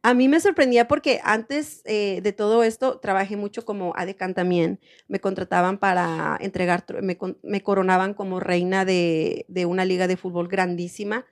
A 0.00 0.14
mí 0.14 0.28
me 0.28 0.38
sorprendía 0.38 0.86
porque 0.86 1.20
antes 1.24 1.82
eh, 1.84 2.20
de 2.22 2.32
todo 2.32 2.62
esto 2.62 3.00
trabajé 3.00 3.36
mucho 3.36 3.64
como 3.64 3.92
ADECAN 3.96 4.32
también. 4.32 4.78
Me 5.08 5.18
contrataban 5.18 5.76
para 5.78 6.38
entregar, 6.40 6.84
me, 7.02 7.16
con- 7.18 7.36
me 7.42 7.62
coronaban 7.62 8.14
como 8.14 8.38
reina 8.38 8.84
de, 8.84 9.44
de 9.48 9.66
una 9.66 9.84
liga 9.84 10.06
de 10.06 10.16
fútbol 10.16 10.46
grandísima. 10.46 11.26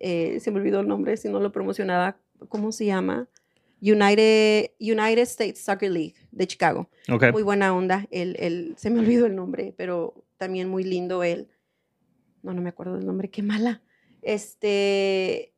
Eh, 0.00 0.38
se 0.40 0.50
me 0.50 0.58
olvidó 0.60 0.80
el 0.80 0.88
nombre, 0.88 1.16
si 1.16 1.28
no 1.28 1.40
lo 1.40 1.52
promocionaba. 1.52 2.18
¿Cómo 2.48 2.72
se 2.72 2.86
llama? 2.86 3.28
United, 3.80 4.70
United 4.80 5.18
States 5.22 5.60
Soccer 5.60 5.90
League 5.90 6.14
de 6.32 6.46
Chicago 6.48 6.88
Ok. 7.10 7.26
muy 7.32 7.42
buena 7.42 7.74
onda. 7.74 8.06
Él, 8.10 8.36
él- 8.40 8.74
se 8.76 8.90
me 8.90 8.98
olvidó 9.00 9.26
el 9.26 9.36
nombre, 9.36 9.72
pero 9.76 10.24
también 10.36 10.68
muy 10.68 10.82
lindo 10.84 11.22
él. 11.22 11.48
No, 12.42 12.52
no 12.54 12.60
me 12.62 12.68
acuerdo 12.70 12.94
del 12.96 13.06
nombre, 13.06 13.30
qué 13.30 13.42
mala. 13.42 13.82
Este, 14.22 15.52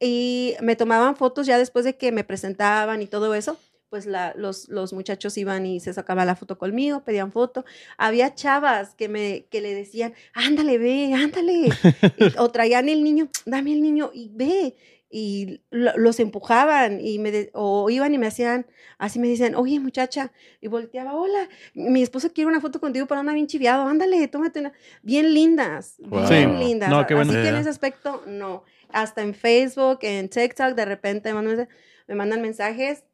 y 0.00 0.54
me 0.60 0.76
tomaban 0.76 1.16
fotos 1.16 1.46
ya 1.46 1.58
después 1.58 1.84
de 1.84 1.96
que 1.96 2.12
me 2.12 2.24
presentaban 2.24 3.02
y 3.02 3.06
todo 3.06 3.34
eso. 3.34 3.58
Pues 3.92 4.06
la- 4.06 4.32
los, 4.38 4.70
los 4.70 4.94
muchachos 4.94 5.36
iban 5.36 5.66
y 5.66 5.78
se 5.78 5.92
sacaban 5.92 6.26
la 6.26 6.34
foto 6.34 6.56
conmigo, 6.56 7.04
pedían 7.04 7.30
foto. 7.30 7.66
Había 7.98 8.34
chavas 8.34 8.94
que, 8.94 9.10
me, 9.10 9.44
que 9.50 9.60
le 9.60 9.74
decían, 9.74 10.14
ándale, 10.32 10.78
ve, 10.78 11.12
ándale. 11.12 11.68
Y- 12.16 12.24
o 12.38 12.50
traían 12.50 12.88
el 12.88 13.04
niño, 13.04 13.28
dame 13.44 13.74
el 13.74 13.82
niño 13.82 14.10
y 14.14 14.30
ve. 14.32 14.76
Y 15.10 15.60
lo- 15.70 15.92
los 15.98 16.20
empujaban 16.20 17.02
y 17.02 17.18
me 17.18 17.30
de- 17.32 17.50
o 17.52 17.90
iban 17.90 18.14
y 18.14 18.16
me 18.18 18.28
hacían, 18.28 18.64
así 18.96 19.18
me 19.18 19.28
decían, 19.28 19.54
oye 19.56 19.78
muchacha, 19.78 20.32
y 20.62 20.68
volteaba, 20.68 21.12
hola, 21.12 21.50
mi 21.74 22.00
esposo 22.02 22.32
quiere 22.32 22.48
una 22.48 22.62
foto 22.62 22.80
contigo, 22.80 23.04
pero 23.04 23.20
anda 23.20 23.34
bien 23.34 23.46
chiviado, 23.46 23.82
ándale, 23.86 24.26
tómate 24.28 24.60
una. 24.60 24.72
Bien 25.02 25.34
lindas, 25.34 25.96
Wow. 25.98 26.26
bien 26.30 26.56
Sí. 26.58 26.64
lindas. 26.64 26.88
No, 26.88 27.06
qué. 27.06 27.12
Así 27.12 27.30
que 27.30 27.46
en 27.46 27.56
ese 27.56 27.68
aspecto, 27.68 28.22
no. 28.26 28.64
Hasta 28.88 29.20
en 29.20 29.34
Facebook, 29.34 29.98
en 30.00 30.30
TikTok, 30.30 30.74
de 30.74 30.86
repente 30.86 31.28
me 31.34 31.42
mandan, 31.42 31.68
me 32.08 32.14
mandan 32.14 32.40
mensajes 32.40 33.04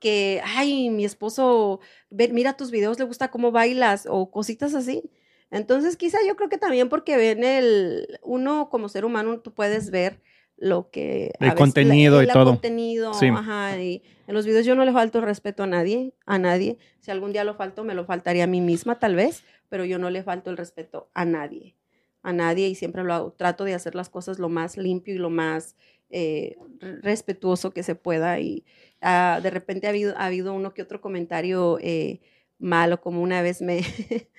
que, 0.00 0.40
ay, 0.44 0.90
mi 0.90 1.04
esposo, 1.04 1.80
ve- 2.10 2.28
mira 2.32 2.56
tus 2.56 2.70
videos, 2.70 2.98
le 2.98 3.04
gusta 3.04 3.30
cómo 3.30 3.52
bailas, 3.52 4.06
o 4.10 4.30
cositas 4.30 4.74
así. 4.74 5.10
Entonces, 5.50 5.96
quizá 5.96 6.18
yo 6.26 6.36
creo 6.36 6.48
que 6.48 6.58
también 6.58 6.88
porque 6.88 7.16
ven 7.16 7.44
el, 7.44 8.18
uno 8.22 8.68
como 8.70 8.88
ser 8.88 9.04
humano, 9.04 9.40
tú 9.40 9.52
puedes 9.52 9.90
ver 9.90 10.20
lo 10.56 10.90
que... 10.90 11.32
a 11.38 11.44
El 11.44 11.50
veces- 11.50 11.58
contenido 11.58 12.20
y 12.22 12.26
el 12.26 12.32
todo. 12.32 12.46
contenido, 12.52 13.14
Sí. 13.14 13.26
ajá, 13.28 13.80
y 13.80 14.02
en 14.26 14.34
los 14.34 14.46
videos 14.46 14.64
yo 14.66 14.74
no 14.74 14.84
le 14.84 14.92
falto 14.92 15.20
respeto 15.20 15.62
a 15.62 15.66
nadie, 15.66 16.14
a 16.26 16.38
nadie. 16.38 16.78
Si 17.00 17.10
algún 17.10 17.32
día 17.32 17.44
lo 17.44 17.54
falto, 17.54 17.84
me 17.84 17.94
lo 17.94 18.04
faltaría 18.04 18.44
a 18.44 18.48
mí 18.48 18.60
misma 18.60 18.98
tal 18.98 19.14
vez, 19.16 19.44
pero 19.68 19.84
yo 19.84 19.98
no 19.98 20.10
le 20.10 20.22
falto 20.22 20.50
el 20.50 20.56
respeto 20.56 21.08
a 21.14 21.24
nadie, 21.24 21.76
a 22.22 22.32
nadie 22.32 22.68
y 22.68 22.74
siempre 22.74 23.02
lo 23.04 23.12
hago. 23.14 23.32
Trato 23.32 23.64
de 23.64 23.74
hacer 23.74 23.94
las 23.94 24.08
cosas 24.08 24.38
lo 24.38 24.48
más 24.48 24.76
limpio 24.76 25.14
y 25.14 25.18
lo 25.18 25.30
más 25.30 25.76
eh, 26.10 26.56
re- 26.78 27.00
respetuoso 27.02 27.72
que 27.72 27.82
se 27.82 27.94
pueda 27.96 28.38
y 28.38 28.64
ah, 29.04 29.40
de 29.42 29.50
repente 29.50 29.86
ha 29.86 29.90
habido, 29.90 30.16
ha 30.16 30.24
habido 30.24 30.54
uno 30.54 30.74
que 30.74 30.82
otro 30.82 31.00
comentario 31.00 31.78
eh, 31.80 32.20
malo, 32.58 33.00
como 33.00 33.22
una 33.22 33.42
vez 33.42 33.62
me, 33.62 33.82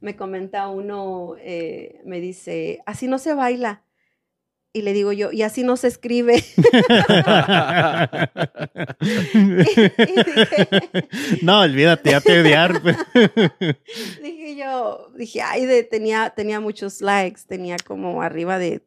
me 0.00 0.16
comenta 0.16 0.68
uno, 0.68 1.36
eh, 1.38 2.00
me 2.04 2.20
dice, 2.20 2.80
así 2.86 3.06
no 3.06 3.18
se 3.18 3.34
baila. 3.34 3.82
Y 4.76 4.82
le 4.82 4.92
digo 4.92 5.12
yo, 5.12 5.30
y 5.30 5.42
así 5.42 5.62
no 5.62 5.76
se 5.76 5.86
escribe. 5.86 6.42
no, 11.42 11.60
olvídate, 11.60 12.10
ya 12.10 12.20
te 12.20 12.40
odiar. 12.40 12.82
dije 14.20 14.56
yo, 14.56 15.12
dije, 15.16 15.42
ay, 15.42 15.66
de, 15.66 15.84
tenía, 15.84 16.30
tenía 16.30 16.58
muchos 16.58 17.02
likes, 17.02 17.42
tenía 17.46 17.76
como 17.86 18.20
arriba 18.20 18.58
de 18.58 18.82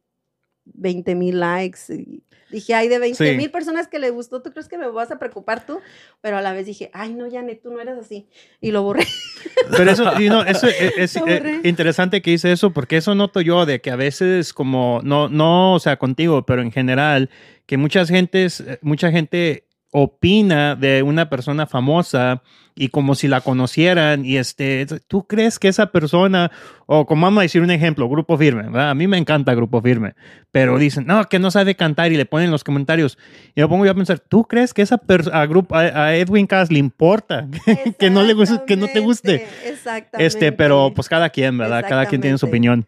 20 0.74 1.16
mil 1.16 1.40
likes. 1.40 1.80
Y 1.90 2.24
dije, 2.50 2.74
ay, 2.74 2.88
de 2.88 3.00
20 3.00 3.32
Sí. 3.32 3.36
mil 3.38 3.52
personas 3.52 3.88
que 3.88 4.00
le 4.00 4.10
gustó, 4.10 4.42
¿tú 4.42 4.52
crees 4.52 4.68
que 4.68 4.78
me 4.78 4.88
vas 4.88 5.12
a 5.12 5.20
preocupar 5.20 5.66
tú? 5.66 5.80
Pero 6.22 6.38
a 6.38 6.42
la 6.42 6.54
vez 6.54 6.66
dije, 6.66 6.90
ay, 6.94 7.14
no, 7.14 7.30
Janet, 7.30 7.62
tú 7.62 7.72
no 7.72 7.82
eres 7.82 7.98
así. 7.98 8.28
Y 8.62 8.72
lo 8.72 8.84
borré. 8.84 9.06
Pero 9.78 9.92
eso, 9.92 10.20
y 10.22 10.30
no, 10.30 10.44
eso 10.44 10.68
es, 10.68 10.98
es, 10.98 11.16
eh, 11.18 11.62
interesante 11.64 12.22
que 12.22 12.32
dice 12.32 12.52
eso, 12.52 12.72
porque 12.72 12.98
eso 12.98 13.16
noto 13.16 13.42
yo 13.42 13.66
de 13.66 13.82
que 13.82 13.92
a 13.92 13.96
veces 13.96 14.54
como, 14.54 15.02
no, 15.04 15.30
no, 15.30 15.74
o 15.74 15.80
sea, 15.80 15.98
contigo, 15.98 16.46
pero 16.46 16.62
en 16.62 16.72
general, 16.72 17.30
que 17.66 17.78
muchas 17.78 18.10
gentes, 18.10 18.62
eh, 18.62 18.80
mucha 18.82 19.12
gente 19.12 19.67
opina 20.00 20.76
de 20.76 21.02
una 21.02 21.28
persona 21.28 21.66
famosa 21.66 22.44
y 22.76 22.90
como 22.90 23.16
si 23.16 23.28
la 23.28 23.42
conocieran 23.42 24.24
y 24.26 24.38
este, 24.38 24.86
¿tú 25.08 25.26
crees 25.26 25.58
que 25.58 25.70
esa 25.70 25.92
persona, 25.92 26.52
o 26.86 27.08
como 27.08 27.26
vamos 27.26 27.40
a 27.40 27.42
decir 27.42 27.64
un 27.64 27.72
ejemplo, 27.72 28.08
Grupo 28.08 28.38
Firme, 28.38 28.64
¿verdad? 28.64 28.92
A 28.92 28.94
mí 28.94 29.08
me 29.08 29.18
encanta 29.18 29.56
Grupo 29.56 29.82
Firme, 29.82 30.14
pero 30.52 30.78
dicen, 30.78 31.08
no, 31.08 31.24
que 31.24 31.40
no 31.40 31.50
sabe 31.50 31.74
cantar 31.74 32.12
y 32.12 32.18
le 32.18 32.28
ponen 32.28 32.46
en 32.46 32.52
los 32.52 32.64
comentarios. 32.64 33.18
Y 33.56 33.62
me 33.62 33.68
pongo 33.68 33.86
yo 33.86 33.92
a 33.92 33.96
pensar, 33.96 34.20
¿tú 34.20 34.44
crees 34.44 34.76
que 34.76 34.84
esa 34.84 35.02
a, 35.34 35.46
grupo, 35.48 35.76
a, 35.76 35.80
a 35.80 36.16
Edwin 36.16 36.46
Cass 36.46 36.72
le 36.72 36.78
importa 36.78 37.48
que 38.00 38.12
no 38.12 38.22
le 38.22 38.34
guste, 38.34 38.62
que 38.68 38.78
no 38.78 38.86
te 38.88 39.00
guste? 39.00 39.48
Exactamente. 39.66 40.28
Este, 40.28 40.52
pero 40.52 40.92
pues 40.94 41.10
cada 41.10 41.32
quien, 41.32 41.58
¿verdad? 41.58 41.84
Cada 41.90 42.06
quien 42.06 42.22
tiene 42.22 42.38
su 42.38 42.46
opinión. 42.46 42.86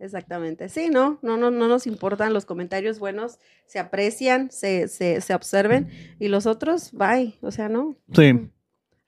Exactamente. 0.00 0.70
Sí, 0.70 0.88
no, 0.88 1.18
no, 1.20 1.36
no, 1.36 1.50
no 1.50 1.68
nos 1.68 1.86
importan 1.86 2.32
los 2.32 2.46
comentarios 2.46 2.98
buenos, 2.98 3.38
se 3.66 3.78
aprecian, 3.78 4.50
se, 4.50 4.88
se, 4.88 5.20
se 5.20 5.34
observen 5.34 5.88
y 6.18 6.28
los 6.28 6.46
otros, 6.46 6.90
bye. 6.92 7.34
O 7.42 7.50
sea, 7.50 7.68
no. 7.68 7.96
Sí, 8.14 8.28
Al 8.30 8.50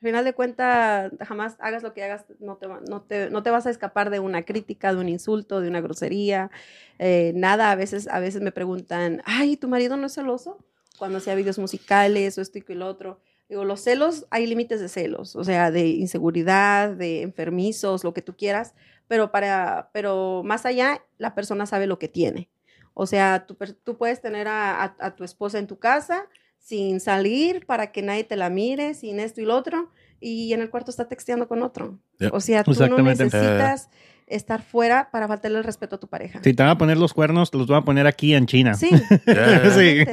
final 0.01 0.24
de 0.26 0.34
cuentas, 0.34 1.11
jamás 1.26 1.57
hagas 1.61 1.82
lo 1.82 1.95
que 1.95 2.05
hagas, 2.05 2.26
no 2.40 2.57
te, 2.57 2.68
no 2.68 3.01
te, 3.01 3.30
no 3.30 3.43
te 3.43 3.51
vas 3.51 3.66
a 3.66 3.70
escapar 3.70 4.11
de 4.11 4.20
una 4.20 4.43
crítica, 4.43 4.93
de 4.93 5.01
un 5.01 5.09
insulto, 5.09 5.62
de 5.62 5.68
una 5.68 5.80
grosería, 5.80 6.51
eh, 6.99 7.32
nada. 7.34 7.70
A 7.70 7.74
veces, 7.74 8.07
a 8.09 8.20
veces 8.20 8.43
me 8.43 8.53
preguntan, 8.53 9.22
ay, 9.24 9.57
¿tu 9.57 9.68
marido 9.68 9.97
no 9.97 10.07
es 10.07 10.14
celoso? 10.14 10.59
Cuando 10.99 11.18
hacía 11.18 11.34
videos 11.34 11.59
musicales 11.59 12.36
o 12.36 12.43
esto 12.43 12.59
y 12.59 12.74
lo 12.74 12.86
otro. 12.86 13.18
Digo, 13.49 13.64
los 13.64 13.80
celos, 13.80 14.26
hay 14.30 14.47
límites 14.47 14.80
de 14.80 14.88
celos, 14.88 15.36
o 15.36 15.45
sea, 15.45 15.70
de 15.70 15.86
inseguridad, 15.86 16.90
de 16.90 17.22
enfermizos, 17.22 18.05
lo 18.05 18.14
que 18.14 18.22
tú 18.22 18.34
quieras, 18.34 18.74
pero 19.13 19.31
para, 19.31 19.91
pero 19.93 20.41
más 20.43 20.65
allá, 20.65 21.03
la 21.19 21.35
persona 21.35 21.67
sabe 21.67 21.87
lo 21.87 21.99
que 21.99 22.09
tiene. 22.09 22.49
O 22.95 23.05
sea, 23.05 23.45
tú, 23.47 23.59
tú 23.85 23.99
puedes 23.99 24.23
tener 24.23 24.49
a, 24.49 24.83
a- 24.83 24.97
a 25.01 25.15
tu 25.17 25.23
esposa 25.23 25.59
en 25.59 25.67
tu 25.67 25.79
casa 25.79 26.25
sin 26.59 26.99
salir 26.99 27.67
para 27.67 27.93
que 27.93 28.01
nadie 28.01 28.25
te 28.25 28.37
la 28.37 28.49
mire, 28.49 28.95
sin 28.95 29.21
esto 29.21 29.43
y 29.43 29.45
lo 29.45 29.55
otro, 29.55 29.91
y 30.19 30.55
en 30.55 30.63
el 30.63 30.71
cuarto 30.71 30.91
está 30.91 31.09
texteando 31.09 31.47
con 31.47 31.63
otro. 31.63 31.99
Yep. 32.21 32.33
O 32.33 32.41
sea, 32.41 32.65
tú 32.65 32.71
no 32.73 32.97
necesitas 33.03 33.91
estar 34.27 34.63
fuera 34.63 35.11
para 35.11 35.29
faltarle 35.29 35.59
el 35.59 35.65
respeto 35.65 35.97
a 35.97 36.01
tu 36.01 36.07
pareja. 36.09 36.41
si 36.43 36.55
te 36.55 36.63
van 36.63 36.71
a 36.71 36.79
poner 36.79 36.97
los 36.97 37.13
cuernos, 37.13 37.53
los 37.53 37.67
van 37.67 37.83
a 37.83 37.85
poner 37.85 38.07
aquí 38.07 38.33
en 38.35 38.47
China. 38.47 38.73
Sí. 38.73 38.89
Sí. 39.77 40.05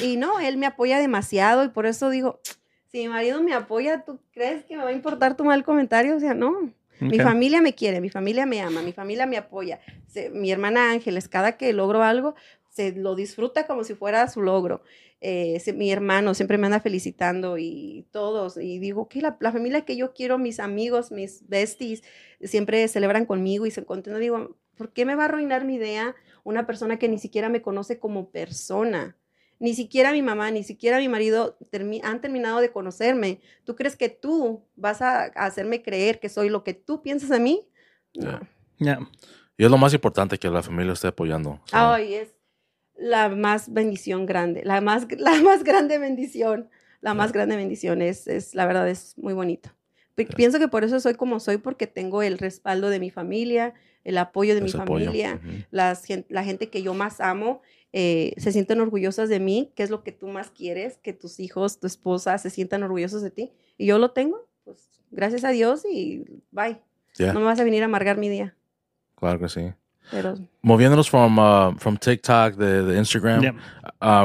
Y 0.00 0.16
no, 0.16 0.38
él 0.38 0.58
me 0.58 0.66
apoya 0.66 1.00
demasiado 1.00 1.64
y 1.64 1.70
por 1.70 1.86
eso 1.86 2.08
digo, 2.08 2.38
si 2.86 2.98
mi 2.98 3.08
marido 3.08 3.42
me 3.42 3.52
apoya, 3.52 4.04
¿tú 4.04 4.20
crees 4.32 4.64
que 4.64 4.76
me 4.76 4.84
va 4.84 4.90
a 4.90 4.92
importar 4.92 5.36
tu 5.36 5.44
mal 5.44 5.64
comentario? 5.64 6.14
O 6.16 6.20
sea, 6.20 6.34
no. 6.34 6.70
Mi 7.00 7.18
familia 7.24 7.60
me 7.60 7.74
quiere, 7.74 8.00
mi 8.00 8.08
familia 8.10 8.46
me 8.46 8.60
ama, 8.60 8.82
mi 8.82 8.92
familia 8.92 9.26
me 9.26 9.36
apoya. 9.36 9.80
Se- 10.06 10.30
mi 10.30 10.50
hermana 10.50 10.90
Ángeles, 10.92 11.28
cada 11.28 11.56
que 11.56 11.72
logro 11.72 12.02
algo, 12.02 12.34
se 12.70 12.92
lo 12.92 13.14
disfruta 13.14 13.66
como 13.66 13.84
si 13.84 13.94
fuera 13.94 14.26
su 14.28 14.42
logro. 14.42 14.82
Eh, 15.20 15.58
se- 15.60 15.72
mi 15.72 15.90
hermano 15.90 16.34
siempre 16.34 16.58
me 16.58 16.66
anda 16.66 16.80
felicitando 16.80 17.56
y 17.58 18.06
todos. 18.10 18.56
Y 18.58 18.78
digo, 18.78 19.08
que 19.08 19.20
la, 19.22 19.36
la 19.40 19.52
familia 19.52 19.84
que 19.84 19.96
yo 19.96 20.12
quiero, 20.12 20.38
mis 20.38 20.60
amigos, 20.60 21.10
mis 21.12 21.48
besties, 21.48 22.02
siempre 22.42 22.86
celebran 22.88 23.24
conmigo 23.26 23.64
y 23.66 23.70
se 23.70 23.84
contentan. 23.84 24.20
Digo, 24.20 24.56
¿por 24.76 24.92
qué 24.92 25.04
me 25.04 25.14
va 25.14 25.22
a 25.22 25.26
arruinar 25.26 25.64
mi 25.64 25.76
idea 25.76 26.14
una 26.42 26.66
persona 26.66 26.98
que 26.98 27.08
ni 27.08 27.18
siquiera 27.18 27.48
me 27.48 27.62
conoce 27.62 27.98
como 27.98 28.28
persona? 28.30 29.16
Ni 29.58 29.74
siquiera 29.74 30.12
mi 30.12 30.22
mamá, 30.22 30.50
ni 30.50 30.62
siquiera 30.64 30.98
mi 30.98 31.08
marido 31.08 31.56
termi- 31.72 32.00
han 32.02 32.20
terminado 32.20 32.60
de 32.60 32.72
conocerme. 32.72 33.40
¿Tú 33.64 33.76
crees 33.76 33.96
que 33.96 34.08
tú 34.08 34.64
vas 34.76 35.00
a, 35.00 35.24
hacerme 35.24 35.82
creer 35.82 36.20
que 36.20 36.28
soy 36.28 36.48
lo 36.48 36.64
que 36.64 36.74
tú 36.74 37.02
piensas 37.02 37.28
de 37.30 37.40
mí? 37.40 37.68
No. 38.14 38.30
Ya. 38.30 38.48
Ya. 38.78 38.98
Y 39.56 39.64
es 39.64 39.70
lo 39.70 39.78
más 39.78 39.94
importante 39.94 40.36
que 40.38 40.48
la 40.50 40.62
familia 40.62 40.92
esté 40.92 41.06
apoyando. 41.08 41.50
O 41.50 41.66
sea, 41.66 41.94
Ay, 41.94 42.14
es 42.14 42.34
la 42.96 43.28
más 43.28 43.72
bendición 43.72 44.26
grande, 44.26 44.62
la 44.64 44.80
más, 44.80 45.06
la 45.18 45.40
más 45.42 45.62
grande 45.64 45.98
bendición, 45.98 46.68
la 47.00 47.14
más 47.14 47.32
grande 47.32 47.56
bendición 47.56 48.02
es, 48.02 48.26
es, 48.26 48.54
la 48.54 48.66
verdad 48.66 48.88
es 48.88 49.16
muy 49.18 49.32
bonito. 49.34 49.70
Pi- 50.14 50.26
Pienso 50.26 50.58
que 50.58 50.68
por 50.68 50.84
eso 50.84 50.98
soy 51.00 51.14
como 51.14 51.38
soy, 51.40 51.58
porque 51.58 51.86
tengo 51.86 52.22
el 52.22 52.38
respaldo 52.38 52.88
de 52.90 53.00
mi 53.00 53.10
familia, 53.10 53.74
el 54.04 54.18
apoyo 54.18 54.54
de 54.54 54.60
mi 54.60 54.68
Ese 54.68 54.78
familia, 54.78 55.40
las 55.70 56.04
la 56.28 56.44
gente 56.44 56.68
que 56.70 56.82
yo 56.82 56.94
más 56.94 57.20
amo. 57.20 57.62
eh, 57.96 58.34
se 58.38 58.50
sienten 58.52 58.80
orgullosas 58.80 59.28
de 59.28 59.38
mí, 59.40 59.70
que 59.76 59.82
es 59.84 59.90
lo 59.90 60.02
que 60.02 60.10
tú 60.12 60.26
más 60.28 60.50
quieres, 60.50 60.98
que 60.98 61.12
tus 61.12 61.38
hijos, 61.38 61.78
tu 61.78 61.86
esposa 61.86 62.36
se 62.38 62.50
sientan 62.50 62.82
orgullosos 62.82 63.22
de 63.22 63.30
ti. 63.30 63.52
Y 63.78 63.86
yo 63.86 63.98
lo 63.98 64.10
tengo, 64.10 64.48
pues 64.64 64.88
gracias 65.12 65.44
a 65.44 65.50
Dios 65.50 65.84
y 65.88 66.24
bye. 66.50 66.78
Yeah, 67.16 67.32
No 67.32 67.38
me 67.40 67.46
vas 67.46 67.60
a 67.60 67.64
venir 67.64 67.82
a 67.82 67.84
amargar 67.86 68.16
mi 68.18 68.28
día. 68.28 68.56
claro 69.14 69.38
que 69.38 69.48
sí. 69.48 69.72
Pero 70.10 70.34
Moviéndonos 70.60 71.08
from, 71.08 71.38
uh, 71.38 71.76
from 71.78 71.96
TikTok, 71.96 72.56
de, 72.56 72.82
de 72.82 72.98
Instagram, 72.98 73.40
Yeah. 73.42 73.54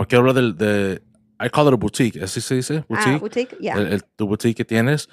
uh, 0.01 0.03
quiero 0.07 0.21
hablar 0.27 0.33
del, 0.33 0.57
de, 0.57 1.01
I 1.39 1.49
call 1.49 1.67
it 1.67 1.73
a 1.73 1.77
boutique, 1.77 2.21
¿así 2.23 2.41
se 2.41 2.55
dice? 2.55 2.77
ah, 2.79 2.85
Boutique. 2.89 3.19
boutique, 3.19 3.57
ya. 3.61 3.73
el, 3.75 3.93
el- 3.93 4.03
tu 4.03 4.25
boutique 4.27 4.57
que 4.57 4.65
tienes. 4.65 5.07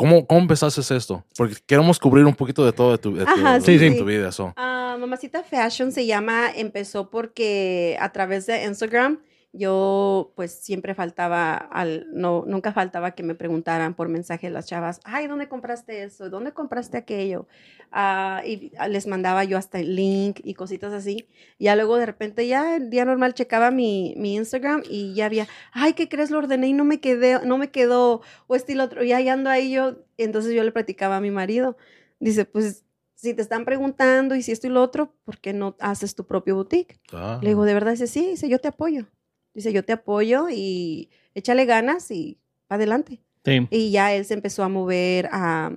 ¿Cómo, 0.00 0.26
¿Cómo 0.26 0.40
empezaste 0.40 0.80
esto? 0.96 1.22
Porque 1.36 1.56
queremos 1.66 1.98
cubrir 1.98 2.24
un 2.24 2.34
poquito 2.34 2.64
de 2.64 2.72
todo 2.72 2.92
de 2.92 2.96
tu, 2.96 3.14
de 3.14 3.26
tu, 3.26 3.30
Ajá, 3.30 3.58
de 3.58 3.60
sí, 3.60 3.78
sí. 3.78 3.98
tu 3.98 4.06
vida. 4.06 4.32
so. 4.32 4.54
Ah, 4.56 4.96
Mamacita 4.98 5.42
Fashion 5.42 5.92
se 5.92 6.06
llama, 6.06 6.50
empezó 6.56 7.10
porque 7.10 7.98
a 8.00 8.10
través 8.10 8.46
de 8.46 8.64
Instagram 8.64 9.18
yo 9.52 10.32
pues 10.36 10.52
siempre 10.52 10.94
faltaba, 10.94 11.54
al, 11.54 12.06
no, 12.12 12.44
nunca 12.46 12.72
faltaba 12.72 13.12
que 13.12 13.24
me 13.24 13.34
preguntaran 13.34 13.94
por 13.94 14.08
mensaje 14.08 14.48
las 14.48 14.66
chavas, 14.66 15.00
ay, 15.04 15.26
¿dónde 15.26 15.48
compraste 15.48 16.04
eso? 16.04 16.30
¿Dónde 16.30 16.52
compraste 16.52 16.96
aquello? 16.96 17.48
Ah, 17.90 18.42
y 18.46 18.72
les 18.88 19.08
mandaba 19.08 19.42
yo 19.42 19.58
hasta 19.58 19.80
el 19.80 19.96
link 19.96 20.40
y 20.44 20.54
cositas 20.54 20.92
así. 20.92 21.26
Ya 21.58 21.74
luego 21.74 21.96
de 21.96 22.06
repente 22.06 22.46
ya 22.46 22.76
el 22.76 22.90
día 22.90 23.04
normal 23.04 23.34
checaba 23.34 23.72
mi, 23.72 24.14
mi 24.16 24.36
Instagram 24.36 24.82
y 24.88 25.14
ya 25.14 25.26
había, 25.26 25.48
ay, 25.72 25.94
¿qué 25.94 26.08
crees? 26.08 26.30
Lo 26.30 26.38
ordené 26.38 26.68
y 26.68 26.72
no 26.72 26.84
me 26.84 27.00
quedé, 27.00 27.44
no 27.44 27.58
me 27.58 27.70
quedó, 27.70 28.22
o 28.46 28.54
este 28.54 28.72
y 28.72 28.74
lo 28.76 28.84
otro, 28.84 29.02
y 29.02 29.12
ahí 29.12 29.28
ando 29.28 29.50
ahí 29.50 29.72
yo, 29.72 29.96
entonces 30.16 30.54
yo 30.54 30.62
le 30.62 30.70
platicaba 30.70 31.16
a 31.16 31.20
mi 31.20 31.32
marido, 31.32 31.76
dice, 32.20 32.44
pues 32.44 32.84
si 33.16 33.34
te 33.34 33.42
están 33.42 33.64
preguntando 33.64 34.34
y 34.36 34.42
si 34.42 34.52
esto 34.52 34.66
y 34.66 34.70
lo 34.70 34.80
otro, 34.80 35.12
¿por 35.24 35.38
qué 35.38 35.52
no 35.52 35.76
haces 35.80 36.14
tu 36.14 36.24
propio 36.24 36.54
boutique? 36.54 37.00
Ah. 37.12 37.38
Le 37.42 37.50
digo, 37.50 37.64
¿de 37.64 37.74
verdad? 37.74 37.92
Dice, 37.92 38.06
sí, 38.06 38.24
dice, 38.30 38.48
yo 38.48 38.60
te 38.60 38.68
apoyo. 38.68 39.08
Dice, 39.54 39.72
yo 39.72 39.84
te 39.84 39.92
apoyo 39.92 40.48
y 40.50 41.10
échale 41.34 41.64
ganas 41.64 42.10
y 42.10 42.38
adelante. 42.68 43.20
Sí. 43.44 43.66
Y 43.70 43.90
ya 43.90 44.14
él 44.14 44.24
se 44.24 44.34
empezó 44.34 44.62
a 44.62 44.68
mover 44.68 45.28
a, 45.32 45.76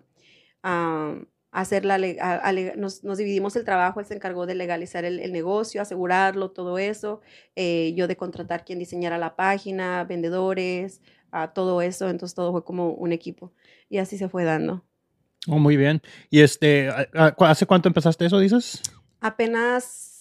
a, 0.63 1.15
a 1.51 1.59
hacer 1.61 1.85
la, 1.85 1.95
a- 1.95 2.51
nos, 2.75 3.03
nos 3.03 3.17
dividimos 3.17 3.55
el 3.55 3.63
trabajo, 3.65 3.99
él 3.99 4.05
se 4.05 4.15
encargó 4.15 4.45
de 4.45 4.55
legalizar 4.55 5.05
el, 5.05 5.19
el 5.19 5.31
negocio, 5.31 5.81
asegurarlo, 5.81 6.51
todo 6.51 6.77
eso, 6.77 7.21
eh, 7.55 7.93
yo 7.95 8.07
de 8.07 8.17
contratar 8.17 8.65
quien 8.65 8.79
diseñara 8.79 9.17
la 9.17 9.35
página, 9.35 10.03
vendedores, 10.03 11.01
a 11.31 11.51
todo 11.53 11.81
eso, 11.81 12.09
entonces 12.09 12.35
todo 12.35 12.51
fue 12.51 12.63
como 12.63 12.91
un 12.93 13.11
equipo 13.11 13.51
y 13.89 13.97
así 13.97 14.17
se 14.19 14.29
fue 14.29 14.43
dando. 14.43 14.83
Oh, 15.47 15.57
muy 15.57 15.75
bien. 15.77 16.01
¿Y 16.29 16.41
este, 16.41 16.89
hace 17.39 17.65
cuánto 17.65 17.89
empezaste 17.89 18.25
eso, 18.25 18.39
dices? 18.39 18.81
Apenas 19.19 20.12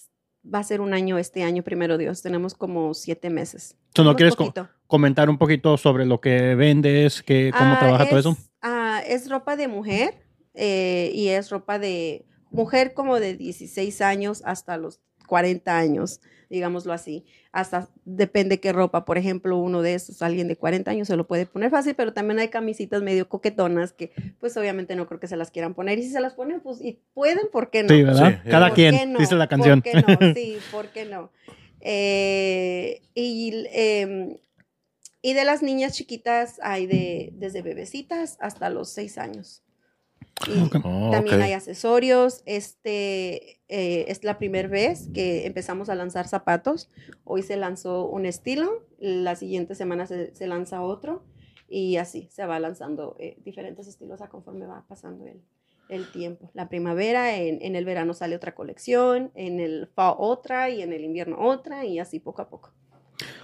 va 0.45 0.59
a 0.59 0.63
ser 0.63 0.81
un 0.81 0.93
año 0.93 1.17
este 1.17 1.43
año, 1.43 1.63
primero 1.63 1.97
Dios, 1.97 2.21
tenemos 2.21 2.53
como 2.53 2.93
siete 2.93 3.29
meses. 3.29 3.75
So, 3.95 4.03
¿No 4.03 4.15
quieres 4.15 4.35
poquito. 4.35 4.69
comentar 4.87 5.29
un 5.29 5.37
poquito 5.37 5.77
sobre 5.77 6.05
lo 6.05 6.19
que 6.19 6.55
vendes, 6.55 7.21
que, 7.23 7.51
cómo 7.57 7.73
Ah, 7.75 7.79
trabaja 7.79 8.05
todo 8.09 8.19
es- 8.19 8.25
eso? 8.25 8.37
ah, 8.61 9.01
es 9.07 9.29
ropa 9.29 9.55
de 9.55 9.67
mujer 9.67 10.15
eh, 10.53 11.11
y 11.13 11.29
es 11.29 11.49
ropa 11.49 11.79
de 11.79 12.25
mujer 12.51 12.93
como 12.93 13.19
de 13.19 13.35
16 13.35 14.01
años 14.01 14.41
hasta 14.45 14.77
los 14.77 14.99
40 15.33 15.75
años, 15.75 16.21
digámoslo 16.47 16.93
así. 16.93 17.25
Hasta 17.51 17.89
depende 18.05 18.59
qué 18.59 18.71
ropa. 18.71 19.03
Por 19.03 19.17
ejemplo, 19.17 19.57
uno 19.57 19.81
de 19.81 19.95
estos, 19.95 20.21
alguien 20.21 20.47
de 20.47 20.55
40 20.55 20.91
años 20.91 21.07
se 21.07 21.15
lo 21.15 21.25
puede 21.25 21.47
poner 21.47 21.71
fácil, 21.71 21.95
pero 21.95 22.13
también 22.13 22.37
hay 22.37 22.49
camisitas 22.49 23.01
medio 23.01 23.27
coquetonas 23.27 23.93
que 23.93 24.11
pues 24.39 24.55
obviamente 24.57 24.95
no 24.95 25.07
creo 25.07 25.19
que 25.19 25.25
se 25.25 25.35
las 25.35 25.49
quieran 25.49 25.73
poner. 25.73 25.97
Y 25.97 26.03
si 26.03 26.11
se 26.11 26.19
las 26.21 26.35
ponen, 26.35 26.61
pues 26.61 26.81
y 26.81 26.99
pueden, 27.15 27.47
¿por 27.51 27.71
qué 27.71 27.81
no? 27.81 27.89
Sí, 27.89 28.03
¿verdad? 28.03 28.41
Sí, 28.43 28.49
Cada 28.51 28.67
¿por 28.67 28.75
qué 28.75 28.89
quien, 28.91 29.13
no? 29.13 29.17
dice 29.17 29.33
la 29.33 29.49
¿Por 29.49 29.57
canción. 29.57 29.81
qué 29.81 29.93
no? 29.95 30.03
Sí, 30.35 30.57
¿por 30.71 30.89
qué 30.89 31.05
no? 31.05 31.31
Eh, 31.81 33.01
y, 33.15 33.65
em, 33.71 34.37
y 35.23 35.33
de 35.33 35.45
las 35.45 35.63
niñas 35.63 35.93
chiquitas 35.93 36.59
hay 36.61 36.85
de 36.85 37.31
desde 37.33 37.63
bebecitas 37.63 38.37
hasta 38.39 38.69
los 38.69 38.91
seis 38.91 39.17
años. 39.17 39.63
Y. 40.47 40.59
Oh, 40.83 41.09
también 41.11 41.37
ok. 41.37 41.43
hay 41.43 41.53
accesorios. 41.53 42.43
Este 42.45 43.61
eh, 43.69 44.05
es 44.07 44.23
la 44.23 44.37
primera 44.37 44.67
vez 44.67 45.09
que 45.13 45.45
empezamos 45.45 45.89
a 45.89 45.95
lanzar 45.95 46.27
zapatos. 46.27 46.89
Hoy 47.23 47.43
se 47.43 47.55
lanzó 47.57 48.07
un 48.07 48.25
estilo, 48.25 48.85
la 48.99 49.35
siguiente 49.35 49.75
semana 49.75 50.05
se, 50.05 50.35
se 50.35 50.47
lanza 50.47 50.81
otro 50.81 51.23
y 51.69 51.97
así 51.97 52.27
se 52.31 52.45
va 52.45 52.59
lanzando 52.59 53.15
eh, 53.19 53.37
diferentes 53.43 53.87
estilos 53.87 54.21
a 54.21 54.29
conforme 54.29 54.65
va 54.65 54.85
pasando 54.87 55.25
el, 55.25 55.41
el 55.89 56.11
tiempo. 56.11 56.51
La 56.53 56.69
primavera, 56.69 57.37
en, 57.37 57.59
en 57.61 57.75
el 57.75 57.85
verano 57.85 58.13
sale 58.13 58.35
otra 58.35 58.53
colección, 58.53 59.31
en 59.35 59.59
el 59.59 59.87
fall 59.95 60.15
otra 60.17 60.69
y 60.69 60.81
en 60.81 60.93
el 60.93 61.03
invierno 61.03 61.37
otra 61.39 61.85
y 61.85 61.99
así 61.99 62.19
poco 62.19 62.41
a 62.41 62.49
poco. 62.49 62.71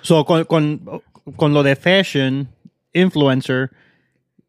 So, 0.02 0.26
con, 0.26 0.44
con, 0.46 1.02
con 1.36 1.54
lo 1.54 1.64
de 1.64 1.76
fashion, 1.76 2.50
influencer, 2.94 3.72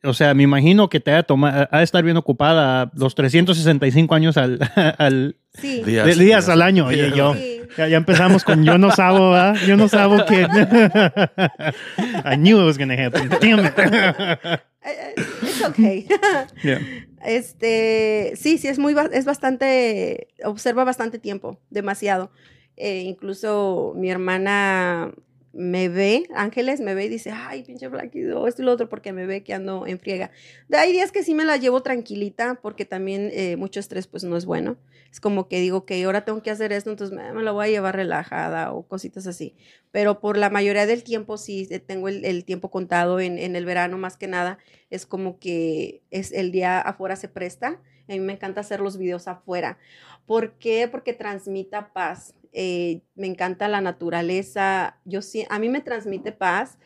o 0.03 0.14
sea, 0.14 0.34
me 0.34 0.42
imagino 0.44 0.88
que 0.88 1.01
te 1.01 1.12
ha, 1.12 1.22
toma- 1.22 1.68
ha 1.70 1.78
de 1.78 1.84
estar 1.84 2.03
bien 2.05 2.16
ocupada 2.16 2.90
los 2.94 3.14
365 3.14 4.14
años 4.14 4.36
al, 4.36 4.59
al 4.98 5.36
Sí. 5.55 5.82
Días, 5.84 6.07
de- 6.07 6.14
días 6.24 6.48
al 6.48 6.62
año. 6.62 6.86
Oye, 6.86 7.11
yo, 7.14 7.34
Sí. 7.34 7.61
ya, 7.76 7.88
ya 7.88 7.96
empezamos 7.96 8.44
con 8.44 8.64
yo 8.64 8.78
no 8.78 8.90
sabo, 8.92 9.32
¿verdad? 9.32 9.57
Yo 9.66 9.76
no 9.76 9.88
sabo 9.88 10.24
que... 10.24 10.42
I 12.24 12.36
knew 12.36 12.61
it 12.61 12.64
was 12.66 12.78
going 12.78 12.88
to 12.88 12.94
happen. 12.96 13.28
Damn 13.40 13.64
it. 13.66 13.74
Eh, 14.82 15.12
eh, 15.14 15.22
It's 15.42 15.62
okay. 15.62 16.07
Yeah. 16.64 16.80
Este, 17.22 18.32
sí, 18.34 18.57
sí, 18.57 18.66
es 18.66 18.78
muy, 18.78 18.94
es 19.12 19.26
bastante, 19.26 20.28
observa 20.42 20.84
bastante 20.84 21.18
tiempo, 21.18 21.61
demasiado. 21.68 22.30
Eh, 22.78 23.03
incluso 23.05 23.92
mi 23.94 24.11
hermana 24.11 25.12
me 25.53 25.88
ve, 25.88 26.24
Ángeles 26.34 26.80
me 26.80 26.94
ve 26.94 27.07
y 27.07 27.09
dice, 27.09 27.32
ay, 27.32 27.64
pinche 27.64 27.88
flaquito, 27.88 28.46
esto 28.46 28.62
y 28.62 28.64
lo 28.64 28.72
otro, 28.72 28.88
porque 28.88 29.12
me 29.12 29.26
ve 29.26 29.42
que 29.42 29.55
ando 29.55 29.86
en 29.86 29.98
friega. 29.98 30.30
De 30.68 30.76
hay 30.76 30.92
días 30.92 31.12
que 31.12 31.22
sí 31.22 31.34
me 31.34 31.44
la 31.44 31.57
llevo 31.57 31.82
tranquilita, 31.82 32.59
porque 32.62 32.84
también 32.84 33.30
eh, 33.32 33.57
mucho 33.57 33.80
estrés, 33.80 34.07
pues 34.07 34.24
no 34.24 34.36
es 34.36 34.44
bueno. 34.44 34.76
Es 35.11 35.20
como 35.20 35.48
que 35.48 35.59
digo 35.59 35.84
que 35.86 36.05
ahora 36.05 36.24
tengo 36.24 36.42
que 36.42 36.51
hacer 36.51 36.72
esto, 36.72 36.90
entonces 36.90 37.16
me, 37.16 37.32
me 37.32 37.42
la 37.42 37.51
voy 37.51 37.66
a 37.66 37.70
llevar 37.70 37.96
relajada 37.96 38.72
o 38.72 38.86
cositas 38.86 39.26
así. 39.26 39.57
Pero 39.90 40.20
por 40.20 40.36
la 40.36 40.51
mayoría 40.51 40.86
del 40.86 41.03
tiempo, 41.03 41.36
sí, 41.36 41.66
eh, 41.70 41.80
tengo 41.80 42.09
el, 42.09 42.44
tiempo 42.44 42.70
contado 42.70 43.18
en, 43.18 43.38
en 43.38 43.57
el 43.57 43.64
verano 43.64 43.98
más 43.98 44.16
que 44.16 44.28
nada 44.28 44.59
es 44.90 45.07
como 45.07 45.38
que 45.38 46.03
es 46.11 46.32
el 46.32 46.53
día 46.53 46.80
afuera 46.80 47.16
se 47.16 47.28
presta. 47.28 47.80
A 48.09 48.12
mí 48.12 48.20
me 48.20 48.32
encanta 48.32 48.61
hacer 48.61 48.80
los 48.80 48.98
videos 48.98 49.28
afuera. 49.28 49.78
¿Por 50.26 50.59
qué? 50.59 50.88
Porque 50.88 51.12
transmita 51.12 51.92
paz. 51.92 52.34
Eh, 52.53 53.03
me 53.14 53.26
encanta 53.26 53.68
la 53.68 53.80
naturaleza. 53.80 54.98
Yo 55.05 55.22
sí, 55.22 55.46
a 55.51 55.59
mí 55.59 55.68
me 55.68 55.80
transmite 55.80 56.32
paz 56.32 56.78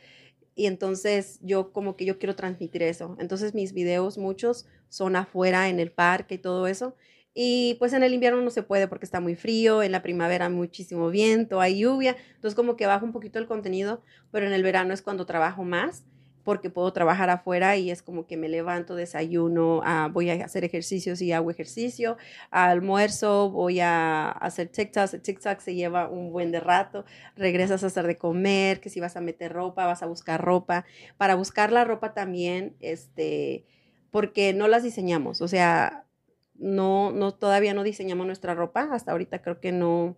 y 0.55 0.67
entonces 0.67 1.39
yo 1.43 1.73
como 1.73 1.97
que 1.97 2.05
yo 2.05 2.19
quiero 2.19 2.37
transmitir 2.37 2.83
eso. 2.83 3.17
Entonces 3.19 3.55
mis 3.55 3.73
videos 3.73 4.19
muchos 4.19 4.67
son 4.89 5.17
afuera 5.17 5.69
en 5.69 5.81
el 5.81 5.91
parque 5.91 6.37
y 6.37 6.39
todo 6.39 6.67
eso. 6.67 6.97
Y 7.35 7.75
pues 7.81 7.93
en 7.93 8.05
el 8.05 8.15
invierno 8.15 8.41
no 8.41 8.51
se 8.51 8.62
puede 8.62 8.87
porque 8.87 9.05
está 9.05 9.21
muy 9.21 9.35
frío, 9.35 9.83
en 9.83 9.91
la 9.91 10.03
primavera 10.03 10.49
muchísimo 10.49 11.11
viento, 11.11 11.61
hay 11.61 11.81
lluvia, 11.81 12.17
entonces 12.37 12.55
como 12.55 12.77
que 12.77 12.87
bajo 12.87 13.05
un 13.05 13.12
poquito 13.12 13.41
el 13.41 13.49
contenido, 13.49 14.03
pero 14.31 14.47
en 14.47 14.53
el 14.53 14.62
verano 14.62 14.95
es 14.95 15.03
cuando 15.03 15.27
trabajo 15.27 15.65
más 15.65 16.05
porque 16.45 16.71
puedo 16.71 16.93
trabajar 16.93 17.31
afuera 17.31 17.77
y 17.77 17.91
es 17.91 18.03
como 18.03 18.27
que 18.27 18.37
me 18.37 18.49
levanto, 18.49 18.95
desayuno, 18.95 19.81
ah, 19.85 20.09
voy 20.13 20.31
a 20.31 20.45
hacer 20.45 20.65
ejercicios 20.65 21.21
y 21.23 21.33
hago 21.33 21.51
ejercicio, 21.51 22.17
almuerzo, 22.51 23.51
voy 23.51 23.81
a 23.81 24.31
hacer 24.31 24.69
TikToks, 24.69 25.23
TikTok 25.23 25.59
se 25.59 25.75
lleva 25.75 26.09
un 26.09 26.31
buen 26.31 26.53
de 26.53 26.61
rato, 26.61 27.05
regresas 27.35 27.83
a 27.83 27.87
hacer 27.87 28.07
de 28.07 28.19
comer, 28.19 28.81
que 28.81 28.91
si 28.91 29.01
vas 29.01 29.17
a 29.17 29.21
meter 29.21 29.53
ropa, 29.53 29.87
vas 29.87 30.03
a 30.03 30.07
buscar 30.07 30.45
ropa, 30.45 30.85
para 31.17 31.35
buscar 31.35 31.73
la 31.73 31.85
ropa 31.85 32.13
también, 32.13 32.77
este, 32.81 33.65
porque 34.11 34.53
no 34.53 34.69
las 34.69 34.83
diseñamos, 34.83 35.41
o 35.41 35.49
sea, 35.49 36.05
no, 36.57 37.11
no, 37.11 37.35
todavía 37.35 37.75
no 37.75 37.83
diseñamos 37.83 38.27
nuestra 38.27 38.55
ropa, 38.55 38.89
hasta 38.93 39.13
ahorita 39.13 39.43
creo 39.43 39.61
que 39.61 39.73
no, 39.73 40.17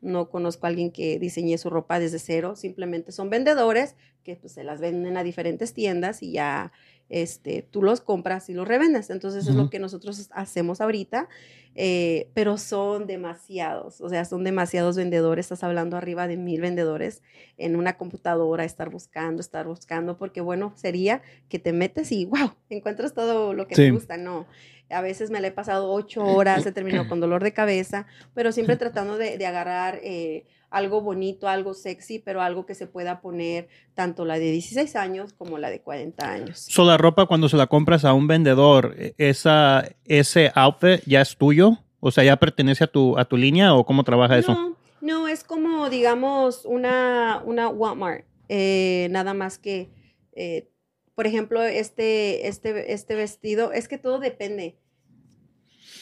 no 0.00 0.28
conozco 0.28 0.66
a 0.66 0.68
alguien 0.68 0.90
que 0.92 1.18
diseñe 1.18 1.56
su 1.58 1.70
ropa 1.70 1.98
desde 1.98 2.18
cero, 2.18 2.54
simplemente 2.56 3.12
son 3.12 3.30
vendedores 3.30 3.96
que 4.22 4.36
pues, 4.36 4.52
se 4.52 4.64
las 4.64 4.80
venden 4.80 5.16
a 5.16 5.22
diferentes 5.24 5.72
tiendas 5.72 6.22
y 6.22 6.32
ya 6.32 6.72
este, 7.08 7.62
tú 7.62 7.82
los 7.82 8.00
compras 8.00 8.48
y 8.50 8.54
los 8.54 8.66
revendes. 8.66 9.10
Entonces 9.10 9.46
es 9.46 9.54
lo 9.54 9.70
que 9.70 9.78
nosotros 9.78 10.28
hacemos 10.32 10.80
ahorita, 10.80 11.28
eh, 11.76 12.30
pero 12.34 12.58
son 12.58 13.06
demasiados, 13.06 14.00
o 14.00 14.08
sea, 14.08 14.24
son 14.24 14.42
demasiados 14.42 14.96
vendedores, 14.96 15.44
estás 15.46 15.62
hablando 15.62 15.96
arriba 15.96 16.26
de 16.26 16.36
mil 16.36 16.60
vendedores 16.60 17.22
en 17.58 17.76
una 17.76 17.96
computadora, 17.96 18.64
estar 18.64 18.90
buscando, 18.90 19.40
estar 19.40 19.66
buscando, 19.66 20.16
porque 20.16 20.40
bueno, 20.40 20.72
sería 20.74 21.22
que 21.48 21.58
te 21.60 21.72
metes 21.72 22.10
y 22.10 22.24
wow, 22.24 22.52
encuentras 22.70 23.14
todo 23.14 23.52
lo 23.54 23.68
que 23.68 23.76
Sí. 23.76 23.82
te 23.82 23.90
gusta, 23.92 24.16
no. 24.16 24.46
A 24.90 25.00
veces 25.00 25.30
me 25.30 25.40
la 25.40 25.48
he 25.48 25.52
pasado 25.52 25.90
ocho 25.92 26.24
horas, 26.24 26.64
he 26.66 26.72
terminado 26.72 27.08
con 27.08 27.20
dolor 27.20 27.42
de 27.42 27.52
cabeza, 27.52 28.06
pero 28.34 28.52
siempre 28.52 28.76
tratando 28.76 29.18
de, 29.18 29.36
de 29.38 29.46
agarrar 29.46 29.98
eh, 30.02 30.46
algo 30.70 31.00
bonito, 31.00 31.48
algo 31.48 31.74
sexy, 31.74 32.18
pero 32.18 32.40
algo 32.42 32.66
que 32.66 32.74
se 32.74 32.86
pueda 32.86 33.20
poner 33.20 33.68
tanto 33.94 34.24
la 34.24 34.34
de 34.38 34.50
16 34.50 34.94
años 34.96 35.32
como 35.32 35.58
la 35.58 35.70
de 35.70 35.80
40 35.80 36.30
años. 36.30 36.58
So, 36.58 36.84
la 36.84 36.96
ropa 36.96 37.26
cuando 37.26 37.48
se 37.48 37.56
la 37.56 37.66
compras 37.66 38.04
a 38.04 38.12
un 38.14 38.26
vendedor, 38.28 38.94
e- 38.98 39.14
esa, 39.18 39.84
ese 40.04 40.52
outfit 40.54 41.00
ya 41.06 41.20
es 41.20 41.36
tuyo, 41.36 41.78
o 42.00 42.10
sea, 42.10 42.22
ya 42.24 42.36
pertenece 42.36 42.84
a 42.84 42.86
tu, 42.88 43.18
a 43.18 43.24
tu 43.24 43.36
línea 43.36 43.74
o 43.74 43.84
cómo 43.84 44.04
trabaja 44.04 44.38
eso. 44.38 44.52
No, 44.52 44.76
no, 45.00 45.28
es 45.28 45.42
como, 45.44 45.88
digamos, 45.90 46.64
una, 46.64 47.42
una 47.44 47.68
Walmart. 47.68 48.24
eh, 48.48 49.08
nada 49.10 49.34
más 49.34 49.58
que, 49.58 49.90
eh, 50.32 50.68
por 51.16 51.26
ejemplo, 51.26 51.64
este, 51.64 52.46
este, 52.46 52.92
este 52.92 53.16
vestido, 53.16 53.72
es 53.72 53.88
que 53.88 53.98
todo 53.98 54.20
depende. 54.20 54.78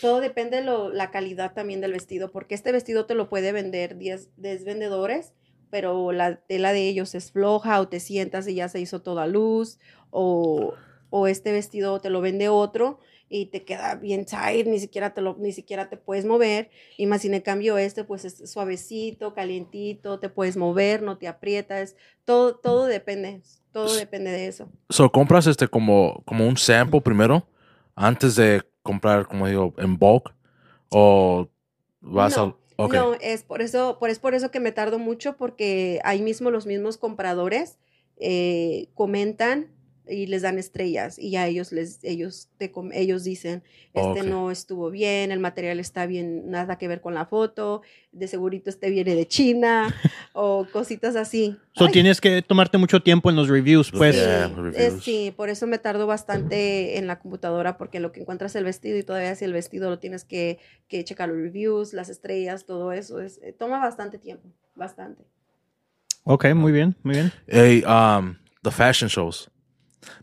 Todo 0.01 0.21
depende 0.21 0.59
de 0.59 0.65
lo- 0.65 0.93
la 0.93 1.11
calidad 1.11 1.55
también 1.55 1.81
del 1.81 1.93
vestido, 1.93 2.31
porque 2.31 2.55
este 2.55 2.73
vestido 2.73 3.07
te 3.07 3.15
lo 3.15 3.29
puede 3.31 3.53
vender 3.53 3.97
10, 3.97 4.31
10 4.37 4.65
vendedores, 4.65 5.33
pero 5.71 6.13
la 6.13 6.37
tela 6.37 6.73
de 6.73 6.89
ellos 6.89 7.15
es 7.15 7.33
floja 7.33 7.81
o 7.81 7.89
te 7.89 8.01
sientas 8.01 8.47
y 8.49 8.55
ya 8.57 8.69
se 8.69 8.81
hizo 8.81 9.03
toda 9.03 9.27
luz, 9.27 9.79
o, 10.11 10.75
o 11.11 11.27
este 11.27 11.53
vestido 11.53 12.01
te 12.01 12.11
lo 12.11 12.21
vende 12.21 12.49
otro 12.49 12.99
y 13.29 13.47
te 13.47 13.65
queda 13.65 13.97
bien 13.97 14.27
tight, 14.27 14.67
ni 14.67 14.79
siquiera 14.79 15.15
te, 15.15 15.21
lo, 15.21 15.37
ni 15.39 15.53
siquiera 15.53 15.89
te 15.89 15.97
puedes 15.97 16.25
mover. 16.25 16.71
Y 16.97 17.07
más 17.07 17.23
sin 17.23 17.35
en 17.35 17.41
cambio 17.41 17.79
este, 17.79 18.05
pues 18.05 18.25
es 18.25 18.51
suavecito, 18.51 19.35
calientito, 19.35 20.19
te 20.21 20.29
puedes 20.29 20.57
mover, 20.57 21.03
no 21.03 21.19
te 21.19 21.29
aprietas. 21.29 21.97
Todo, 22.25 22.57
todo 22.57 22.87
depende, 22.87 23.43
todo 23.73 23.95
depende 23.95 24.31
de 24.31 24.47
eso. 24.47 24.69
So, 24.91 25.11
compras 25.11 25.47
este 25.47 25.69
como, 25.69 26.23
como 26.27 26.47
un 26.47 26.57
sample 26.57 27.01
primero 27.01 27.47
antes 27.97 28.37
de 28.37 28.63
comprar, 28.83 29.27
como 29.27 29.49
digo, 29.49 29.75
en 29.79 29.99
bulk 29.99 30.35
o 30.91 31.49
vas 32.01 32.37
no, 32.37 32.43
al... 32.43 32.55
Ok. 32.77 32.95
no, 32.95 33.15
es 33.15 33.43
por 33.45 33.63
eso, 33.63 33.99
por, 33.99 34.11
es 34.11 34.19
por 34.19 34.35
eso 34.35 34.51
que 34.51 34.61
me 34.61 34.73
tardo 34.73 34.99
mucho, 34.99 35.37
porque 35.37 36.01
ahí 36.05 36.23
mismo 36.23 36.51
los 36.51 36.67
mismos 36.67 36.99
compradores 36.99 37.79
eh, 38.17 38.89
comentan 38.95 39.74
y 40.09 40.27
les 40.27 40.43
dan 40.43 40.59
estrellas 40.59 41.19
y 41.19 41.37
a 41.37 41.47
ellos 41.47 41.73
les 41.73 42.03
ellos 42.05 42.49
te 42.59 42.71
com- 42.71 42.93
ellos 42.93 43.25
dicen 43.25 43.63
este 43.95 44.21
Ok. 44.21 44.27
no 44.27 44.51
estuvo 44.51 44.91
bien 44.91 45.33
el 45.33 45.41
material 45.41 45.81
está 45.81 46.07
bien 46.07 46.51
nada 46.51 46.77
que 46.79 46.89
ver 46.89 47.01
con 47.01 47.15
la 47.15 47.25
foto 47.27 47.81
de 48.13 48.29
segurito 48.29 48.69
este 48.71 48.91
viene 48.91 49.15
de 49.15 49.27
China 49.27 49.95
o 50.35 50.67
cositas 50.71 51.17
así 51.17 51.57
So, 51.77 51.87
Ay, 51.87 51.93
tienes 51.93 52.21
que 52.21 52.41
tomarte 52.43 52.79
mucho 52.79 53.01
tiempo 53.01 53.31
en 53.31 53.35
los 53.37 53.49
reviews, 53.49 53.91
pues. 53.91 54.15
Yeah, 54.15 54.47
Sí, 54.49 54.55
reviews. 54.55 54.77
es- 54.77 55.03
sí, 55.03 55.35
por 55.37 55.49
eso 55.49 55.67
me 55.67 55.79
tardo 55.79 56.07
bastante 56.07 56.99
en 56.99 57.09
la 57.09 57.19
computadora, 57.19 57.77
porque 57.77 57.99
lo 57.99 58.13
que 58.13 58.21
encuentras 58.21 58.55
el 58.55 58.63
vestido 58.63 58.97
y 58.97 59.03
todavía 59.03 59.35
si 59.35 59.45
el 59.45 59.53
vestido 59.53 59.91
lo 59.91 59.99
tienes 59.99 60.25
que, 60.25 60.61
que 60.87 61.03
checar 61.03 61.29
los 61.31 61.39
reviews, 61.39 61.93
las 61.93 62.11
estrellas, 62.11 62.65
todo 62.65 62.93
eso, 62.93 63.21
es, 63.21 63.41
eh, 63.43 63.53
toma 63.53 63.81
bastante 63.81 64.19
tiempo, 64.19 64.49
bastante. 64.77 65.25
Ok, 66.23 66.47
muy 66.55 66.71
bien, 66.71 66.95
muy 67.03 67.15
bien. 67.17 67.33
Hey, 67.49 67.83
um, 67.87 68.37
the 68.63 68.71
fashion 68.71 69.09
shows. 69.09 69.51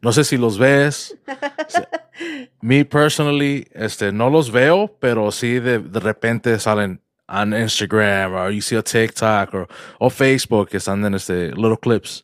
No 0.02 0.12
sé 0.12 0.24
si 0.24 0.38
los 0.38 0.58
ves. 0.58 1.18
Me 2.62 2.86
personally, 2.86 3.68
este, 3.74 4.12
no 4.12 4.30
los 4.30 4.52
veo, 4.52 4.96
pero 5.00 5.32
sí 5.32 5.60
de, 5.60 5.80
de 5.80 6.00
repente 6.00 6.58
salen 6.60 7.02
on 7.28 7.54
Instagram 7.54 8.34
or 8.34 8.52
you 8.52 8.62
see 8.62 8.76
a 8.78 8.84
TikTok 8.84 9.54
or, 9.54 9.68
o 10.00 10.10
Facebook 10.10 10.70
que 10.70 10.78
están 10.78 11.04
en 11.06 11.16
este 11.16 11.50
little 11.56 11.78
clips. 11.78 12.24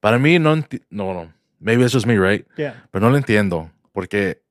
Para 0.00 0.18
mí 0.18 0.38
no, 0.38 0.56
no, 0.90 1.14
no. 1.14 1.32
Maybe 1.60 1.82
it's 1.84 1.92
just 1.94 2.06
me, 2.06 2.18
right? 2.18 2.46
Yeah. 2.58 2.84
Pero 2.90 3.06
no 3.06 3.10
lo 3.10 3.16
entiendo 3.16 3.70
porque 3.92 4.42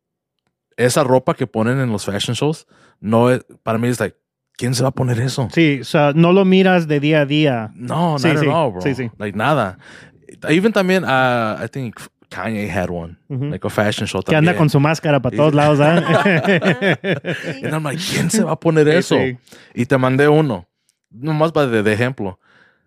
esa 0.77 1.03
ropa 1.03 1.35
que 1.35 1.45
ponen 1.45 1.79
en 1.79 1.91
los 1.91 2.05
fashion 2.05 2.33
shows 2.33 2.65
no 2.99 3.29
es, 3.29 3.45
para 3.61 3.77
mí 3.77 3.87
es 3.89 3.99
like, 3.99 4.17
¿quién 4.57 4.73
se 4.73 4.81
va 4.81 4.89
a 4.89 4.93
poner 4.93 5.19
eso? 5.19 5.47
Sí, 5.53 5.79
o 5.81 5.83
sea, 5.85 6.13
no 6.15 6.31
lo 6.33 6.45
miras 6.45 6.87
de 6.87 6.99
día 6.99 7.21
a 7.21 7.25
día. 7.27 7.71
No, 7.75 8.17
Sí, 8.17 8.29
not 8.29 8.39
sí, 8.39 8.47
all, 8.49 8.71
bro. 8.71 8.81
sí, 8.81 8.95
sí. 8.95 9.11
Like 9.19 9.37
nada. 9.37 9.77
Even 10.49 10.71
también, 10.73 11.03
uh, 11.03 11.63
I 11.63 11.67
think 11.71 11.95
Kanye 12.29 12.67
had 12.69 12.89
one, 12.89 13.17
Ujú. 13.29 13.51
like 13.51 13.65
a 13.65 13.69
fashion 13.69 14.07
show 14.07 14.21
Que 14.21 14.31
también. 14.31 14.49
anda 14.49 14.57
con 14.57 14.69
su 14.69 14.79
máscara 14.79 15.21
para 15.21 15.35
todos 15.35 15.53
lados, 15.53 15.77
Sí. 15.77 15.83
And 17.65 17.73
I'm 17.73 17.83
like, 17.83 18.01
¿quién 18.11 18.29
se 18.31 18.43
va 18.43 18.53
a 18.53 18.59
poner 18.59 18.87
eso? 18.87 19.15
sí. 19.15 19.37
Y 19.73 19.85
te 19.85 19.97
mandé 19.97 20.27
uno, 20.27 20.67
nomás 21.11 21.51
para 21.51 21.67
de, 21.67 21.83
de 21.83 21.93
ejemplo. 21.93 22.39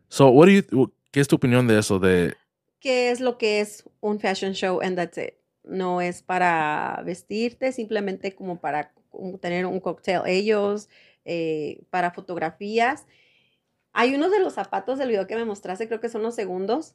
So, 0.09 0.29
what 0.31 0.47
do 0.47 0.53
you, 0.53 0.93
¿qué 1.11 1.21
es 1.21 1.29
tu 1.29 1.37
opinión 1.37 1.67
de 1.67 1.79
eso? 1.79 1.99
De, 1.99 2.35
¿Qué 2.81 3.11
es 3.11 3.21
lo 3.21 3.39
que 3.39 3.61
es 3.61 3.85
un 4.01 4.19
fashion 4.21 4.53
show 4.53 4.81
and 4.83 4.97
that's 4.97 5.19
it? 5.19 5.35
No 5.65 6.01
es 6.01 6.23
para 6.23 7.03
vestirte, 7.05 7.73
simplemente 7.73 8.35
como 8.35 8.61
para 8.61 8.93
tener 9.41 9.67
un 9.67 9.81
cóctel 9.81 10.23
ellos, 10.27 10.89
eh, 11.25 11.81
para 11.91 12.11
fotografías. 12.13 13.07
Hay 13.93 14.15
unos 14.15 14.31
de 14.31 14.39
los 14.41 14.55
zapatos 14.55 14.99
del 14.99 15.09
video 15.09 15.27
que 15.27 15.35
me 15.37 15.45
mostraste, 15.45 15.89
creo 15.89 16.01
que 16.01 16.09
son 16.09 16.23
los 16.23 16.35
segundos. 16.37 16.95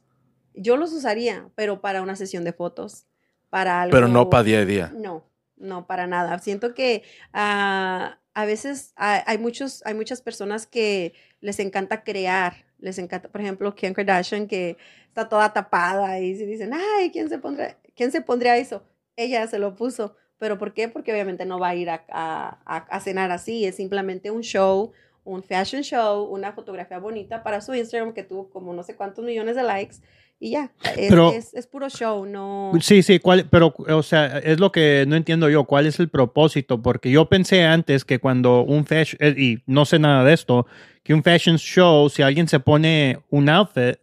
Yo 0.54 0.76
los 0.76 0.92
usaría, 0.92 1.48
pero 1.54 1.80
para 1.80 2.02
una 2.02 2.16
sesión 2.16 2.44
de 2.44 2.52
fotos, 2.52 3.06
para 3.50 3.82
algo. 3.82 3.92
pero 3.92 4.08
no 4.08 4.30
para 4.30 4.42
día 4.44 4.60
a 4.60 4.64
día. 4.64 4.92
No, 4.94 5.24
no, 5.56 5.86
para 5.86 6.06
nada. 6.06 6.38
Siento 6.38 6.74
que 6.74 7.02
ah, 7.32 8.18
a 8.34 8.44
veces 8.44 8.92
hay, 8.96 9.20
hay 9.26 9.38
muchos, 9.38 9.82
hay 9.86 9.94
muchas 9.94 10.22
personas 10.22 10.66
que 10.66 11.14
les 11.40 11.58
encanta 11.58 12.02
crear, 12.04 12.64
les 12.78 12.98
encanta, 12.98 13.28
por 13.28 13.40
ejemplo, 13.40 13.74
Kim 13.74 13.92
Kardashian, 13.94 14.46
que 14.46 14.76
está 15.08 15.28
toda 15.28 15.52
tapada 15.52 16.18
y 16.20 16.34
se 16.36 16.46
dicen, 16.46 16.72
ay, 16.72 17.10
¿quién 17.10 17.28
se 17.28 17.38
pondrá, 17.38 17.78
quién 17.94 18.10
se 18.10 18.20
pondría 18.22 18.56
eso? 18.56 18.82
Ella 19.16 19.46
se 19.46 19.58
lo 19.58 19.74
puso. 19.76 20.16
¿Pero 20.38 20.58
por 20.58 20.72
qué? 20.74 20.88
Porque 20.88 21.12
obviamente 21.12 21.44
no 21.44 21.58
va 21.60 21.68
a 21.68 21.74
ir 21.76 21.88
a, 21.90 22.04
a- 22.08 22.58
a- 22.64 22.76
a 22.90 23.00
cenar 23.00 23.30
así, 23.30 23.64
es 23.64 23.76
simplemente 23.76 24.30
un 24.32 24.40
show, 24.42 24.90
un 25.24 25.42
fashion 25.44 25.82
show, 25.82 26.24
una 26.24 26.52
fotografía 26.52 26.98
bonita 26.98 27.44
para 27.44 27.60
su 27.60 27.72
Instagram 27.74 28.12
que 28.12 28.24
tuvo 28.24 28.50
como 28.50 28.72
no 28.72 28.82
sé 28.82 28.96
cuántos 28.96 29.24
millones 29.24 29.54
de 29.54 29.62
likes 29.62 29.96
y 30.44 30.50
ya, 30.50 30.72
es, 30.96 31.08
Pero- 31.08 31.30
es- 31.32 31.54
es 31.54 31.66
puro 31.68 31.88
show, 31.88 32.26
no... 32.26 32.72
Sí, 32.80 33.02
sí, 33.04 33.20
¿cuál, 33.20 33.46
pero, 33.48 33.72
o 33.76 34.02
sea, 34.02 34.38
es 34.38 34.58
lo 34.58 34.72
que 34.72 35.04
no 35.06 35.14
entiendo 35.14 35.48
yo, 35.48 35.64
¿cuál 35.64 35.86
es 35.86 36.00
el 36.00 36.08
propósito? 36.08 36.82
Porque 36.82 37.10
yo 37.12 37.26
pensé 37.28 37.64
antes 37.64 38.04
que 38.04 38.18
cuando 38.18 38.62
un 38.62 38.84
fashion, 38.84 39.18
eh, 39.20 39.34
y 39.38 39.58
no 39.66 39.84
sé 39.84 39.98
nada 40.00 40.24
de 40.24 40.32
esto, 40.34 40.66
que 41.04 41.14
un 41.14 41.22
fashion 41.22 41.58
show, 41.58 42.08
si 42.10 42.22
alguien 42.22 42.48
se 42.48 42.58
pone 42.58 43.20
un 43.30 43.48
outfit, 43.48 43.96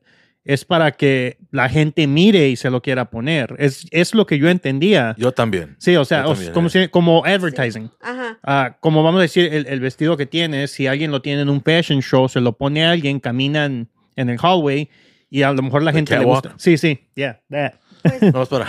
es 0.45 0.63
para 0.63 0.93
que 0.93 1.37
la 1.51 1.67
gente 1.67 2.07
mire 2.07 2.47
y 2.47 2.55
se 2.55 2.69
lo 2.69 2.81
quiera 2.81 3.09
poner. 3.09 3.53
Es, 3.59 3.85
es 3.91 4.15
lo 4.15 4.25
que 4.25 4.39
yo 4.39 4.49
entendía. 4.49 5.13
Yo 5.17 5.31
también. 5.33 5.75
Sí, 5.77 5.95
o 5.97 6.05
sea, 6.05 6.23
también, 6.23 6.53
como, 6.53 6.67
eh. 6.67 6.71
si- 6.71 6.87
como 6.87 7.23
advertising. 7.25 7.91
Ajá. 8.01 8.39
Ah, 8.43 8.77
como 8.79 9.03
vamos 9.03 9.19
a 9.19 9.23
decir, 9.23 9.53
el, 9.53 9.67
el 9.67 9.79
vestido 9.81 10.15
que 10.17 10.25
tienes, 10.25 10.71
si 10.71 10.87
alguien 10.87 11.11
lo 11.11 11.21
tiene 11.21 11.41
en 11.41 11.49
un 11.49 11.61
fashion 11.61 12.01
show, 12.01 12.29
se 12.29 12.39
lo 12.39 12.53
pone 12.53 12.85
a 12.85 12.91
alguien, 12.91 13.19
caminan 13.19 13.89
en 14.15 14.29
el 14.29 14.37
hallway 14.39 14.89
y 15.29 15.43
a 15.43 15.51
lo 15.51 15.61
mejor 15.61 15.83
la 15.83 15.91
The 15.91 15.97
gente 15.97 16.17
le 16.17 16.25
gusta. 16.25 16.53
Sí, 16.57 16.77
sí, 16.77 16.99
yeah, 17.15 17.41
that. 17.49 17.73
Pues 18.01 18.33
No, 18.33 18.43
espera. 18.43 18.65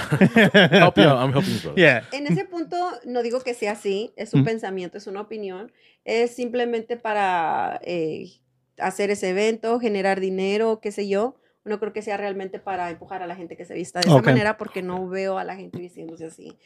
Help 0.73 0.97
you 0.97 1.05
out. 1.05 1.21
I'm 1.21 1.33
helping 1.33 1.55
you, 1.55 1.61
brother. 1.63 1.77
Yeah. 1.77 2.03
En 2.13 2.27
ese 2.27 2.45
punto, 2.45 2.77
no 3.07 3.23
digo 3.23 3.41
que 3.41 3.55
sea 3.55 3.73
así, 3.73 4.13
es 4.17 4.35
un 4.35 4.41
Mm. 4.43 4.45
pensamiento, 4.45 4.99
es 4.99 5.07
una 5.07 5.21
opinión, 5.21 5.71
es 6.05 6.35
simplemente 6.35 6.97
para 6.97 7.81
eh, 7.85 8.29
hacer 8.79 9.11
ese 9.11 9.31
evento, 9.31 9.79
generar 9.79 10.19
dinero, 10.21 10.81
qué 10.83 10.91
sé 10.93 11.09
yo. 11.09 11.37
No 11.65 11.79
creo 11.79 11.93
que 11.93 12.01
sea 12.01 12.17
realmente 12.17 12.59
para 12.59 12.91
empujar 12.91 13.23
a 13.23 13.27
la 13.27 13.37
gente 13.37 13.57
que 13.57 13.65
se 13.65 13.75
vista 13.75 14.01
de 14.01 14.09
esa 14.09 14.23
manera, 14.23 14.57
porque 14.57 14.83
no 14.83 15.09
veo 15.09 15.39
a 15.39 15.45
la 15.45 15.57
gente 15.57 15.79
vistiéndose 15.79 16.27
así. 16.27 16.57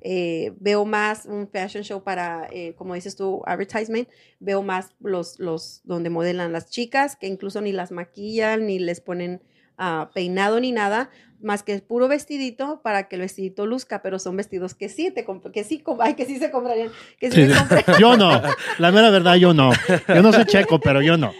Eh, 0.00 0.52
veo 0.60 0.84
más 0.84 1.26
un 1.26 1.48
fashion 1.48 1.82
show 1.82 2.02
para, 2.04 2.46
eh, 2.52 2.74
como 2.76 2.94
dices 2.94 3.16
tú, 3.16 3.42
advertisement. 3.46 4.08
Veo 4.38 4.62
más 4.62 4.94
los, 5.00 5.40
los 5.40 5.80
donde 5.84 6.10
modelan 6.10 6.52
las 6.52 6.70
chicas, 6.70 7.16
que 7.16 7.26
incluso 7.26 7.60
ni 7.60 7.72
las 7.72 7.90
maquillan, 7.90 8.66
ni 8.66 8.78
les 8.78 9.00
ponen 9.00 9.42
ah, 9.76 10.10
peinado 10.14 10.60
ni 10.60 10.70
nada, 10.70 11.10
más 11.44 11.62
que 11.62 11.78
puro 11.80 12.08
vestidito 12.08 12.80
para 12.82 13.06
que 13.06 13.16
el 13.16 13.22
vestidito 13.22 13.66
luzca, 13.66 14.02
pero 14.02 14.18
son 14.18 14.36
vestidos 14.36 14.74
que 14.74 14.88
sí 14.88 15.10
te 15.10 15.24
que 15.52 15.64
sí, 15.64 15.84
ay, 16.00 16.14
que 16.14 16.24
sí 16.24 16.38
se 16.38 16.50
comprarían, 16.50 16.90
que 17.20 17.30
sí, 17.30 17.46
Yo 18.00 18.16
no. 18.16 18.40
La 18.78 18.90
mera 18.90 19.10
verdad, 19.10 19.34
yo 19.36 19.52
no. 19.52 19.70
Yo 20.08 20.22
no 20.22 20.32
soy 20.32 20.46
checo, 20.46 20.80
pero 20.80 21.02
yo 21.02 21.16
no. 21.16 21.32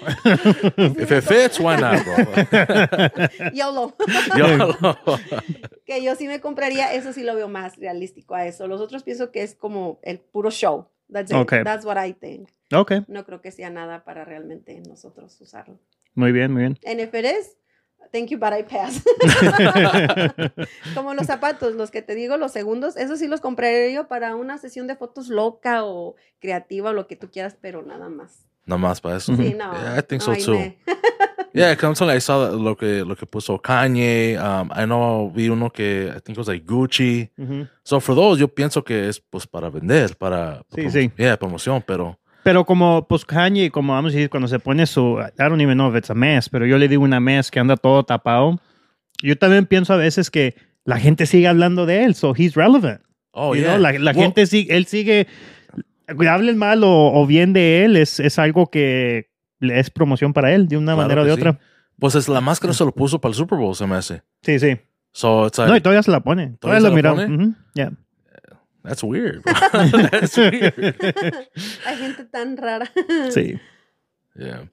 If 0.76 1.10
it 1.10 1.24
fits, 1.24 1.58
why 1.58 1.76
not, 1.76 2.04
bro? 2.04 3.50
YOLO. 3.52 3.96
Yo, 4.36 4.74
que 5.84 6.02
yo 6.02 6.14
sí 6.14 6.26
me 6.26 6.40
compraría, 6.40 6.92
eso 6.92 7.12
sí 7.12 7.22
lo 7.22 7.34
veo 7.34 7.48
más 7.48 7.76
realístico 7.76 8.34
a 8.34 8.46
eso. 8.46 8.66
Los 8.66 8.80
otros 8.80 9.02
pienso 9.02 9.30
que 9.30 9.42
es 9.42 9.54
como 9.54 10.00
el 10.02 10.18
puro 10.20 10.50
show. 10.50 10.88
That's 11.12 11.30
it. 11.30 11.36
Okay. 11.36 11.62
That's 11.62 11.84
what 11.84 11.96
I 12.02 12.12
think. 12.12 12.48
Ok, 12.72 12.92
No 13.08 13.24
creo 13.24 13.40
que 13.40 13.50
sea 13.50 13.70
nada 13.70 14.04
para 14.04 14.24
realmente 14.24 14.80
nosotros 14.88 15.40
usarlo. 15.40 15.78
muy 16.14 16.32
bien, 16.32 16.52
muy 16.52 16.62
bien. 16.62 16.78
Is, 16.82 17.56
thank 18.12 18.28
you, 18.30 18.38
but 18.38 18.52
I 18.52 18.62
pass. 18.62 19.02
Como 20.94 21.14
los 21.14 21.26
zapatos, 21.26 21.74
los 21.74 21.90
que 21.90 22.02
te 22.02 22.14
digo, 22.14 22.36
los 22.36 22.52
segundos, 22.52 22.96
esos 22.96 23.18
sí 23.18 23.26
los 23.26 23.40
compraría 23.40 23.90
yo 23.94 24.08
para 24.08 24.34
una 24.36 24.58
sesión 24.58 24.86
de 24.86 24.96
fotos 24.96 25.28
loca 25.28 25.84
o 25.84 26.16
creativa 26.40 26.90
o 26.90 26.92
lo 26.92 27.06
que 27.06 27.16
tú 27.16 27.30
quieras, 27.30 27.56
pero 27.60 27.82
nada 27.82 28.08
más. 28.08 28.46
Nada 28.66 28.78
más 28.78 29.00
para 29.00 29.16
eso. 29.16 29.34
Sí, 29.36 29.54
no. 29.54 29.72
Yeah, 29.72 29.98
I 29.98 30.02
think 30.02 30.22
so 30.22 30.32
Ay, 30.32 30.42
too. 30.44 30.52
me- 30.54 30.78
Yeah, 31.56 31.70
because 31.70 31.86
I'm 31.86 31.94
telling 31.94 32.14
you, 32.14 32.16
I 32.16 32.20
saw 32.20 32.48
that- 32.50 32.58
lo 32.58 32.76
que 32.76 33.04
lo 33.04 33.14
que 33.14 33.26
puso 33.26 33.60
Kanye. 33.62 34.36
Um, 34.40 34.70
I 34.74 34.86
know 34.86 35.30
vi 35.30 35.48
uno 35.48 35.70
que 35.70 36.08
I 36.08 36.20
think 36.20 36.30
it 36.30 36.38
was 36.38 36.48
like 36.48 36.64
Gucci. 36.66 37.30
Ujú. 37.38 37.68
So 37.84 38.00
for 38.00 38.16
those, 38.16 38.40
yo 38.40 38.48
pienso 38.48 38.82
que 38.82 39.08
es 39.08 39.20
pues 39.20 39.46
para 39.46 39.70
vender, 39.70 40.16
para 40.16 40.64
Sí, 40.74 40.80
prom- 40.82 40.90
sí. 40.90 41.12
yeah, 41.16 41.36
promoción, 41.36 41.80
pero 41.86 42.18
Pero 42.44 42.64
como, 42.64 43.06
pues 43.08 43.24
Kanye, 43.24 43.70
como 43.70 43.94
vamos 43.94 44.12
a 44.12 44.14
decir, 44.16 44.30
cuando 44.30 44.46
se 44.48 44.58
pone 44.58 44.86
su, 44.86 45.18
I 45.18 45.42
don't 45.48 45.60
even 45.60 45.76
know 45.78 45.90
if 45.90 45.96
it's 45.96 46.10
a 46.10 46.14
mess, 46.14 46.48
pero 46.48 46.66
yo 46.66 46.78
le 46.78 46.86
digo 46.88 47.02
una 47.02 47.18
mess 47.18 47.50
que 47.50 47.58
anda 47.58 47.76
todo 47.76 48.04
tapado. 48.04 48.60
Yo 49.22 49.36
también 49.38 49.66
pienso 49.66 49.94
a 49.94 49.96
veces 49.96 50.30
que 50.30 50.54
la 50.84 50.98
gente 50.98 51.24
sigue 51.26 51.48
hablando 51.48 51.86
de 51.86 52.04
él, 52.04 52.14
so 52.14 52.34
he's 52.36 52.54
relevant. 52.54 53.00
Oh, 53.32 53.54
You 53.54 53.62
yeah. 53.62 53.70
know, 53.76 53.80
La, 53.82 53.92
la 53.92 54.10
Well, 54.12 54.20
gente 54.24 54.46
sigue, 54.46 54.76
él 54.76 54.84
sigue, 54.86 55.26
hablen 56.28 56.58
mal 56.58 56.84
o, 56.84 57.12
o 57.14 57.26
bien 57.26 57.52
de 57.54 57.84
él, 57.84 57.96
es, 57.96 58.20
es 58.20 58.38
algo 58.38 58.66
que 58.70 59.30
es 59.60 59.90
promoción 59.90 60.32
para 60.34 60.52
él 60.54 60.68
de 60.68 60.76
una 60.76 60.92
Claro 60.94 61.02
manera 61.08 61.22
o 61.22 61.24
de 61.24 61.32
sí. 61.34 61.40
otra. 61.40 61.58
Pues 61.98 62.14
es 62.14 62.28
la 62.28 62.40
máscara 62.42 62.74
se 62.74 62.84
lo 62.84 62.92
puso 62.92 63.20
para 63.20 63.30
el 63.30 63.36
Super 63.36 63.58
Bowl, 63.58 63.74
se 63.74 63.86
me 63.86 63.94
hace. 63.96 64.22
Sí, 64.42 64.58
sí. 64.58 64.76
So 65.12 65.46
it's 65.46 65.56
like, 65.58 65.70
No, 65.70 65.76
y 65.76 65.80
todavía 65.80 66.02
se 66.02 66.10
la 66.10 66.20
pone. 66.20 66.56
Todavía, 66.58 66.58
¿Todavía 66.60 66.80
se 66.80 66.82
lo 66.82 66.88
la 66.90 66.94
mira. 66.96 67.10
pone? 67.14 67.44
Ujú, 67.44 67.54
yeah. 67.74 67.92
That's 68.84 69.02
weird. 69.02 69.42
that's 69.44 70.36
weird. 70.36 70.74
Hay 71.86 71.96
gente 71.96 72.24
tan 72.30 72.56
rara. 72.56 72.86
Sí. 73.30 73.58
Yeah. 74.36 74.64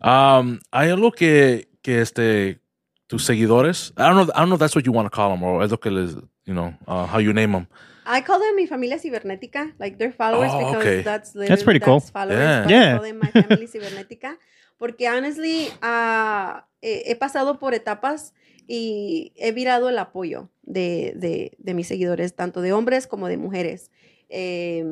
Um, 0.00 0.60
hay 0.72 0.90
algo 0.90 1.10
que, 1.12 1.66
que 1.82 2.00
este, 2.00 2.60
tus 3.06 3.24
seguidores, 3.24 3.92
I 3.96 4.02
don't 4.08 4.16
know, 4.16 4.32
I 4.34 4.40
don't 4.40 4.48
know 4.48 4.54
if 4.56 4.60
that's 4.60 4.74
what 4.76 4.84
you 4.86 4.92
want 4.92 5.06
to 5.06 5.10
call 5.10 5.30
them 5.30 5.42
or 5.42 5.62
es 5.62 5.70
lo 5.70 5.78
que 5.78 5.90
les, 5.90 6.14
you 6.46 6.54
know, 6.54 6.74
uh, 6.86 7.06
how 7.06 7.18
you 7.18 7.32
name 7.32 7.52
them. 7.52 7.66
I 8.06 8.20
call 8.20 8.38
them 8.38 8.54
mi 8.54 8.66
familia 8.66 8.98
cibernética, 8.98 9.72
like 9.78 9.96
they're 9.98 10.12
followers 10.12 10.50
Oh, 10.52 10.58
because 10.58 10.76
okay. 10.76 11.02
that's 11.02 11.34
literally 11.34 11.48
That's 11.48 11.62
pretty 11.64 11.80
cool. 11.80 12.00
followers. 12.00 12.38
Yeah. 12.38 12.64
but 12.64 12.70
I 12.70 12.76
Yeah. 12.76 12.96
call 12.98 13.02
them 13.06 13.18
my 13.18 13.30
family 13.30 13.66
cibernética 13.66 14.36
porque 14.78 15.08
honestly 15.08 15.68
ah, 15.82 16.66
he, 16.80 17.10
he 17.10 17.16
pasado 17.16 17.58
por 17.58 17.74
etapas 17.74 18.34
y 18.66 19.32
he 19.36 19.52
virado 19.52 19.88
el 19.88 19.98
apoyo 19.98 20.50
de, 20.62 21.52
de, 21.58 21.74
mis 21.74 21.86
seguidores, 21.86 22.34
tanto 22.34 22.60
de 22.60 22.72
hombres 22.72 23.06
como 23.06 23.28
de 23.28 23.36
mujeres. 23.36 23.90
Eh, 24.28 24.84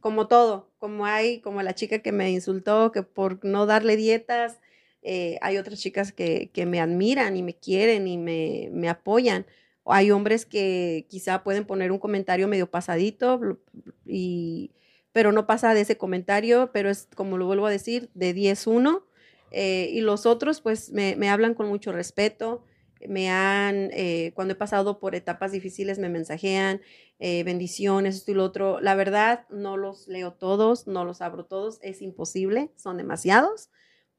como 0.00 0.28
todo, 0.28 0.70
como 0.78 1.04
hay, 1.04 1.40
como 1.40 1.62
la 1.62 1.74
chica 1.74 1.98
que 1.98 2.12
me 2.12 2.30
insultó, 2.30 2.90
que 2.90 3.02
por 3.02 3.44
no 3.44 3.66
darle 3.66 3.96
dietas, 3.96 4.60
eh, 5.02 5.38
hay 5.42 5.58
otras 5.58 5.78
chicas 5.80 6.12
que, 6.12 6.50
que 6.52 6.66
me 6.66 6.80
admiran 6.80 7.36
y 7.36 7.42
me 7.42 7.54
quieren 7.54 8.08
y 8.08 8.16
me, 8.16 8.70
me 8.72 8.88
apoyan. 8.88 9.46
O 9.82 9.92
Hay 9.92 10.10
hombres 10.10 10.46
que 10.46 11.06
quizá 11.08 11.42
pueden 11.42 11.66
poner 11.66 11.92
un 11.92 11.98
comentario 11.98 12.48
medio 12.48 12.70
pasadito, 12.70 13.58
y, 14.06 14.72
pero 15.12 15.32
no 15.32 15.46
pasa 15.46 15.74
de 15.74 15.82
ese 15.82 15.96
comentario, 15.96 16.70
pero 16.72 16.90
es 16.90 17.08
como 17.14 17.38
lo 17.38 17.46
vuelvo 17.46 17.66
a 17.66 17.70
decir, 17.70 18.10
de 18.14 18.32
10-1. 18.34 19.06
eh, 19.50 19.90
y 19.92 20.00
los 20.00 20.26
otros 20.26 20.60
pues 20.60 20.90
me, 20.92 21.16
me 21.16 21.28
hablan 21.28 21.54
con 21.54 21.66
mucho 21.68 21.92
respeto, 21.92 22.64
me 23.08 23.30
han, 23.30 23.90
eh, 23.92 24.32
cuando 24.34 24.52
he 24.52 24.56
pasado 24.56 25.00
por 25.00 25.14
etapas 25.14 25.52
difíciles 25.52 25.98
me 25.98 26.08
mensajean, 26.10 26.80
eh, 27.18 27.42
bendiciones, 27.44 28.16
esto 28.16 28.30
y 28.32 28.34
lo 28.34 28.44
otro. 28.44 28.80
La 28.80 28.94
verdad, 28.94 29.46
no 29.50 29.76
los 29.76 30.06
leo 30.08 30.32
todos, 30.34 30.86
no 30.86 31.04
los 31.04 31.20
abro 31.22 31.44
todos, 31.46 31.78
es 31.82 32.02
imposible, 32.02 32.70
son 32.76 32.96
demasiados. 32.98 33.70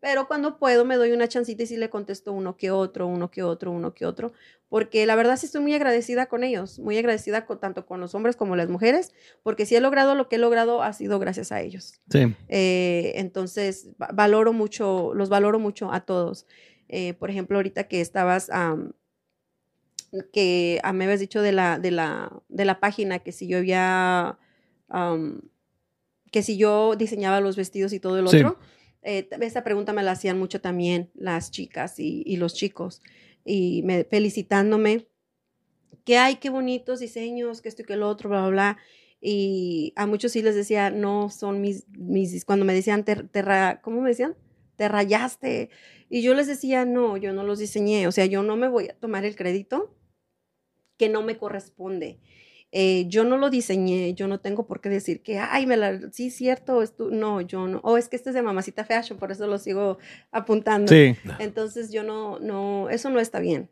Pero 0.01 0.27
cuando 0.27 0.57
puedo 0.57 0.83
me 0.83 0.97
doy 0.97 1.11
una 1.11 1.27
chancita 1.27 1.63
y 1.63 1.67
sí 1.67 1.77
le 1.77 1.89
contesto 1.89 2.33
uno 2.33 2.57
que 2.57 2.71
otro, 2.71 3.05
uno 3.07 3.29
que 3.31 3.43
otro, 3.43 3.71
uno 3.71 3.93
que 3.93 4.05
otro, 4.05 4.33
porque 4.67 5.05
la 5.05 5.15
verdad 5.15 5.37
sí 5.37 5.45
estoy 5.45 5.61
muy 5.61 5.73
agradecida 5.75 6.25
con 6.25 6.43
ellos, 6.43 6.79
muy 6.79 6.97
agradecida 6.97 7.45
con, 7.45 7.59
tanto 7.59 7.85
con 7.85 7.99
los 7.99 8.15
hombres 8.15 8.35
como 8.35 8.55
las 8.55 8.67
mujeres, 8.67 9.13
porque 9.43 9.65
si 9.67 9.75
he 9.75 9.79
logrado 9.79 10.15
lo 10.15 10.27
que 10.27 10.37
he 10.37 10.39
logrado 10.39 10.81
ha 10.81 10.91
sido 10.93 11.19
gracias 11.19 11.51
a 11.51 11.61
ellos. 11.61 11.93
Sí. 12.09 12.35
Eh, 12.49 13.13
entonces, 13.17 13.89
va- 14.01 14.09
valoro 14.11 14.53
mucho, 14.53 15.13
los 15.13 15.29
valoro 15.29 15.59
mucho 15.59 15.93
a 15.93 16.01
todos. 16.01 16.47
Eh, 16.89 17.13
por 17.13 17.29
ejemplo, 17.29 17.57
ahorita 17.57 17.83
que 17.85 18.01
estabas, 18.01 18.49
que 20.33 20.81
me 20.93 21.05
habías 21.05 21.19
dicho 21.19 21.41
de 21.41 21.51
la, 21.51 21.79
de 21.79 21.91
la, 21.91 22.41
de 22.49 22.65
la 22.65 22.79
página, 22.79 23.19
que 23.19 23.31
si 23.31 23.47
yo 23.47 23.57
había, 23.59 24.37
que 26.31 26.43
si 26.43 26.57
yo 26.57 26.95
diseñaba 26.95 27.39
los 27.39 27.55
vestidos 27.55 27.93
y 27.93 27.99
todo 27.99 28.17
el 28.19 28.27
Sí. 28.27 28.37
otro, 28.37 28.57
eh, 29.03 29.27
esa 29.41 29.63
pregunta 29.63 29.93
me 29.93 30.03
la 30.03 30.11
hacían 30.11 30.37
mucho 30.37 30.61
también 30.61 31.09
las 31.15 31.51
chicas 31.51 31.95
y, 31.97 32.35
los 32.37 32.53
chicos, 32.53 33.01
y 33.43 33.81
me, 33.83 34.03
felicitándome, 34.03 35.07
que 36.05 36.17
hay, 36.17 36.35
qué 36.35 36.49
bonitos 36.49 36.99
diseños, 36.99 37.61
que 37.61 37.69
esto 37.69 37.81
y 37.83 37.85
que 37.85 37.93
el 37.93 38.03
otro, 38.03 38.29
bla, 38.29 38.41
bla, 38.41 38.49
bla. 38.49 38.77
Y 39.19 39.93
a 39.95 40.07
muchos 40.07 40.31
sí 40.31 40.41
les 40.41 40.55
decía, 40.55 40.89
no 40.89 41.29
son 41.29 41.61
mis, 41.61 41.87
mis 41.89 42.43
cuando 42.43 42.65
me 42.65 42.73
decían, 42.73 43.05
te, 43.05 43.15
¿cómo 43.81 44.01
me 44.01 44.09
decían? 44.09 44.35
Te 44.77 44.87
rayaste. 44.87 45.69
Y 46.09 46.23
yo 46.23 46.33
les 46.33 46.47
decía, 46.47 46.85
no, 46.85 47.17
yo 47.17 47.31
no 47.31 47.43
los 47.43 47.59
diseñé, 47.59 48.07
o 48.07 48.11
sea, 48.11 48.25
yo 48.25 48.41
no 48.43 48.57
me 48.57 48.67
voy 48.67 48.89
a 48.89 48.95
tomar 48.95 49.25
el 49.25 49.35
crédito 49.35 49.95
que 50.97 51.09
no 51.09 51.21
me 51.21 51.37
corresponde. 51.37 52.19
Eh, 52.71 53.05
yo 53.07 53.25
no 53.25 53.37
lo 53.37 53.49
diseñé, 53.49 54.13
yo 54.13 54.27
no 54.27 54.39
tengo 54.39 54.65
por 54.65 54.79
qué 54.79 54.87
decir 54.87 55.21
que, 55.21 55.39
ay, 55.39 55.65
me 55.65 55.75
la, 55.75 55.99
sí, 56.11 56.29
cierto, 56.29 56.81
es 56.81 56.95
tu-". 56.95 57.11
no, 57.11 57.41
yo 57.41 57.67
no, 57.67 57.79
o 57.83 57.97
es 57.97 58.07
que 58.07 58.15
este 58.15 58.29
es 58.29 58.35
de 58.35 58.41
Mamacita 58.41 58.85
Fashion, 58.85 59.19
por 59.19 59.31
eso 59.31 59.45
lo 59.45 59.57
sigo 59.57 59.97
apuntando. 60.31 60.91
Sí. 60.91 61.15
Entonces 61.39 61.91
yo 61.91 62.03
no, 62.03 62.39
no, 62.39 62.89
eso 62.89 63.09
no 63.09 63.19
está 63.19 63.39
bien. 63.39 63.69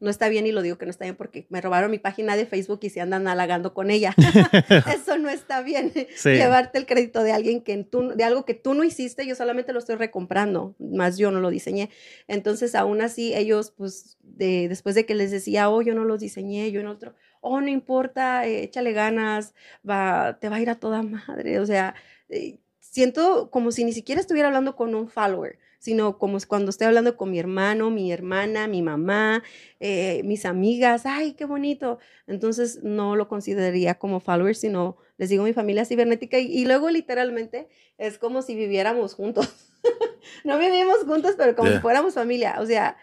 No 0.00 0.10
está 0.10 0.28
bien 0.28 0.46
y 0.46 0.52
lo 0.52 0.60
digo 0.60 0.76
que 0.76 0.84
no 0.84 0.90
está 0.90 1.04
bien 1.04 1.16
porque 1.16 1.46
me 1.48 1.62
robaron 1.62 1.90
mi 1.90 1.98
página 1.98 2.36
de 2.36 2.44
Facebook 2.44 2.80
y 2.82 2.90
se 2.90 3.00
andan 3.00 3.26
halagando 3.26 3.72
con 3.72 3.90
ella. 3.90 4.14
eso 4.94 5.16
no 5.16 5.30
está 5.30 5.62
bien. 5.62 5.92
Sí. 6.14 6.30
Llevarte 6.30 6.76
el 6.76 6.84
crédito 6.84 7.22
de 7.22 7.32
alguien 7.32 7.62
que 7.62 7.82
tú, 7.84 8.08
de 8.14 8.24
algo 8.24 8.44
que 8.44 8.52
tú 8.52 8.74
no 8.74 8.84
hiciste, 8.84 9.26
yo 9.26 9.34
solamente 9.34 9.72
lo 9.72 9.78
estoy 9.78 9.94
recomprando, 9.96 10.74
más 10.78 11.16
yo 11.16 11.30
no 11.30 11.40
lo 11.40 11.48
diseñé. 11.48 11.88
Entonces, 12.28 12.74
aún 12.74 13.00
así, 13.00 13.32
ellos, 13.34 13.70
pues, 13.70 14.18
de, 14.20 14.68
después 14.68 14.94
de 14.94 15.06
que 15.06 15.14
les 15.14 15.30
decía, 15.30 15.70
oh, 15.70 15.80
yo 15.80 15.94
no 15.94 16.04
los 16.04 16.20
diseñé, 16.20 16.70
yo 16.70 16.80
en 16.80 16.88
otro, 16.88 17.14
oh, 17.44 17.60
no 17.60 17.68
importa, 17.68 18.46
eh, 18.46 18.64
échale 18.64 18.92
ganas, 18.92 19.54
va, 19.88 20.38
te 20.40 20.48
va 20.48 20.56
a 20.56 20.60
ir 20.60 20.70
a 20.70 20.76
toda 20.80 21.02
madre. 21.02 21.60
O 21.60 21.66
sea, 21.66 21.94
eh, 22.28 22.58
siento 22.80 23.50
como 23.50 23.70
si 23.70 23.84
ni 23.84 23.92
siquiera 23.92 24.20
estuviera 24.20 24.48
hablando 24.48 24.76
con 24.76 24.94
un 24.94 25.08
follower, 25.08 25.58
sino 25.78 26.16
como 26.18 26.38
cuando 26.48 26.70
estoy 26.70 26.86
hablando 26.86 27.16
con 27.16 27.30
mi 27.30 27.38
hermano, 27.38 27.90
mi 27.90 28.10
hermana, 28.10 28.66
mi 28.66 28.80
mamá, 28.80 29.42
eh, 29.80 30.22
mis 30.24 30.46
amigas, 30.46 31.04
ay, 31.04 31.34
qué 31.34 31.44
bonito. 31.44 31.98
Entonces 32.26 32.82
no 32.82 33.16
lo 33.16 33.28
consideraría 33.28 33.94
como 33.98 34.20
follower, 34.20 34.56
sino 34.56 34.96
les 35.18 35.28
digo 35.28 35.44
mi 35.44 35.52
familia 35.52 35.84
cibernética 35.84 36.38
y, 36.38 36.46
y 36.46 36.64
luego 36.64 36.88
literalmente 36.88 37.68
es 37.98 38.16
como 38.18 38.40
si 38.40 38.54
viviéramos 38.54 39.14
juntos. 39.14 39.70
no 40.44 40.58
vivimos 40.58 41.04
juntos, 41.06 41.34
pero 41.36 41.54
como 41.54 41.68
Yeah. 41.68 41.78
si 41.78 41.82
fuéramos 41.82 42.14
familia. 42.14 42.56
O 42.60 42.66
sea, 42.66 42.96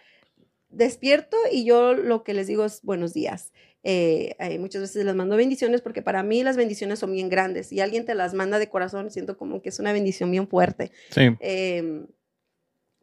despierto 0.69 1.37
y 1.51 1.65
yo 1.65 1.93
lo 1.93 2.23
que 2.23 2.33
les 2.33 2.47
digo 2.47 2.65
es 2.65 2.81
buenos 2.81 3.13
días. 3.13 3.51
Eh, 3.83 4.35
eh, 4.39 4.59
muchas 4.59 4.81
veces 4.81 5.05
les 5.05 5.15
mando 5.15 5.35
bendiciones 5.35 5.81
porque 5.81 6.01
para 6.01 6.21
mí 6.21 6.43
las 6.43 6.55
bendiciones 6.55 6.99
son 6.99 7.13
bien 7.13 7.29
grandes 7.29 7.71
y 7.71 7.79
alguien 7.79 8.05
te 8.05 8.13
las 8.13 8.33
manda 8.33 8.59
de 8.59 8.69
corazón, 8.69 9.09
siento 9.09 9.37
como 9.37 9.61
que 9.61 9.69
es 9.69 9.79
una 9.79 9.91
bendición 9.91 10.29
bien 10.29 10.47
fuerte. 10.47 10.91
Sí. 11.09 11.29
Eh, 11.39 12.05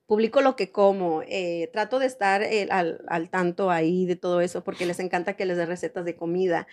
publico 0.08 0.40
lo 0.40 0.56
que 0.56 0.72
como, 0.72 1.22
eh, 1.28 1.68
trato 1.70 1.98
de 1.98 2.06
estar 2.06 2.42
eh, 2.42 2.66
al, 2.70 3.02
al 3.08 3.28
tanto 3.28 3.70
ahí 3.70 4.06
de 4.06 4.16
todo 4.16 4.40
eso 4.40 4.64
porque 4.64 4.86
les 4.86 5.00
encanta 5.00 5.36
que 5.36 5.44
les 5.44 5.58
dé 5.58 5.66
recetas 5.66 6.06
de 6.06 6.16
comida. 6.16 6.66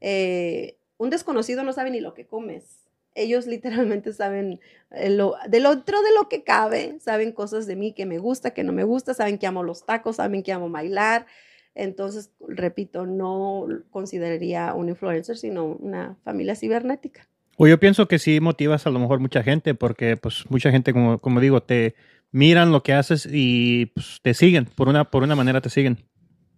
Eh, 0.00 0.78
un 0.96 1.10
desconocido 1.10 1.62
no 1.64 1.74
sabe 1.74 1.90
ni 1.90 2.00
lo 2.00 2.14
que 2.14 2.26
comes. 2.26 2.88
Ellos 3.14 3.46
literalmente 3.46 4.14
saben 4.14 4.58
lo, 4.90 5.34
del 5.48 5.66
otro 5.66 6.00
de 6.00 6.14
lo 6.14 6.30
que 6.30 6.44
cabe, 6.44 6.96
saben 6.98 7.32
cosas 7.32 7.66
de 7.66 7.76
mí 7.76 7.92
que 7.92 8.06
me 8.06 8.16
gusta, 8.16 8.52
que 8.54 8.64
no 8.64 8.72
me 8.72 8.84
gusta, 8.84 9.12
saben 9.12 9.36
que 9.36 9.46
amo 9.46 9.62
los 9.62 9.84
tacos, 9.84 10.16
saben 10.16 10.42
que 10.42 10.52
amo 10.52 10.70
bailar. 10.70 11.26
Entonces, 11.74 12.32
repito, 12.48 13.06
no 13.06 13.66
consideraría 13.90 14.74
un 14.74 14.88
influencer, 14.88 15.36
sino 15.36 15.64
una 15.64 16.16
familia 16.24 16.56
cibernética. 16.56 17.28
O 17.56 17.66
yo 17.66 17.78
pienso 17.80 18.06
que 18.08 18.18
sí 18.18 18.40
motivas 18.40 18.86
a 18.86 18.90
lo 18.90 18.98
mejor 18.98 19.18
mucha 19.20 19.42
gente, 19.42 19.74
porque 19.74 20.16
pues 20.16 20.44
mucha 20.48 20.70
gente, 20.70 20.92
como, 20.92 21.18
como 21.18 21.40
digo, 21.40 21.62
te 21.62 21.94
miran 22.30 22.72
lo 22.72 22.82
que 22.82 22.92
haces 22.92 23.28
y 23.30 23.86
pues, 23.86 24.20
te 24.22 24.34
siguen, 24.34 24.66
por 24.66 24.88
una, 24.88 25.10
por 25.10 25.22
una 25.22 25.34
manera 25.34 25.60
te 25.60 25.70
siguen. 25.70 25.98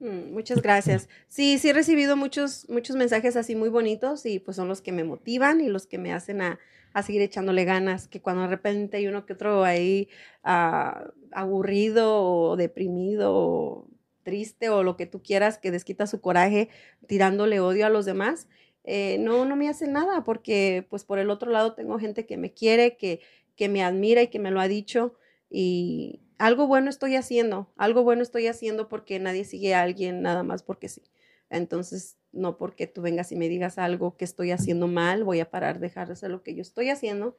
Mm, 0.00 0.32
Muchas 0.32 0.62
gracias. 0.62 1.08
Sí, 1.28 1.58
sí 1.58 1.70
he 1.70 1.72
recibido 1.72 2.16
muchos, 2.16 2.66
muchos 2.68 2.96
mensajes 2.96 3.36
así 3.36 3.54
muy 3.54 3.68
bonitos 3.68 4.26
y 4.26 4.38
pues 4.38 4.56
son 4.56 4.68
los 4.68 4.80
que 4.80 4.92
me 4.92 5.04
motivan 5.04 5.60
y 5.60 5.68
los 5.68 5.86
que 5.86 5.98
me 5.98 6.12
hacen 6.12 6.40
a, 6.40 6.58
a 6.92 7.02
seguir 7.02 7.22
echándole 7.22 7.64
ganas, 7.64 8.08
que 8.08 8.20
cuando 8.20 8.42
de 8.42 8.48
repente 8.48 8.96
hay 8.96 9.06
uno 9.06 9.26
que 9.26 9.34
otro 9.34 9.64
ahí 9.64 10.08
ah, 10.42 11.04
aburrido 11.32 12.22
o 12.22 12.56
deprimido 12.56 13.32
o 13.34 13.88
triste 14.22 14.68
o 14.68 14.82
lo 14.82 14.96
que 14.96 15.06
tú 15.06 15.22
quieras 15.22 15.58
que 15.58 15.70
desquita 15.70 16.06
su 16.06 16.20
coraje 16.20 16.68
tirándole 17.06 17.60
odio 17.60 17.86
a 17.86 17.90
los 17.90 18.04
demás, 18.06 18.48
eh, 18.84 19.18
no, 19.20 19.44
no 19.44 19.56
me 19.56 19.68
hace 19.68 19.86
nada 19.86 20.24
porque 20.24 20.86
pues 20.88 21.04
por 21.04 21.18
el 21.18 21.30
otro 21.30 21.50
lado 21.50 21.74
tengo 21.74 21.98
gente 21.98 22.26
que 22.26 22.36
me 22.36 22.52
quiere, 22.52 22.96
que, 22.96 23.20
que 23.56 23.68
me 23.68 23.82
admira 23.82 24.22
y 24.22 24.28
que 24.28 24.38
me 24.38 24.50
lo 24.50 24.60
ha 24.60 24.68
dicho 24.68 25.14
y 25.50 26.20
algo 26.38 26.66
bueno 26.66 26.88
estoy 26.88 27.16
haciendo, 27.16 27.70
algo 27.76 28.02
bueno 28.02 28.22
estoy 28.22 28.46
haciendo 28.46 28.88
porque 28.88 29.18
nadie 29.18 29.44
sigue 29.44 29.74
a 29.74 29.82
alguien 29.82 30.22
nada 30.22 30.42
más 30.42 30.62
porque 30.62 30.88
sí. 30.88 31.02
Entonces, 31.50 32.16
no 32.32 32.56
porque 32.56 32.86
tú 32.86 33.02
vengas 33.02 33.32
y 33.32 33.36
me 33.36 33.48
digas 33.48 33.76
algo 33.76 34.16
que 34.16 34.24
estoy 34.24 34.52
haciendo 34.52 34.86
mal, 34.86 35.24
voy 35.24 35.40
a 35.40 35.50
parar, 35.50 35.80
dejar 35.80 36.06
de 36.06 36.12
hacer 36.12 36.30
lo 36.30 36.42
que 36.44 36.54
yo 36.54 36.62
estoy 36.62 36.88
haciendo 36.90 37.36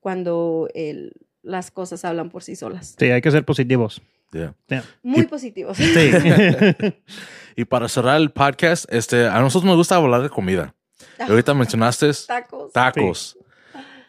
cuando 0.00 0.68
el- 0.74 1.12
las 1.42 1.70
cosas 1.70 2.04
hablan 2.04 2.30
por 2.30 2.42
sí 2.42 2.56
solas. 2.56 2.96
Sí, 2.98 3.06
hay 3.10 3.20
que 3.20 3.30
ser 3.30 3.44
positivos. 3.44 4.02
Yeah. 4.32 4.54
Muy 5.02 5.22
Y- 5.22 5.26
positivos. 5.26 5.76
Sí. 5.76 5.92
Y 7.56 7.64
para 7.64 7.88
cerrar 7.88 8.16
el 8.20 8.30
podcast, 8.30 8.86
este, 8.90 9.26
a 9.26 9.40
nosotros 9.40 9.66
nos 9.66 9.76
gusta 9.76 9.96
hablar 9.96 10.22
de 10.22 10.30
comida. 10.30 10.74
Y 11.18 11.22
ahorita 11.30 11.52
mencionaste 11.52 12.10
Tacos. 12.26 12.72
tacos. 12.72 13.38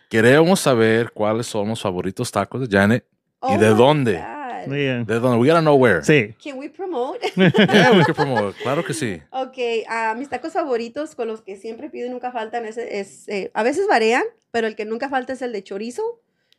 Queremos 0.09 0.59
saber 0.59 1.11
cuáles 1.11 1.47
son 1.47 1.67
los 1.69 1.81
favoritos 1.81 2.31
tacos 2.31 2.61
de 2.69 2.77
Janet 2.77 3.05
Oh 3.39 3.53
y 3.53 3.57
de 3.57 3.69
dónde. 3.69 4.13
God. 4.17 4.71
De 4.71 5.19
dónde. 5.19 5.37
We 5.39 5.47
gotta 5.47 5.61
know 5.61 5.75
where. 5.75 6.03
Sí. 6.03 6.35
Can 6.41 6.59
we 6.59 6.69
promote? 6.69 7.19
Yeah, 7.35 7.91
we 7.93 8.03
can 8.05 8.13
promote. 8.15 8.55
Claro 8.61 8.85
que 8.85 8.93
sí. 8.93 9.19
Ok, 9.31 9.57
ah, 9.89 10.13
mis 10.17 10.29
tacos 10.29 10.53
favoritos 10.53 11.15
con 11.15 11.27
los 11.27 11.41
que 11.41 11.57
siempre 11.57 11.89
pido 11.89 12.07
y 12.07 12.09
nunca 12.11 12.31
faltan 12.31 12.65
es, 12.65 12.77
es, 12.77 13.27
eh, 13.27 13.49
a 13.55 13.63
veces 13.63 13.87
varían, 13.89 14.23
pero 14.51 14.67
el 14.67 14.75
que 14.75 14.85
nunca 14.85 15.09
falta 15.09 15.33
es 15.33 15.41
el 15.41 15.51
de 15.51 15.63
chorizo, 15.63 16.03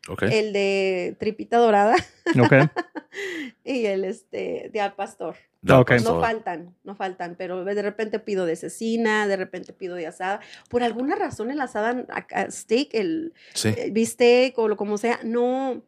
Ok. 0.09 0.23
el 0.25 0.53
de 0.53 1.17
tripita 1.21 1.59
dorada 1.59 1.95
Ok. 2.41 2.53
y 3.65 3.87
el 3.87 4.05
este 4.05 4.71
de 4.73 4.81
al 4.81 4.95
pastor. 4.95 5.37
Del 5.61 5.77
Ok. 5.77 5.89
pastor. 5.91 6.15
No 6.15 6.21
faltan, 6.21 6.75
no 6.83 6.95
faltan, 6.97 7.35
pero 7.39 7.65
de 7.65 7.83
repente 7.83 8.19
pido 8.19 8.45
de 8.47 8.57
cecina, 8.57 9.29
de 9.29 9.37
repente 9.37 9.73
pido 9.73 9.95
de 9.95 10.07
asada. 10.09 10.41
Por 10.69 10.83
alguna 10.83 11.15
razón 11.15 11.51
el 11.51 11.61
asada, 11.61 12.05
steak, 12.51 12.95
el, 12.95 13.33
Sí. 13.55 13.73
el 13.79 13.93
bistec 13.93 14.59
o 14.59 14.67
lo 14.69 14.77
como 14.77 14.99
sea, 14.99 15.21
no, 15.23 15.83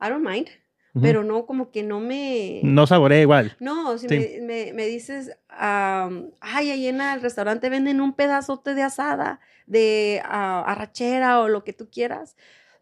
I 0.00 0.08
don't 0.08 0.26
mind, 0.26 0.48
Ujú. 0.94 1.02
pero 1.02 1.22
no, 1.22 1.46
como 1.46 1.70
que 1.70 1.84
no 1.84 2.00
me... 2.00 2.60
No 2.64 2.88
saborea 2.88 3.20
igual. 3.20 3.56
No, 3.60 3.96
si 3.98 4.08
Sí. 4.08 4.18
me, 4.18 4.40
me- 4.40 4.72
me 4.72 4.86
dices, 4.86 5.36
am, 5.48 6.30
ay, 6.40 6.70
ahí 6.72 6.88
en 6.88 7.00
el 7.00 7.20
restaurante 7.22 7.68
venden 7.70 8.00
un 8.00 8.14
pedazote 8.14 8.74
de 8.74 8.82
asada, 8.82 9.38
de 9.66 10.20
ah, 10.24 10.64
arrachera 10.66 11.38
o 11.40 11.48
lo 11.48 11.62
que 11.62 11.72
tú 11.72 11.88
quieras, 11.88 12.36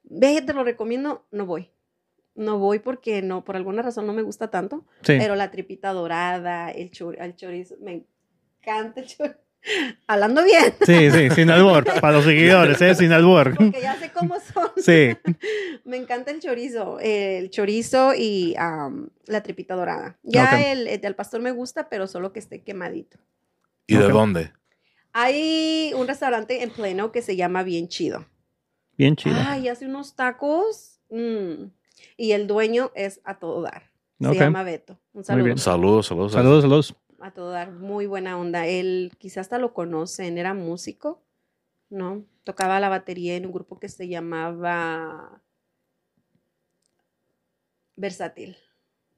ve, 0.09 0.43
te 0.43 0.53
lo 0.53 0.65
recomiendo, 0.65 1.27
no 1.31 1.47
voy. 1.47 1.71
No 2.35 2.59
voy 2.59 2.79
porque 2.79 3.21
no, 3.23 3.45
por 3.45 3.57
alguna 3.57 3.83
razón 3.83 4.07
no 4.07 4.13
me 4.13 4.23
gusta 4.23 4.49
tanto, 4.51 4.85
Sí. 5.03 5.17
pero 5.19 5.35
la 5.35 5.51
tripita 5.51 5.93
dorada, 5.93 6.71
el, 6.71 6.91
chor- 6.93 7.17
el 7.21 7.35
chorizo, 7.35 7.75
me 7.81 8.05
encanta 8.63 9.01
el 9.01 9.07
chorizo. 9.09 9.37
Hablando 10.07 10.45
bien, 10.45 10.73
Sí, 10.87 11.11
sí, 11.11 11.31
sin 11.31 11.51
albor. 11.51 11.85
Para 12.01 12.13
los 12.19 12.25
seguidores, 12.25 12.81
¿eh? 12.81 12.95
Sin 12.95 13.11
albor. 13.13 13.55
porque 13.57 13.81
ya 13.83 13.97
sé 13.97 14.13
cómo 14.13 14.37
son. 14.39 14.71
Sí. 14.77 15.17
Me 15.85 15.97
encanta 15.97 16.31
el 16.31 16.39
chorizo, 16.39 16.99
el 17.01 17.51
chorizo 17.51 18.13
y 18.17 18.55
la 19.27 19.43
tripita 19.43 19.75
dorada. 19.75 20.17
Ya 20.23 20.71
el, 20.71 20.87
el 20.87 21.01
del 21.01 21.17
pastor 21.17 21.41
me 21.41 21.51
gusta, 21.51 21.89
pero 21.89 22.07
solo 22.07 22.33
que 22.33 22.39
esté 22.39 22.63
quemadito. 22.63 23.19
¿Y 23.89 23.97
de 23.97 24.09
dónde? 24.09 24.53
Hay 25.13 25.93
un 25.97 26.07
restaurante 26.07 26.63
en 26.63 26.71
pleno 26.71 27.11
que 27.11 27.21
se 27.23 27.35
llama 27.37 27.63
Bien 27.65 27.89
Chido. 27.89 28.27
Bien 28.99 29.17
chido. 29.17 29.37
Ay, 29.39 29.69
hace 29.69 29.87
unos 29.87 30.15
tacos. 30.17 31.01
mm, 31.11 31.71
Y 32.17 32.33
el 32.33 32.47
dueño 32.47 32.91
es 32.95 33.21
a 33.25 33.39
todo 33.39 33.63
dar. 33.63 33.85
Se 34.21 34.35
llama 34.35 34.65
Beto. 34.65 34.99
Un 35.13 35.23
saludo. 35.25 35.57
Saludos, 35.57 36.07
saludos. 36.07 36.33
Saludos, 36.33 36.63
saludos. 36.63 36.97
A 37.21 37.31
todo 37.31 37.51
dar. 37.51 37.71
Muy 37.73 38.07
buena 38.07 38.37
onda. 38.37 38.67
Él 38.67 39.13
quizás 39.19 39.39
hasta 39.43 39.59
lo 39.59 39.73
conocen. 39.73 40.37
Era 40.39 40.53
músico. 40.55 41.23
¿No? 41.91 42.25
Tocaba 42.45 42.81
la 42.81 42.89
batería 42.89 43.37
en 43.37 43.47
un 43.47 43.53
grupo 43.53 43.79
que 43.79 43.89
se 43.89 44.09
llamaba 44.09 45.41
Versátil. 47.97 48.57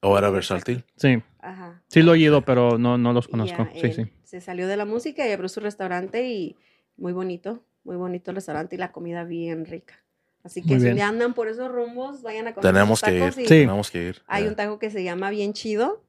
¿O 0.03 0.17
era 0.17 0.31
versátil? 0.31 0.85
Sí. 0.97 1.23
Ajá. 1.41 1.83
Sí 1.89 2.03
lo 2.03 2.13
he 2.13 2.15
oído, 2.15 2.43
pero 2.43 2.79
no, 2.79 2.97
no 2.97 3.13
los 3.13 3.29
conozco. 3.29 3.65
ya 3.65 3.73
Sí, 3.73 3.81
él 3.87 3.93
sí. 3.95 4.13
Se 4.25 4.41
salió 4.41 4.67
de 4.69 4.77
la 4.77 4.85
música 4.87 5.27
y 5.27 5.33
abrió 5.33 5.49
su 5.49 5.61
restaurante 5.61 6.29
y 6.29 6.57
muy 6.97 7.13
bonito, 7.13 7.63
muy 7.85 7.97
bonito 7.97 8.31
el 8.31 8.37
restaurante 8.37 8.77
y 8.77 8.79
la 8.79 8.93
comida 8.93 9.25
bien 9.25 9.65
rica. 9.67 9.95
Así 10.43 10.63
que 10.63 10.69
Muy 10.69 10.79
si 10.79 10.85
bien. 10.85 10.97
le 10.97 11.03
andan 11.03 11.35
por 11.35 11.49
esos 11.49 11.71
rumbos, 11.71 12.23
vayan 12.23 12.49
a 12.49 12.55
comer 12.55 12.73
Tenemos 12.73 13.01
que 13.03 13.13
ir. 13.19 13.25
y 13.29 13.33
Sí. 13.33 13.45
Tenemos 13.47 13.91
que 13.91 14.03
ir. 14.09 14.23
Hay 14.27 14.43
Yeah. 14.43 14.51
un 14.51 14.57
taco 14.57 14.79
que 14.79 14.91
se 14.91 15.05
llama 15.05 15.29
Bien 15.31 15.53
Chido. 15.53 16.03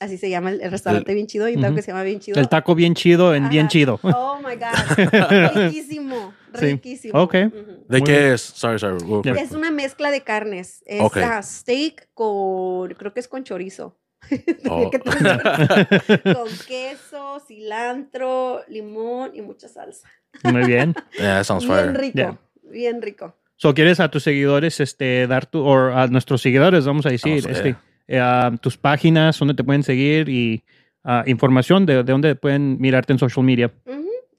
Así 0.00 0.16
se 0.16 0.30
llama 0.30 0.50
el, 0.50 0.60
el 0.62 0.70
restaurante 0.70 1.12
Bien 1.14 1.26
Chido. 1.26 1.44
Hay 1.44 1.54
un 1.56 1.60
taco 1.60 1.72
Ujú. 1.72 1.76
que 1.76 1.82
se 1.82 1.90
llama 1.92 2.02
Bien 2.02 2.18
Chido. 2.20 2.40
El 2.40 2.48
taco 2.48 2.74
bien 2.74 2.94
chido 2.94 3.34
en 3.34 3.48
bien 3.48 3.66
Ajá. 3.66 3.68
chido. 3.70 4.00
Oh 4.02 4.38
my 4.38 4.56
God. 4.56 5.54
Riquísimo. 5.66 6.34
Sí. 6.54 6.66
Riquísimo. 6.66 7.20
Ok. 7.22 7.34
Ujú. 7.34 7.84
¿De 7.88 7.98
Muy 7.98 8.02
qué 8.02 8.18
bien. 8.18 8.32
es? 8.32 8.40
Sorry, 8.40 8.78
sorry. 8.78 8.98
quick. 9.04 9.36
Es 9.36 9.52
una 9.52 9.70
mezcla 9.70 10.10
de 10.10 10.22
carnes. 10.22 10.82
Es 10.86 11.00
Ok. 11.02 11.18
ah, 11.18 11.42
steak 11.42 12.08
con, 12.14 12.88
creo 12.94 13.12
que 13.14 13.20
es 13.20 13.28
con 13.28 13.44
chorizo. 13.44 13.96
Oh. 14.68 14.90
Con 14.90 16.48
queso, 16.66 17.40
cilantro, 17.46 18.62
limón 18.68 19.30
y 19.34 19.42
mucha 19.42 19.68
salsa. 19.68 20.08
Muy 20.44 20.64
bien. 20.64 20.94
Yeah, 21.18 21.36
that 21.38 21.44
sounds 21.44 21.64
Bien 21.66 21.76
fire. 21.78 21.98
rico, 21.98 22.16
Yeah. 22.18 22.38
bien 22.70 23.02
rico. 23.02 23.34
So, 23.56 23.74
¿quieres 23.74 24.00
a 24.00 24.10
tus 24.10 24.22
seguidores 24.22 24.80
este, 24.80 25.26
dar 25.26 25.46
tu, 25.46 25.60
o 25.60 25.76
a 25.94 26.06
nuestros 26.06 26.40
seguidores, 26.40 26.86
vamos 26.86 27.04
a 27.06 27.10
decir, 27.10 27.42
Vamos, 27.42 27.58
este, 27.58 27.76
eh. 28.08 28.18
ah, 28.18 28.50
tus 28.60 28.78
páginas, 28.78 29.38
donde 29.38 29.54
te 29.54 29.62
pueden 29.64 29.82
seguir 29.82 30.28
y 30.30 30.64
ah, 31.04 31.24
información 31.26 31.84
de, 31.84 31.96
de 31.96 32.02
dónde 32.12 32.34
pueden 32.36 32.80
mirarte 32.80 33.12
en 33.12 33.18
social 33.18 33.44
media? 33.44 33.70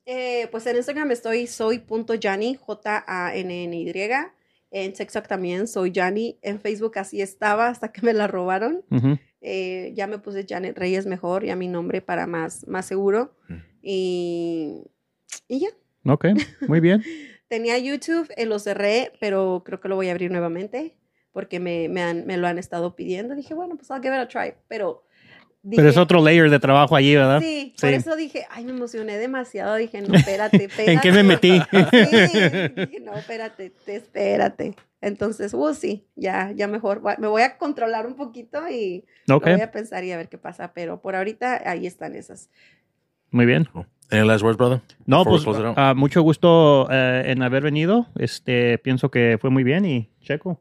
Eh, 0.08 0.48
pues 0.52 0.66
en 0.66 0.76
Instagram 0.76 1.12
estoy 1.12 1.46
soy.jani, 1.48 2.58
J-A-N-N-Y. 2.60 3.92
En 4.74 4.94
TikTok 4.94 5.28
también 5.28 5.68
soy 5.68 5.92
Jani. 5.94 6.39
En 6.42 6.60
Facebook 6.60 6.98
así 6.98 7.22
estaba 7.22 7.68
hasta 7.68 7.92
que 7.92 8.02
me 8.02 8.14
la 8.14 8.26
robaron. 8.28 8.84
Eh, 9.42 9.92
ya 9.96 10.08
me 10.08 10.18
puse 10.18 10.46
Janet 10.48 10.78
Reyes 10.78 11.06
mejor, 11.06 11.44
ya 11.46 11.56
mi 11.56 11.68
nombre 11.68 12.02
para 12.02 12.26
más, 12.26 12.68
más 12.68 12.86
seguro. 12.86 13.36
Mm. 13.50 13.56
Y, 13.84 14.82
y 15.48 15.60
ya. 15.60 15.68
Ok, 16.06 16.26
muy 16.68 16.80
bien. 16.80 17.04
Tenía 17.47 17.78
YouTube, 17.78 18.30
eh, 18.38 18.45
lo 18.45 18.60
cerré, 18.60 19.12
pero 19.20 19.62
creo 19.66 19.80
que 19.82 19.89
lo 19.89 19.95
voy 19.95 20.08
a 20.08 20.12
abrir 20.12 20.32
nuevamente 20.32 20.95
porque 21.34 21.60
me, 21.60 21.89
me, 21.89 22.02
han- 22.02 22.26
me 22.26 22.38
lo 22.38 22.47
han 22.47 22.58
estado 22.58 22.95
pidiendo. 22.95 23.36
Dije, 23.36 23.54
bueno, 23.54 23.76
pues 23.76 23.89
I'll 23.89 24.02
give 24.02 24.16
it 24.16 24.22
a 24.22 24.28
try. 24.28 24.54
Pero, 24.70 25.04
Pero 25.70 25.84
es 25.89 25.95
dije- 25.95 25.99
otro 25.99 26.24
layer 26.24 26.49
de 26.49 26.60
trabajo 26.60 26.95
allí, 26.95 27.14
¿verdad? 27.16 27.41
Sí, 27.41 27.74
por 27.80 27.89
Sí. 27.89 27.95
eso 27.95 28.16
dije, 28.16 28.45
ay, 28.49 28.64
me 28.66 28.72
emocioné 28.72 29.18
demasiado. 29.18 29.76
Dije, 29.76 30.02
no, 30.02 30.16
espérate, 30.16 30.64
espérate. 30.66 30.91
¿En 30.93 30.99
qué 31.02 31.12
me 31.12 31.24
metí? 31.24 31.60
Sí, 31.91 32.39
dije, 32.76 32.99
no, 33.02 33.14
espérate, 33.18 33.70
te- 33.86 33.95
espérate. 33.97 34.76
Entonces, 35.02 35.54
uh, 35.54 35.74
sí, 35.74 36.06
ya, 36.16 36.52
ya 36.56 36.68
mejor. 36.68 37.02
Me 37.20 37.28
voy 37.28 37.41
a 37.41 37.58
controlar 37.58 38.08
un 38.08 38.16
poquito 38.16 38.68
y 38.70 39.06
ok, 39.30 39.45
lo 39.45 39.52
voy 39.54 39.62
a 39.62 39.72
pensar 39.72 40.04
y 40.06 40.12
a 40.14 40.18
ver 40.18 40.30
qué 40.30 40.38
pasa. 40.38 40.74
Pero 40.74 41.02
por 41.02 41.16
ahorita, 41.16 41.70
ahí 41.70 41.86
están 41.86 42.16
esas. 42.16 42.49
muy 43.30 43.45
bien. 43.45 43.68
Any 44.12 44.28
last 44.28 44.43
words, 44.43 44.57
brother? 44.57 44.82
No, 45.05 45.24
pues 45.24 45.43
ah, 45.78 45.93
mucho 45.95 46.22
gusto 46.22 46.88
eh, 46.91 47.24
en 47.28 47.41
haber 47.41 47.64
venido. 47.64 48.07
Este, 48.18 48.78
pienso 48.78 49.09
que 49.09 49.38
fue 49.39 49.49
muy 49.49 49.64
bien 49.64 49.86
y 49.86 50.09
checo. 50.22 50.59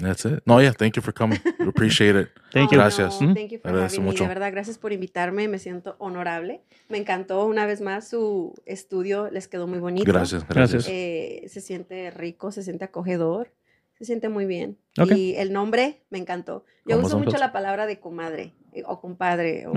That's 0.00 0.24
it. 0.26 0.40
No, 0.44 0.60
yeah, 0.60 0.72
thank 0.72 0.94
you 0.96 1.02
for 1.02 1.12
coming. 1.14 1.38
We 1.58 1.68
appreciate 1.68 2.14
it. 2.18 2.28
Thank 2.52 2.70
you. 2.70 2.78
Gracias. 2.78 3.20
no. 3.20 3.34
Thank 3.34 3.50
you 3.52 3.58
for 3.58 3.70
Agradezco 3.70 3.96
having 3.96 4.04
me. 4.04 4.10
mucho. 4.12 4.24
De 4.24 4.28
verdad, 4.28 4.52
gracias 4.52 4.78
por 4.78 4.92
invitarme. 4.92 5.48
Me 5.48 5.58
siento 5.58 5.96
honorable. 5.98 6.60
Me 6.88 6.98
encantó 6.98 7.44
una 7.46 7.66
vez 7.66 7.80
más 7.80 8.08
su 8.08 8.54
estudio. 8.66 9.30
Les 9.30 9.48
quedó 9.48 9.66
muy 9.66 9.78
bonito. 9.78 10.10
Gracias, 10.12 10.46
Gracias. 10.46 10.84
gracias. 10.84 10.88
Eh, 10.88 11.44
se 11.48 11.60
siente 11.60 12.10
rico, 12.10 12.52
se 12.52 12.62
siente 12.62 12.84
acogedor, 12.84 13.50
se 13.98 14.04
siente 14.04 14.28
muy 14.28 14.44
bien. 14.46 14.78
Y 15.16 15.34
el 15.36 15.52
nombre 15.52 16.04
me 16.10 16.18
encantó. 16.18 16.64
Yo 16.84 16.96
¿Cómo 16.96 17.06
uso 17.06 17.18
mucho 17.18 17.36
la 17.38 17.52
palabra 17.52 17.86
de 17.86 17.98
comadre 18.00 18.54
eh, 18.72 18.82
o 18.86 19.00
compadre. 19.00 19.66
o- 19.66 19.72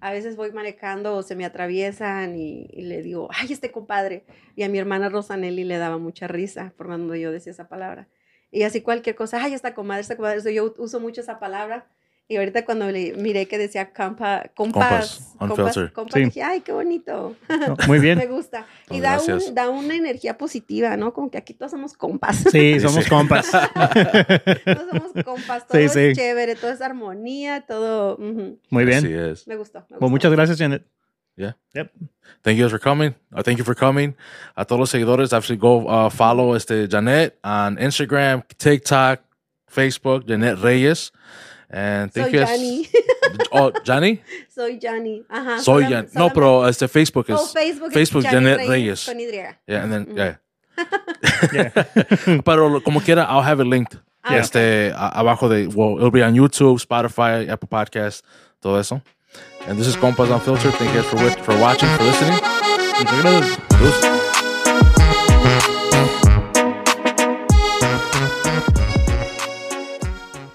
A 0.00 0.12
veces 0.12 0.36
voy 0.36 0.52
manejando 0.52 1.14
o 1.16 1.22
se 1.22 1.36
me 1.36 1.44
atraviesan 1.44 2.36
y, 2.36 2.66
y 2.72 2.82
le 2.82 3.02
digo, 3.02 3.28
ay, 3.32 3.52
este 3.52 3.70
compadre. 3.70 4.24
Y 4.56 4.62
a 4.64 4.68
mi 4.68 4.78
hermana 4.78 5.08
Rosanelli 5.08 5.64
le 5.64 5.78
daba 5.78 5.98
mucha 5.98 6.26
risa 6.28 6.72
por 6.76 6.86
cuando 6.88 7.14
yo 7.14 7.30
decía 7.32 7.52
esa 7.52 7.68
palabra. 7.68 8.08
Y 8.50 8.64
así 8.64 8.80
cualquier 8.82 9.14
cosa, 9.16 9.42
ay, 9.42 9.54
esta 9.54 9.74
comadre, 9.74 10.02
esta 10.02 10.16
comadre. 10.16 10.52
Yo 10.54 10.74
uso 10.78 11.00
mucho 11.00 11.20
esa 11.20 11.38
palabra. 11.38 11.86
Y 12.28 12.36
ahorita 12.36 12.64
cuando 12.64 12.90
le 12.90 13.12
miré 13.14 13.46
que 13.46 13.58
decía 13.58 13.92
compa, 13.92 14.44
compas, 14.54 15.34
Compas, 15.38 15.56
unfiltered. 15.58 15.92
compas, 15.92 16.14
Sí. 16.14 16.24
dije, 16.24 16.42
ay, 16.42 16.60
qué 16.62 16.72
bonito. 16.72 17.36
no, 17.48 17.76
muy 17.88 17.98
Me 17.98 18.14
bien. 18.14 18.28
gusta. 18.30 18.64
Y 18.86 18.88
Pues 18.88 19.02
da, 19.02 19.10
gracias. 19.16 19.48
un, 19.48 19.54
da 19.54 19.68
una 19.68 19.94
energía 19.96 20.38
positiva, 20.38 20.96
¿no? 20.96 21.12
Como 21.12 21.30
que 21.30 21.36
aquí 21.36 21.52
todos 21.52 21.72
somos 21.72 21.92
compas. 21.94 22.36
Sí, 22.36 22.50
Sí, 22.50 22.80
somos 22.88 23.04
sí. 23.04 23.10
compas. 23.10 23.50
todos 23.50 24.88
somos 24.90 25.12
compas, 25.24 25.66
todo 25.66 25.78
Sí, 25.88 26.00
es 26.00 26.16
chévere, 26.16 26.54
todo 26.54 26.70
es 26.70 26.80
armonía, 26.80 27.66
todo. 27.66 28.16
ujú. 28.16 28.58
Muy 28.70 28.90
Así 28.92 29.08
bien. 29.08 29.30
es. 29.30 29.46
Me 29.46 29.56
gustó. 29.56 29.84
me 29.90 29.98
Pues 29.98 30.10
muchas 30.10 30.32
gracias, 30.32 30.58
Janet. 30.58 30.86
Yeah. 31.36 31.56
Yep. 31.74 31.90
Thank 32.42 32.56
you 32.58 32.64
guys 32.64 32.70
for 32.70 32.80
coming. 32.80 33.14
Uh, 33.34 33.42
thank 33.42 33.58
you 33.58 33.64
for 33.64 33.74
coming. 33.74 34.14
A 34.54 34.64
todos 34.66 34.78
los 34.80 34.90
seguidores, 34.90 35.32
actually 35.32 35.58
go 35.58 35.86
uh, 35.86 36.10
follow 36.10 36.54
este 36.56 36.88
Janet 36.88 37.38
on 37.42 37.78
Instagram, 37.78 38.42
TikTok, 38.58 39.20
Facebook, 39.66 40.24
Janet 40.26 40.58
Reyes. 40.60 41.10
And 41.72 42.12
thank 42.12 42.26
Soy 42.26 42.32
you 42.32 42.44
guys. 42.44 42.50
Jani. 42.60 42.88
Oh, 43.50 43.72
Johnny? 43.82 44.20
Soy 44.54 44.78
Jani. 44.80 45.22
Ajá. 45.30 45.58
Soy 45.60 45.84
solam- 45.84 45.88
Jan. 45.90 46.04
No, 46.12 46.28
solamente- 46.28 46.34
pero 46.34 46.66
este 46.68 46.86
Facebook 46.88 47.26
Oh, 47.30 47.34
is. 47.44 47.52
Facebook, 47.52 47.88
es 47.88 47.94
Facebook, 47.94 48.24
Jani 48.24 48.34
Janet 48.50 48.68
Reyes. 48.68 49.04
Con 49.06 49.18
Y. 49.18 49.56
Yeah, 49.66 49.82
and 49.82 49.92
then, 49.92 50.06
Mm. 50.06 50.16
yeah. 50.16 50.36
Yeah. 51.52 52.42
Pero 52.44 52.80
como 52.82 53.00
quiera, 53.00 53.24
I'll 53.28 53.42
have 53.42 53.60
it 53.60 53.66
linked. 53.66 53.98
Ah, 54.22 54.36
este, 54.36 54.92
a- 54.94 55.18
abajo 55.20 55.48
de, 55.48 55.66
well, 55.68 55.96
it'll 55.96 56.10
be 56.10 56.22
on 56.22 56.34
YouTube, 56.34 56.78
Spotify, 56.80 57.48
Apple 57.48 57.68
Podcasts, 57.68 58.22
todo 58.60 58.78
eso. 58.78 59.00
And 59.66 59.78
this 59.78 59.86
is 59.86 59.96
Compas 59.96 60.28
Unfiltered. 60.30 60.74
Thank 60.74 60.94
you 60.94 61.00
guys 61.02 61.06
for, 61.10 61.42
for 61.42 61.58
watching, 61.58 61.88
for 61.96 62.04
listening. 62.04 62.34
Muchas 62.98 63.22
gracias. 63.22 63.58
Deuces. 63.80 64.11